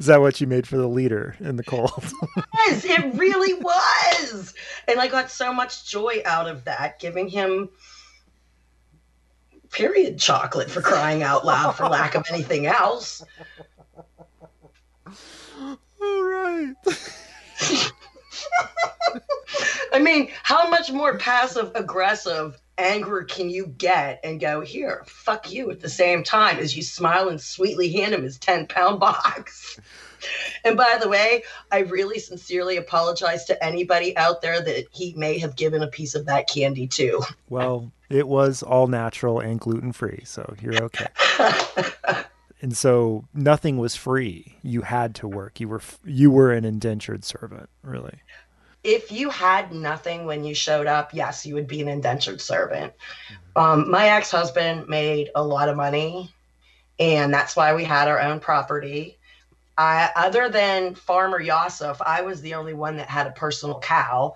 [0.00, 2.12] Is that what you made for the leader in the cult?
[2.54, 4.54] yes, it really was.
[4.88, 7.68] And I got so much joy out of that, giving him
[9.70, 13.22] period chocolate for crying out loud for lack of anything else.
[15.60, 16.74] All right.
[19.92, 25.52] I mean, how much more passive aggressive anger can you get and go, here, fuck
[25.52, 29.00] you at the same time as you smile and sweetly hand him his 10 pound
[29.00, 29.78] box?
[30.64, 35.38] And by the way, I really sincerely apologize to anybody out there that he may
[35.38, 37.22] have given a piece of that candy to.
[37.50, 41.08] Well, it was all natural and gluten free, so you're okay.
[42.62, 44.56] and so nothing was free.
[44.62, 45.60] You had to work.
[45.60, 48.22] You were you were an indentured servant, really
[48.84, 52.92] if you had nothing when you showed up, yes, you would be an indentured servant.
[53.56, 56.30] Um, my ex husband made a lot of money,
[57.00, 59.18] and that's why we had our own property.
[59.78, 64.34] I, other than Farmer Yosef, I was the only one that had a personal cow.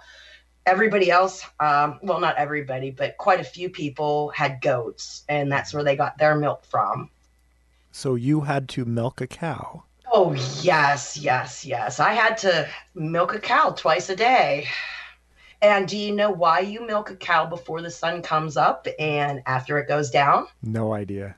[0.66, 5.72] Everybody else, um, well, not everybody, but quite a few people had goats, and that's
[5.74, 7.10] where they got their milk from.
[7.92, 9.84] So you had to milk a cow.
[10.10, 10.32] Oh,
[10.62, 12.00] yes, yes, yes.
[12.00, 14.68] I had to milk a cow twice a day.
[15.60, 19.42] And do you know why you milk a cow before the sun comes up and
[19.44, 20.46] after it goes down?
[20.62, 21.34] No idea.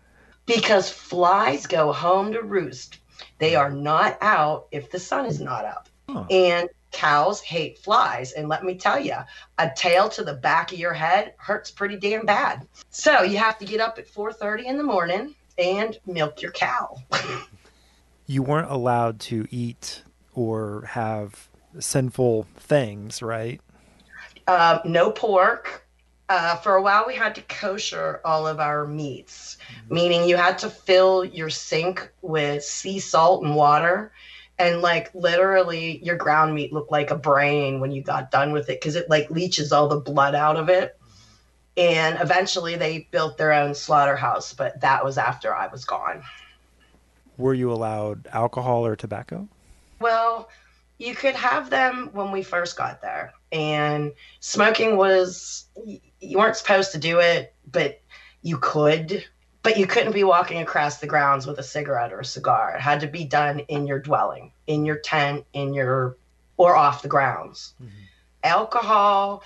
[0.46, 2.98] Because flies go home to roost.
[3.38, 5.88] They are not out if the sun is not up.
[6.08, 6.24] Huh.
[6.30, 8.32] And cows hate flies.
[8.32, 9.16] And let me tell you,
[9.58, 12.66] a tail to the back of your head hurts pretty damn bad.
[12.90, 16.96] So you have to get up at 4:30 in the morning and milk your cow.
[18.30, 20.04] you weren't allowed to eat
[20.34, 21.48] or have
[21.80, 23.60] sinful things, right?
[24.46, 25.84] Uh, no pork.
[26.28, 29.94] Uh, for a while, we had to kosher all of our meats, mm-hmm.
[29.94, 34.12] meaning you had to fill your sink with sea salt and water.
[34.60, 38.70] And like literally, your ground meat looked like a brain when you got done with
[38.70, 40.96] it because it like leaches all the blood out of it.
[41.76, 46.22] And eventually, they built their own slaughterhouse, but that was after I was gone
[47.40, 49.48] were you allowed alcohol or tobacco?
[49.98, 50.48] Well,
[50.98, 53.32] you could have them when we first got there.
[53.50, 55.64] And smoking was,
[56.20, 58.00] you weren't supposed to do it, but
[58.42, 59.24] you could.
[59.62, 62.74] But you couldn't be walking across the grounds with a cigarette or a cigar.
[62.76, 66.16] It had to be done in your dwelling, in your tent, in your,
[66.56, 67.74] or off the grounds.
[67.82, 67.94] Mm-hmm.
[68.42, 69.42] Alcohol,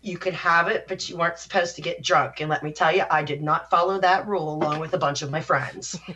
[0.00, 2.40] you could have it, but you weren't supposed to get drunk.
[2.40, 5.20] And let me tell you, I did not follow that rule along with a bunch
[5.22, 5.98] of my friends.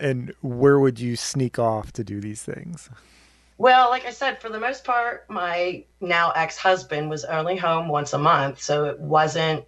[0.00, 2.88] and where would you sneak off to do these things?
[3.58, 7.88] Well, like I said, for the most part, my now ex husband was only home
[7.88, 9.64] once a month, so it wasn't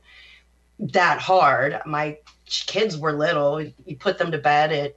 [0.78, 1.80] that hard.
[1.84, 3.60] My kids were little.
[3.60, 4.96] You put them to bed at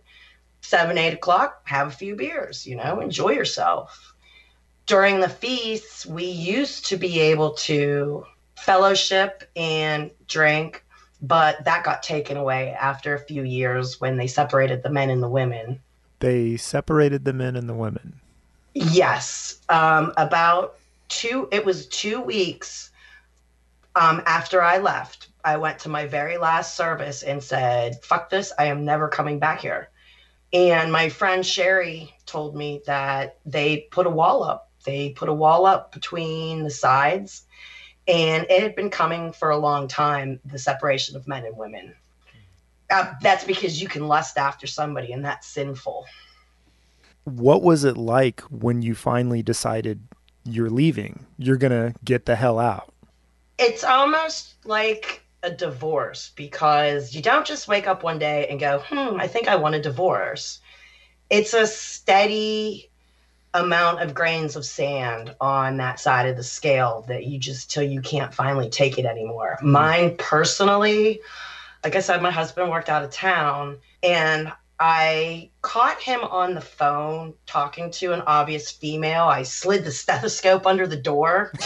[0.61, 4.13] seven, eight o'clock, have a few beers, you know, enjoy yourself.
[4.85, 10.83] During the feasts, we used to be able to fellowship and drink
[11.23, 15.23] but that got taken away after a few years when they separated the men and
[15.23, 15.79] the women.
[16.19, 18.19] They separated the men and the women.
[18.73, 20.77] Yes, um, about
[21.07, 21.47] two.
[21.51, 22.91] It was two weeks
[23.95, 25.29] um, after I left.
[25.45, 28.51] I went to my very last service and said, "Fuck this!
[28.59, 29.89] I am never coming back here."
[30.51, 34.71] And my friend Sherry told me that they put a wall up.
[34.85, 37.43] They put a wall up between the sides,
[38.07, 41.93] and it had been coming for a long time the separation of men and women.
[42.89, 46.05] Uh, that's because you can lust after somebody, and that's sinful.
[47.23, 50.01] What was it like when you finally decided
[50.43, 51.25] you're leaving?
[51.37, 52.93] You're going to get the hell out?
[53.57, 58.79] It's almost like a divorce because you don't just wake up one day and go,
[58.85, 60.59] hmm, I think I want a divorce.
[61.29, 62.89] It's a steady
[63.53, 67.83] amount of grains of sand on that side of the scale that you just till
[67.83, 69.57] you can't finally take it anymore.
[69.57, 69.71] Mm-hmm.
[69.71, 71.21] Mine personally,
[71.83, 76.61] like I said, my husband worked out of town and I caught him on the
[76.61, 79.23] phone talking to an obvious female.
[79.23, 81.53] I slid the stethoscope under the door.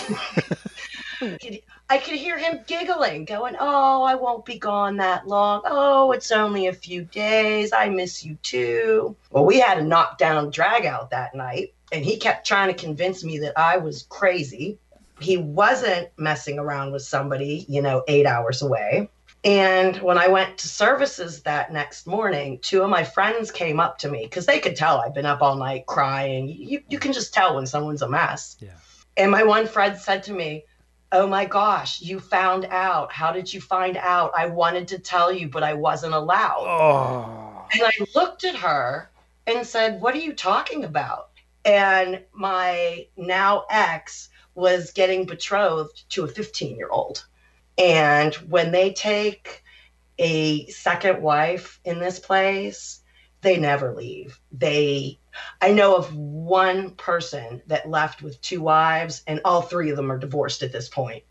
[1.89, 5.61] I could hear him giggling, going, Oh, I won't be gone that long.
[5.65, 7.71] Oh, it's only a few days.
[7.71, 9.15] I miss you too.
[9.31, 13.23] Well, we had a knockdown drag out that night, and he kept trying to convince
[13.23, 14.77] me that I was crazy.
[15.19, 19.09] He wasn't messing around with somebody, you know, eight hours away.
[19.43, 23.97] And when I went to services that next morning, two of my friends came up
[23.99, 26.49] to me because they could tell I'd been up all night crying.
[26.49, 28.57] You, you can just tell when someone's a mess.
[28.59, 28.71] Yeah.
[29.15, 30.65] And my one friend said to me,
[31.13, 33.13] Oh my gosh, you found out.
[33.13, 34.31] How did you find out?
[34.35, 36.65] I wanted to tell you, but I wasn't allowed.
[36.67, 37.65] Oh.
[37.73, 39.09] And I looked at her
[39.45, 41.26] and said, What are you talking about?
[41.67, 47.25] And my now ex was getting betrothed to a 15 year old.
[47.77, 49.63] And when they take
[50.17, 53.01] a second wife in this place,
[53.41, 54.39] they never leave.
[54.51, 55.19] They
[55.61, 60.11] I know of one person that left with two wives, and all three of them
[60.11, 61.23] are divorced at this point.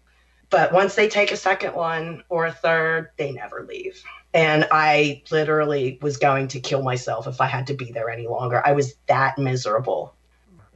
[0.48, 4.00] But once they take a second one or a third, they never leave.
[4.32, 8.28] And I literally was going to kill myself if I had to be there any
[8.28, 8.64] longer.
[8.64, 10.14] I was that miserable.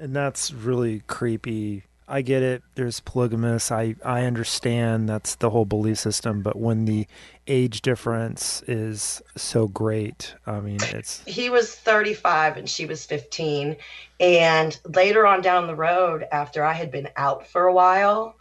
[0.01, 2.64] And that's really creepy I get it.
[2.74, 3.70] There's polygamous.
[3.70, 6.43] I I understand that's the whole belief system.
[6.43, 7.06] But when the
[7.47, 13.77] age difference is so great, I mean, it's he was 35 and she was 15,
[14.18, 18.35] and later on down the road, after I had been out for a while,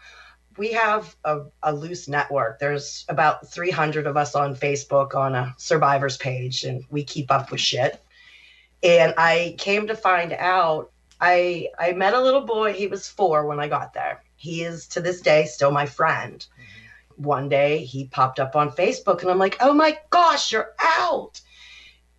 [0.58, 2.58] we have a, a loose network.
[2.58, 7.52] There's about 300 of us on Facebook on a survivors page, and we keep up
[7.52, 8.02] with shit.
[8.82, 12.74] And I came to find out I I met a little boy.
[12.74, 14.24] He was four when I got there.
[14.36, 16.40] He is to this day still my friend.
[16.40, 17.24] Mm-hmm.
[17.24, 21.42] One day he popped up on Facebook, and I'm like, "Oh my gosh, you're out!"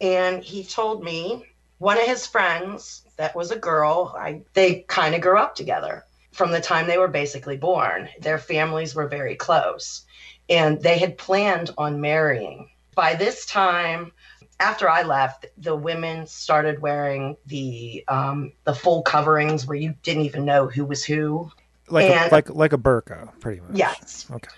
[0.01, 1.47] And he told me
[1.79, 4.15] one of his friends that was a girl.
[4.19, 8.09] I they kind of grew up together from the time they were basically born.
[8.21, 10.05] Their families were very close,
[10.49, 12.71] and they had planned on marrying.
[12.95, 14.13] By this time,
[14.61, 20.25] after I left, the women started wearing the um, the full coverings where you didn't
[20.25, 21.51] even know who was who.
[21.89, 23.73] Like and, a, like like a burqa, pretty much.
[23.75, 24.27] Yes.
[24.31, 24.51] Okay.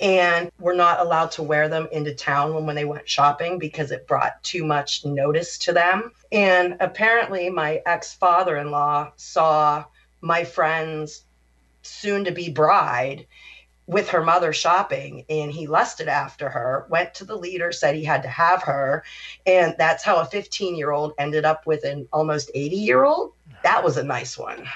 [0.00, 3.92] And we're not allowed to wear them into town when, when they went shopping because
[3.92, 6.10] it brought too much notice to them.
[6.32, 9.84] And apparently, my ex father in law saw
[10.20, 11.22] my friend's
[11.82, 13.26] soon to be bride
[13.86, 18.04] with her mother shopping and he lusted after her went to the leader said he
[18.04, 19.02] had to have her
[19.44, 23.32] and that's how a 15 year old ended up with an almost 80 year old
[23.62, 24.68] that was a nice one.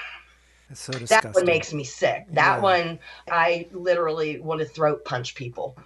[0.73, 2.25] So that one makes me sick.
[2.31, 2.61] That yeah.
[2.61, 2.99] one
[3.31, 5.77] i literally want to throat punch people.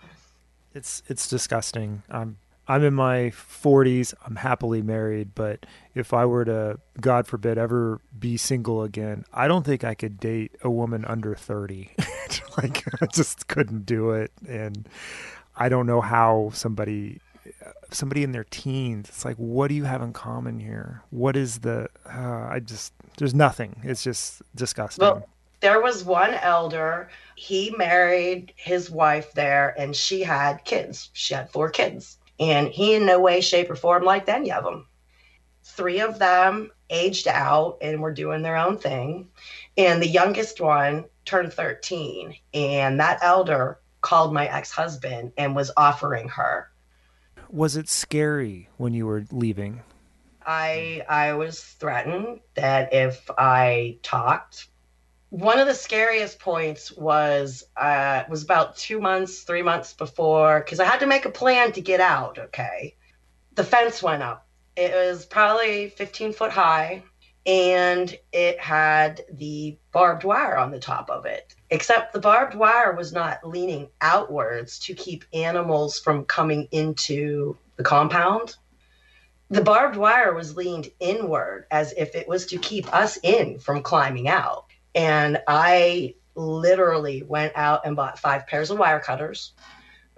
[0.73, 2.01] It's it's disgusting.
[2.09, 2.37] I'm
[2.71, 4.13] I'm in my 40s.
[4.25, 9.49] I'm happily married, but if I were to, God forbid, ever be single again, I
[9.49, 11.91] don't think I could date a woman under 30.
[12.57, 14.31] like, I just couldn't do it.
[14.47, 14.87] And
[15.53, 17.19] I don't know how somebody,
[17.91, 21.03] somebody in their teens, it's like, what do you have in common here?
[21.09, 23.81] What is the, uh, I just, there's nothing.
[23.83, 25.03] It's just disgusting.
[25.03, 25.27] Well,
[25.59, 27.09] there was one elder.
[27.35, 31.09] He married his wife there, and she had kids.
[31.11, 34.63] She had four kids and he in no way, shape, or form liked any of
[34.63, 34.87] them.
[35.63, 39.29] Three of them aged out and were doing their own thing.
[39.77, 42.35] And the youngest one turned 13.
[42.55, 46.71] And that elder called my ex husband and was offering her.
[47.49, 49.83] Was it scary when you were leaving?
[50.43, 54.67] I I was threatened that if I talked
[55.31, 60.81] one of the scariest points was uh, was about two months, three months before, because
[60.81, 62.37] I had to make a plan to get out.
[62.37, 62.95] Okay,
[63.55, 64.45] the fence went up.
[64.75, 67.03] It was probably 15 foot high,
[67.45, 71.55] and it had the barbed wire on the top of it.
[71.69, 77.83] Except the barbed wire was not leaning outwards to keep animals from coming into the
[77.83, 78.57] compound.
[79.49, 83.81] The barbed wire was leaned inward as if it was to keep us in from
[83.81, 84.65] climbing out.
[84.95, 89.53] And I literally went out and bought five pairs of wire cutters.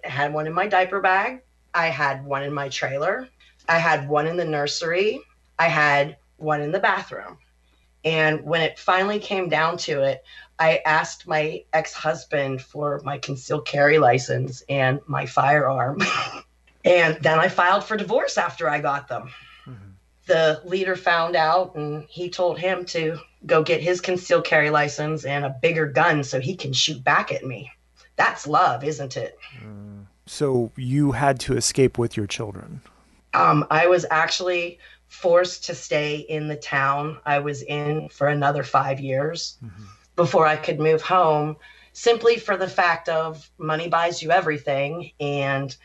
[0.05, 1.41] I had one in my diaper bag.
[1.73, 3.27] I had one in my trailer.
[3.67, 5.21] I had one in the nursery.
[5.57, 7.37] I had one in the bathroom.
[8.05, 10.23] And when it finally came down to it,
[10.59, 16.01] I asked my ex husband for my concealed carry license and my firearm.
[16.85, 19.29] and then I filed for divorce after I got them.
[20.25, 25.25] The leader found out and he told him to go get his concealed carry license
[25.25, 27.71] and a bigger gun so he can shoot back at me.
[28.15, 29.37] That's love, isn't it?
[29.61, 30.05] Mm.
[30.25, 32.81] So you had to escape with your children.
[33.33, 38.63] Um, I was actually forced to stay in the town I was in for another
[38.63, 39.83] five years mm-hmm.
[40.15, 41.57] before I could move home,
[41.91, 45.11] simply for the fact of money buys you everything.
[45.19, 45.75] And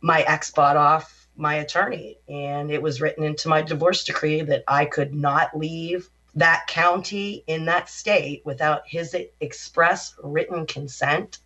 [0.00, 4.64] my ex bought off my attorney, and it was written into my divorce decree that
[4.66, 11.38] I could not leave that county in that state without his express written consent,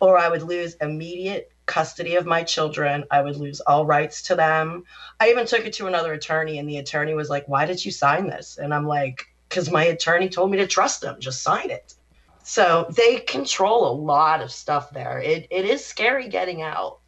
[0.00, 3.04] or I would lose immediate custody of my children.
[3.10, 4.84] I would lose all rights to them.
[5.18, 7.90] I even took it to another attorney, and the attorney was like, Why did you
[7.90, 8.58] sign this?
[8.58, 11.94] And I'm like, Because my attorney told me to trust them, just sign it.
[12.42, 15.18] So they control a lot of stuff there.
[15.18, 17.00] It, it is scary getting out.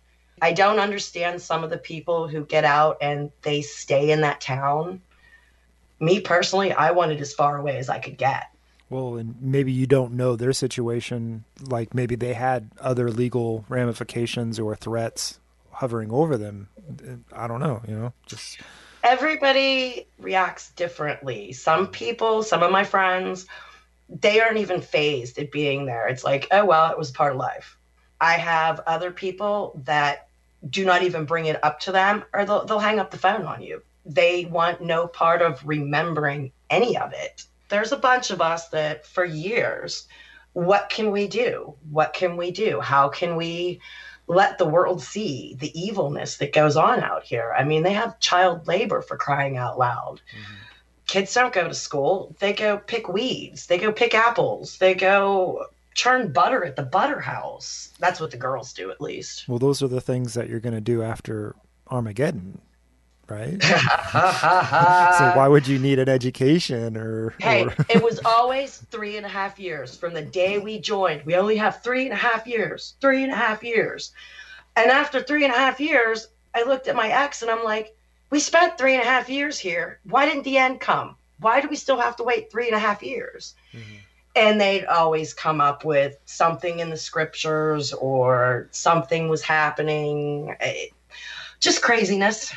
[0.42, 4.40] I don't understand some of the people who get out and they stay in that
[4.40, 5.00] town.
[6.00, 8.50] Me personally, I wanted as far away as I could get.
[8.90, 11.44] Well, and maybe you don't know their situation.
[11.60, 15.40] Like maybe they had other legal ramifications or threats
[15.70, 16.68] hovering over them.
[17.32, 18.58] I don't know, you know, just.
[19.04, 21.52] Everybody reacts differently.
[21.52, 23.46] Some people, some of my friends,
[24.08, 26.08] they aren't even fazed at being there.
[26.08, 27.76] It's like, oh, well, it was part of life.
[28.20, 30.27] I have other people that
[30.68, 33.44] do not even bring it up to them or they'll, they'll hang up the phone
[33.44, 33.82] on you.
[34.04, 39.06] They want no part of remembering any of it there's a bunch of us that
[39.06, 40.06] for years,
[40.52, 41.74] what can we do?
[41.90, 42.80] What can we do?
[42.80, 43.80] How can we
[44.26, 47.54] let the world see the evilness that goes on out here?
[47.56, 50.20] I mean, they have child labor for crying out loud.
[50.34, 50.54] Mm-hmm.
[51.06, 55.66] Kids don't go to school, they go pick weeds, they go pick apples, they go
[55.98, 57.90] churn butter at the butter house.
[57.98, 59.48] That's what the girls do, at least.
[59.48, 61.56] Well, those are the things that you're going to do after
[61.90, 62.60] Armageddon
[63.28, 63.62] right?
[63.62, 67.34] so why would you need an education or?
[67.38, 67.74] Hey, or...
[67.90, 71.26] it was always three and a half years from the day we joined.
[71.26, 74.12] We only have three and a half years, three and a half years.
[74.76, 77.94] And after three and a half years, I looked at my ex and I'm like,
[78.30, 80.00] we spent three and a half years here.
[80.04, 81.16] Why didn't the end come?
[81.40, 83.54] Why do we still have to wait three and a half years?
[83.74, 83.96] Mm-hmm.
[84.38, 90.54] And they'd always come up with something in the scriptures or something was happening.
[90.60, 90.92] It,
[91.60, 92.52] just craziness.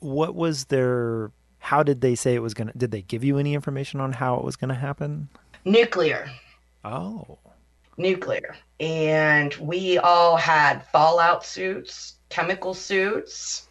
[0.00, 1.30] What was their
[1.60, 4.12] how did they say it was going to did they give you any information on
[4.12, 5.28] how it was going to happen?
[5.64, 6.30] Nuclear.
[6.84, 7.38] Oh.
[7.96, 8.56] Nuclear.
[8.78, 13.67] And we all had fallout suits chemical suits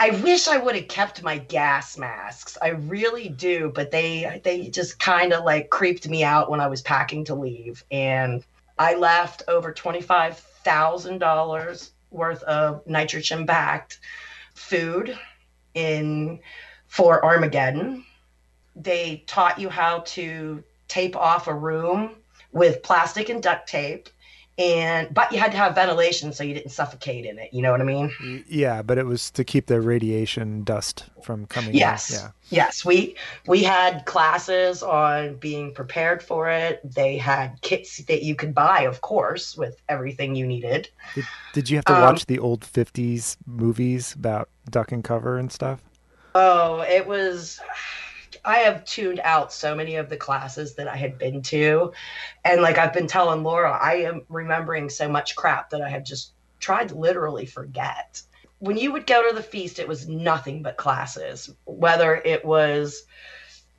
[0.00, 4.68] i wish i would have kept my gas masks i really do but they they
[4.68, 8.44] just kind of like creeped me out when i was packing to leave and
[8.78, 13.98] i left over $25000 worth of nitrogen backed
[14.54, 15.18] food
[15.74, 16.38] in
[16.86, 18.04] for Armageddon.
[18.74, 22.16] They taught you how to tape off a room
[22.52, 24.08] with plastic and duct tape
[24.58, 27.70] and but you had to have ventilation so you didn't suffocate in it you know
[27.70, 28.44] what i mean?
[28.48, 32.10] Yeah but it was to keep the radiation dust from coming yes.
[32.10, 32.20] In.
[32.20, 32.30] yeah.
[32.48, 33.16] Yes we
[33.46, 36.80] we had classes on being prepared for it.
[36.84, 40.88] They had kits that you could buy of course with everything you needed.
[41.14, 45.38] Did, did you have to um, watch the old 50s movies about duck and cover
[45.38, 45.82] and stuff?
[46.34, 47.60] Oh it was
[48.46, 51.92] I have tuned out so many of the classes that I had been to.
[52.44, 56.04] And like I've been telling Laura, I am remembering so much crap that I have
[56.04, 58.22] just tried to literally forget.
[58.60, 63.02] When you would go to the feast, it was nothing but classes, whether it was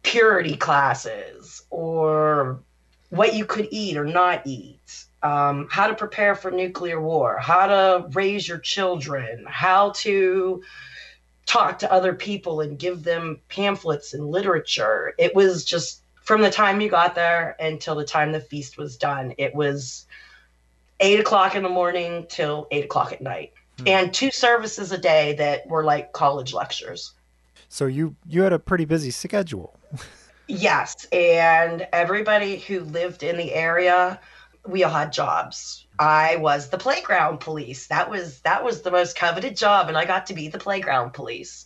[0.04, 2.62] purity classes or
[3.10, 7.68] what you could eat or not eat, um, how to prepare for nuclear war, how
[7.68, 10.62] to raise your children, how to
[11.48, 15.16] talk to other people and give them pamphlets and literature.
[15.18, 18.98] It was just from the time you got there until the time the feast was
[18.98, 19.34] done.
[19.38, 20.06] It was
[21.00, 23.88] eight o'clock in the morning till eight o'clock at night, hmm.
[23.88, 27.14] and two services a day that were like college lectures.
[27.70, 29.80] So you you had a pretty busy schedule.
[30.48, 34.20] yes, and everybody who lived in the area,
[34.68, 35.86] we all had jobs.
[36.00, 37.88] I was the playground police.
[37.88, 41.14] That was that was the most coveted job, and I got to be the playground
[41.14, 41.66] police.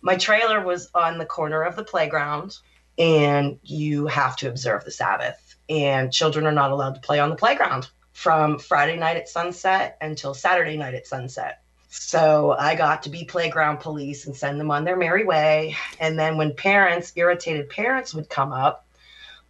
[0.00, 2.58] My trailer was on the corner of the playground,
[2.98, 5.56] and you have to observe the Sabbath.
[5.68, 9.96] And children are not allowed to play on the playground from Friday night at sunset
[10.00, 11.62] until Saturday night at sunset.
[11.88, 15.76] So I got to be playground police and send them on their merry way.
[16.00, 18.86] And then when parents, irritated parents, would come up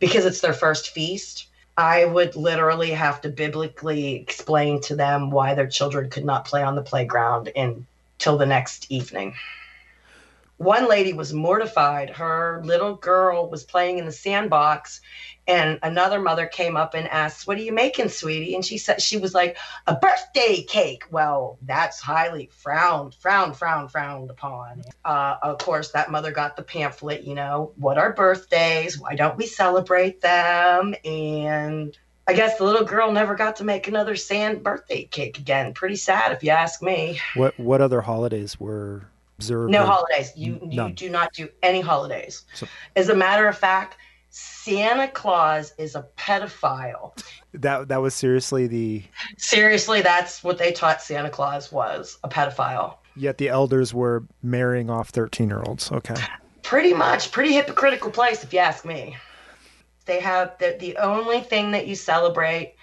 [0.00, 1.46] because it's their first feast,
[1.76, 6.62] I would literally have to biblically explain to them why their children could not play
[6.62, 9.34] on the playground until the next evening.
[10.62, 12.10] One lady was mortified.
[12.10, 15.00] Her little girl was playing in the sandbox
[15.48, 19.02] and another mother came up and asked, "What are you making, sweetie?" And she said
[19.02, 19.56] she was like,
[19.88, 24.82] "A birthday cake." Well, that's highly frowned, frowned, frowned, frowned upon.
[25.04, 27.24] Uh, of course, that mother got the pamphlet.
[27.24, 29.00] You know, what are birthdays?
[29.00, 30.94] Why don't we celebrate them?
[31.04, 31.98] And
[32.28, 35.74] I guess the little girl never got to make another sand birthday cake again.
[35.74, 37.20] Pretty sad, if you ask me.
[37.34, 39.08] What What other holidays were
[39.44, 39.70] observed?
[39.70, 40.32] No holidays.
[40.36, 42.44] You you do not do any holidays.
[42.54, 42.66] So,
[42.96, 43.96] As a matter of fact
[44.32, 47.16] Santa Claus is a pedophile.
[47.52, 49.02] That that was seriously the
[49.36, 52.96] Seriously, that's what they taught Santa Claus was, a pedophile.
[53.14, 55.92] Yet the elders were marrying off 13-year-olds.
[55.92, 56.14] Okay.
[56.62, 59.16] Pretty much, pretty hypocritical place if you ask me.
[60.06, 62.74] They have the the only thing that you celebrate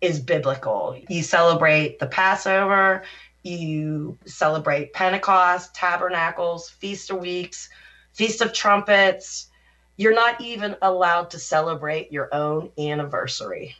[0.00, 1.00] is biblical.
[1.08, 3.04] You celebrate the Passover,
[3.42, 7.68] you celebrate Pentecost, Tabernacles, Feast of Weeks,
[8.12, 9.48] Feast of Trumpets,
[9.96, 13.76] you're not even allowed to celebrate your own anniversary.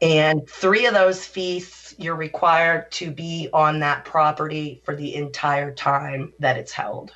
[0.00, 5.72] And three of those feasts, you're required to be on that property for the entire
[5.72, 7.12] time that it's held.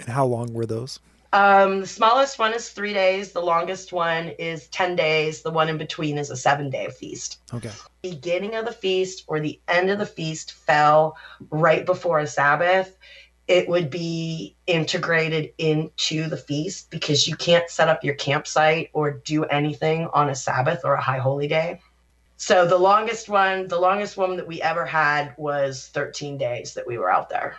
[0.00, 1.00] And how long were those?
[1.32, 3.32] Um, the smallest one is three days.
[3.32, 5.42] The longest one is 10 days.
[5.42, 7.40] The one in between is a seven day feast.
[7.52, 7.70] Okay.
[8.02, 11.16] Beginning of the feast or the end of the feast fell
[11.50, 12.96] right before a Sabbath
[13.48, 19.10] it would be integrated into the feast because you can't set up your campsite or
[19.10, 21.80] do anything on a Sabbath or a high holy day.
[22.36, 26.86] So the longest one, the longest one that we ever had was 13 days that
[26.86, 27.56] we were out there.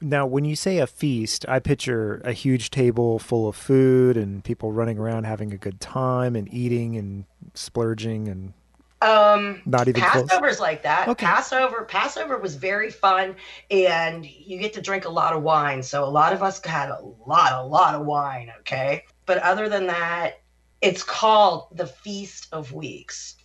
[0.00, 4.44] Now, when you say a feast, I picture a huge table full of food and
[4.44, 8.52] people running around having a good time and eating and splurging and
[9.00, 10.60] um, not even Passover's close.
[10.60, 11.08] like that.
[11.08, 11.24] Okay.
[11.24, 13.36] Passover, Passover was very fun,
[13.70, 15.82] and you get to drink a lot of wine.
[15.82, 18.50] So a lot of us had a lot, a lot of wine.
[18.60, 20.40] Okay, but other than that,
[20.80, 23.36] it's called the Feast of Weeks.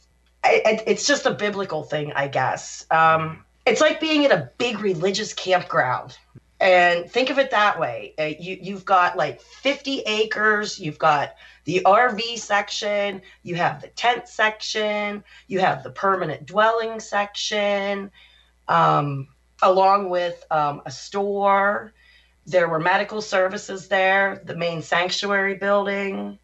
[0.43, 2.85] It, it's just a biblical thing, I guess.
[2.89, 6.17] Um, it's like being at a big religious campground.
[6.63, 8.13] And think of it that way.
[8.17, 11.35] Uh, you, you've got like 50 acres, you've got
[11.65, 18.09] the RV section, you have the tent section, you have the permanent dwelling section,
[18.69, 19.27] um,
[19.61, 21.93] along with um, a store.
[22.45, 26.39] There were medical services there, the main sanctuary building.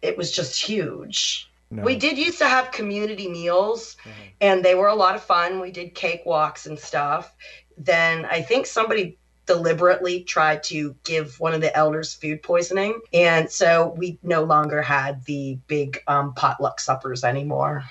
[0.00, 1.50] It was just huge.
[1.70, 1.82] No.
[1.82, 4.28] We did used to have community meals, mm-hmm.
[4.40, 5.60] and they were a lot of fun.
[5.60, 7.34] We did cakewalks and stuff.
[7.76, 9.18] Then I think somebody
[9.48, 13.00] deliberately tried to give one of the elders food poisoning.
[13.14, 17.84] And so we no longer had the big um, potluck suppers anymore.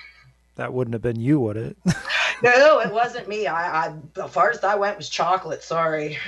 [0.54, 1.76] That wouldn't have been you, would it?
[2.42, 3.46] no, it wasn't me.
[3.46, 5.62] I, I the farthest I went was chocolate.
[5.62, 6.16] Sorry.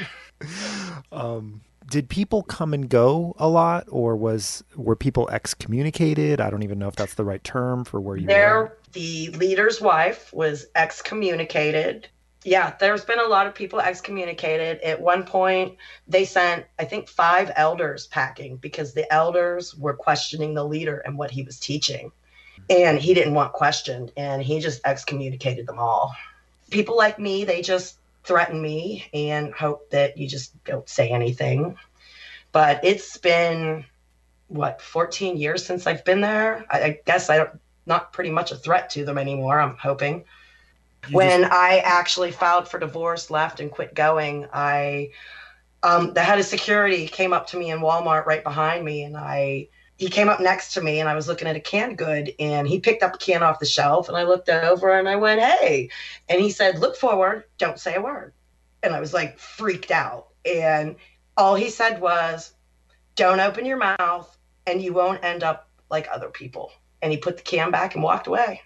[1.12, 6.40] Um, did people come and go a lot, or was were people excommunicated?
[6.40, 8.78] I don't even know if that's the right term for where you there, were.
[8.92, 12.08] The leader's wife was excommunicated
[12.44, 14.80] yeah, there's been a lot of people excommunicated.
[14.80, 15.76] At one point,
[16.08, 21.18] they sent, I think, five elders packing because the elders were questioning the leader and
[21.18, 22.12] what he was teaching.
[22.70, 26.14] And he didn't want questioned, and he just excommunicated them all.
[26.70, 31.76] People like me, they just threaten me and hope that you just don't say anything.
[32.52, 33.84] But it's been,
[34.48, 36.64] what, 14 years since I've been there?
[36.70, 40.24] I, I guess I don't, not pretty much a threat to them anymore, I'm hoping
[41.10, 41.52] when just...
[41.52, 45.10] I actually filed for divorce, left, and quit going, I
[45.82, 49.16] um, the head of security came up to me in Walmart right behind me, and
[49.16, 52.32] I he came up next to me, and I was looking at a canned good,
[52.38, 55.16] and he picked up a can off the shelf, and I looked over, and I
[55.16, 55.90] went, "Hey,"
[56.28, 58.32] and he said, "Look forward, don't say a word,"
[58.82, 60.96] and I was like freaked out, and
[61.36, 62.52] all he said was,
[63.14, 64.36] "Don't open your mouth,
[64.66, 66.72] and you won't end up like other people,"
[67.02, 68.60] and he put the can back and walked away.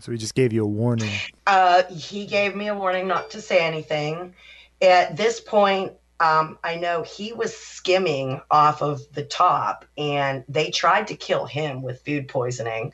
[0.00, 1.10] So he just gave you a warning.
[1.46, 4.34] Uh, he gave me a warning not to say anything.
[4.80, 10.70] At this point, um, I know he was skimming off of the top, and they
[10.70, 12.92] tried to kill him with food poisoning.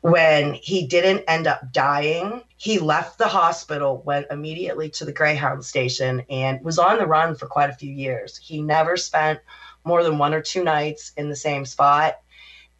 [0.00, 5.64] when he didn't end up dying, he left the hospital, went immediately to the Greyhound
[5.64, 8.36] station, and was on the run for quite a few years.
[8.36, 9.38] He never spent
[9.84, 12.18] more than one or two nights in the same spot.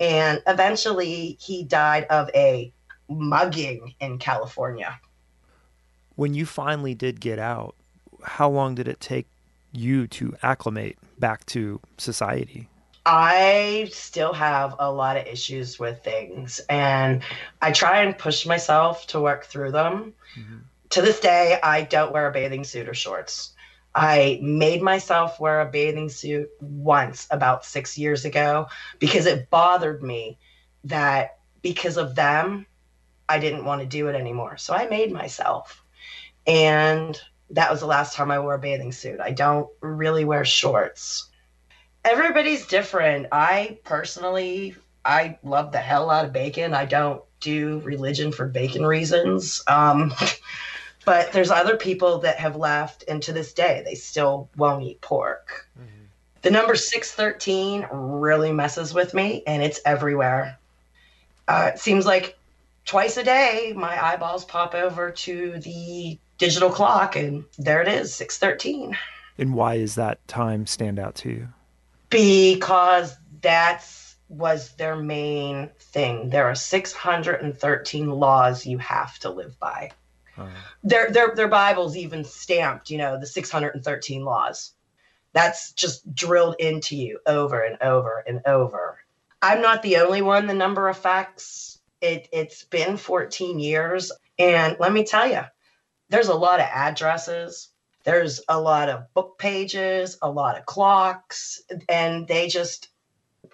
[0.00, 2.72] And eventually, he died of a
[3.08, 4.98] mugging in California.
[6.14, 7.74] When you finally did get out,
[8.22, 9.26] how long did it take
[9.72, 12.68] you to acclimate back to society?
[13.04, 17.22] I still have a lot of issues with things, and
[17.60, 20.14] I try and push myself to work through them.
[20.38, 20.58] Mm-hmm.
[20.90, 23.54] To this day, I don't wear a bathing suit or shorts.
[23.94, 28.68] I made myself wear a bathing suit once about six years ago
[28.98, 30.38] because it bothered me
[30.84, 32.66] that because of them,
[33.32, 34.56] I didn't want to do it anymore.
[34.56, 35.84] So I made myself.
[36.46, 39.20] And that was the last time I wore a bathing suit.
[39.20, 41.28] I don't really wear shorts
[42.04, 43.26] everybody's different.
[43.32, 46.74] I personally, I love the hell out of bacon.
[46.74, 49.62] I don't do religion for bacon reasons.
[49.66, 50.12] Um,
[51.04, 55.00] but there's other people that have left, and to this day, they still won't eat
[55.00, 55.68] pork.
[55.78, 55.88] Mm-hmm.
[56.42, 60.58] The number 613 really messes with me, and it's everywhere.
[61.48, 62.38] Uh, it seems like
[62.84, 68.14] twice a day, my eyeballs pop over to the digital clock, and there it is,
[68.14, 68.96] 613.
[69.38, 71.48] And why is that time stand out to you?
[72.12, 76.28] because that's was their main thing.
[76.28, 79.90] There are 613 laws you have to live by.
[80.82, 84.72] Their their their Bible's even stamped, you know, the 613 laws.
[85.32, 88.98] That's just drilled into you over and over and over.
[89.40, 91.71] I'm not the only one the number affects.
[92.02, 95.40] It it's been 14 years and let me tell you,
[96.10, 97.72] there's a lot of addresses
[98.04, 102.88] there's a lot of book pages, a lot of clocks, and they just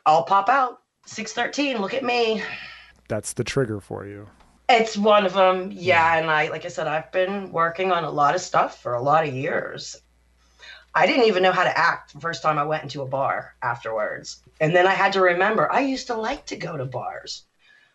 [0.06, 0.78] all pop out.
[1.06, 2.42] 613, look at me.
[3.08, 4.26] That's the trigger for you.
[4.68, 5.70] It's one of them.
[5.72, 8.94] Yeah, and I like I said I've been working on a lot of stuff for
[8.94, 9.96] a lot of years.
[10.94, 13.54] I didn't even know how to act the first time I went into a bar
[13.62, 14.42] afterwards.
[14.60, 17.44] And then I had to remember I used to like to go to bars.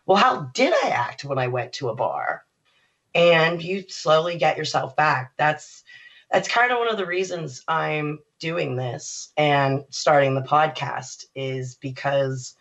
[0.06, 2.44] Well, how did I act when I went to a bar?
[3.14, 5.32] And you slowly get yourself back.
[5.36, 5.84] That's
[6.30, 11.76] that's kind of one of the reasons I'm doing this and starting the podcast is
[11.76, 12.56] because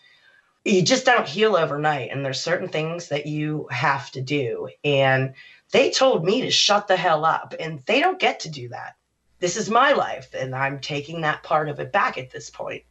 [0.65, 5.33] you just don't heal overnight and there's certain things that you have to do and
[5.71, 8.95] they told me to shut the hell up and they don't get to do that
[9.39, 12.83] this is my life and i'm taking that part of it back at this point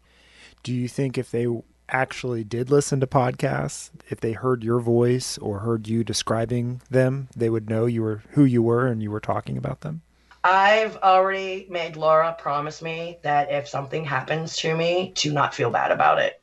[0.63, 1.47] do you think if they
[1.93, 7.29] actually did listen to podcasts if they heard your voice or heard you describing them
[7.37, 10.03] they would know you were who you were and you were talking about them
[10.45, 15.71] I've already made Laura promise me that if something happens to me, to not feel
[15.71, 16.43] bad about it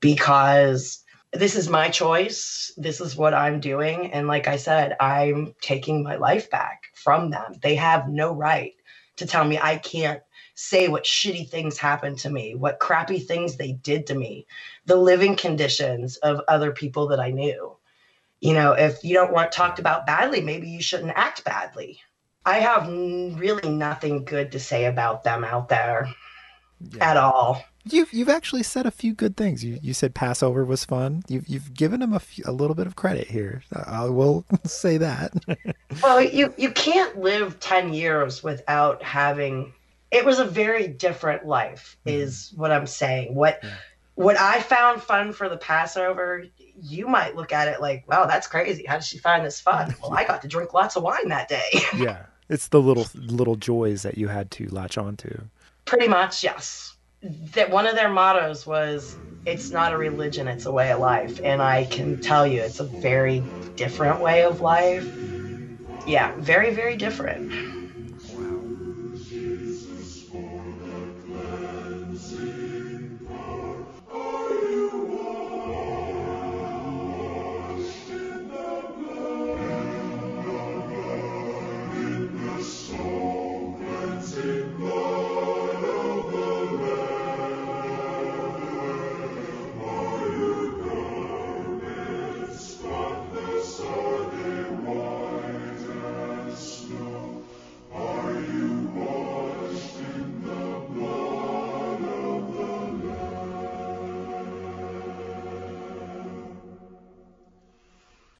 [0.00, 1.02] because
[1.32, 2.72] this is my choice.
[2.76, 4.12] This is what I'm doing.
[4.12, 7.54] And like I said, I'm taking my life back from them.
[7.62, 8.74] They have no right
[9.16, 10.20] to tell me I can't
[10.60, 14.46] say what shitty things happened to me, what crappy things they did to me,
[14.84, 17.74] the living conditions of other people that I knew.
[18.40, 22.00] You know, if you don't want talked about badly, maybe you shouldn't act badly.
[22.44, 26.12] I have really nothing good to say about them out there
[26.80, 27.10] yeah.
[27.10, 27.64] at all.
[27.84, 29.64] You've you've actually said a few good things.
[29.64, 31.22] You you said Passover was fun.
[31.26, 33.62] You've you've given them a, few, a little bit of credit here.
[33.72, 35.32] I will say that.
[36.02, 39.72] well, you you can't live ten years without having.
[40.10, 42.20] It was a very different life, mm-hmm.
[42.20, 43.34] is what I'm saying.
[43.34, 43.70] What yeah.
[44.14, 46.46] what I found fun for the Passover,
[46.82, 48.84] you might look at it like, wow, that's crazy.
[48.86, 49.94] How did she find this fun?
[50.02, 51.70] Well, I got to drink lots of wine that day.
[51.96, 52.26] yeah.
[52.48, 55.30] It's the little little joys that you had to latch onto.
[55.84, 56.96] Pretty much, yes.
[57.22, 59.16] That one of their mottos was
[59.46, 61.40] it's not a religion, it's a way of life.
[61.44, 63.42] And I can tell you it's a very
[63.76, 65.06] different way of life.
[66.06, 67.79] Yeah, very, very different.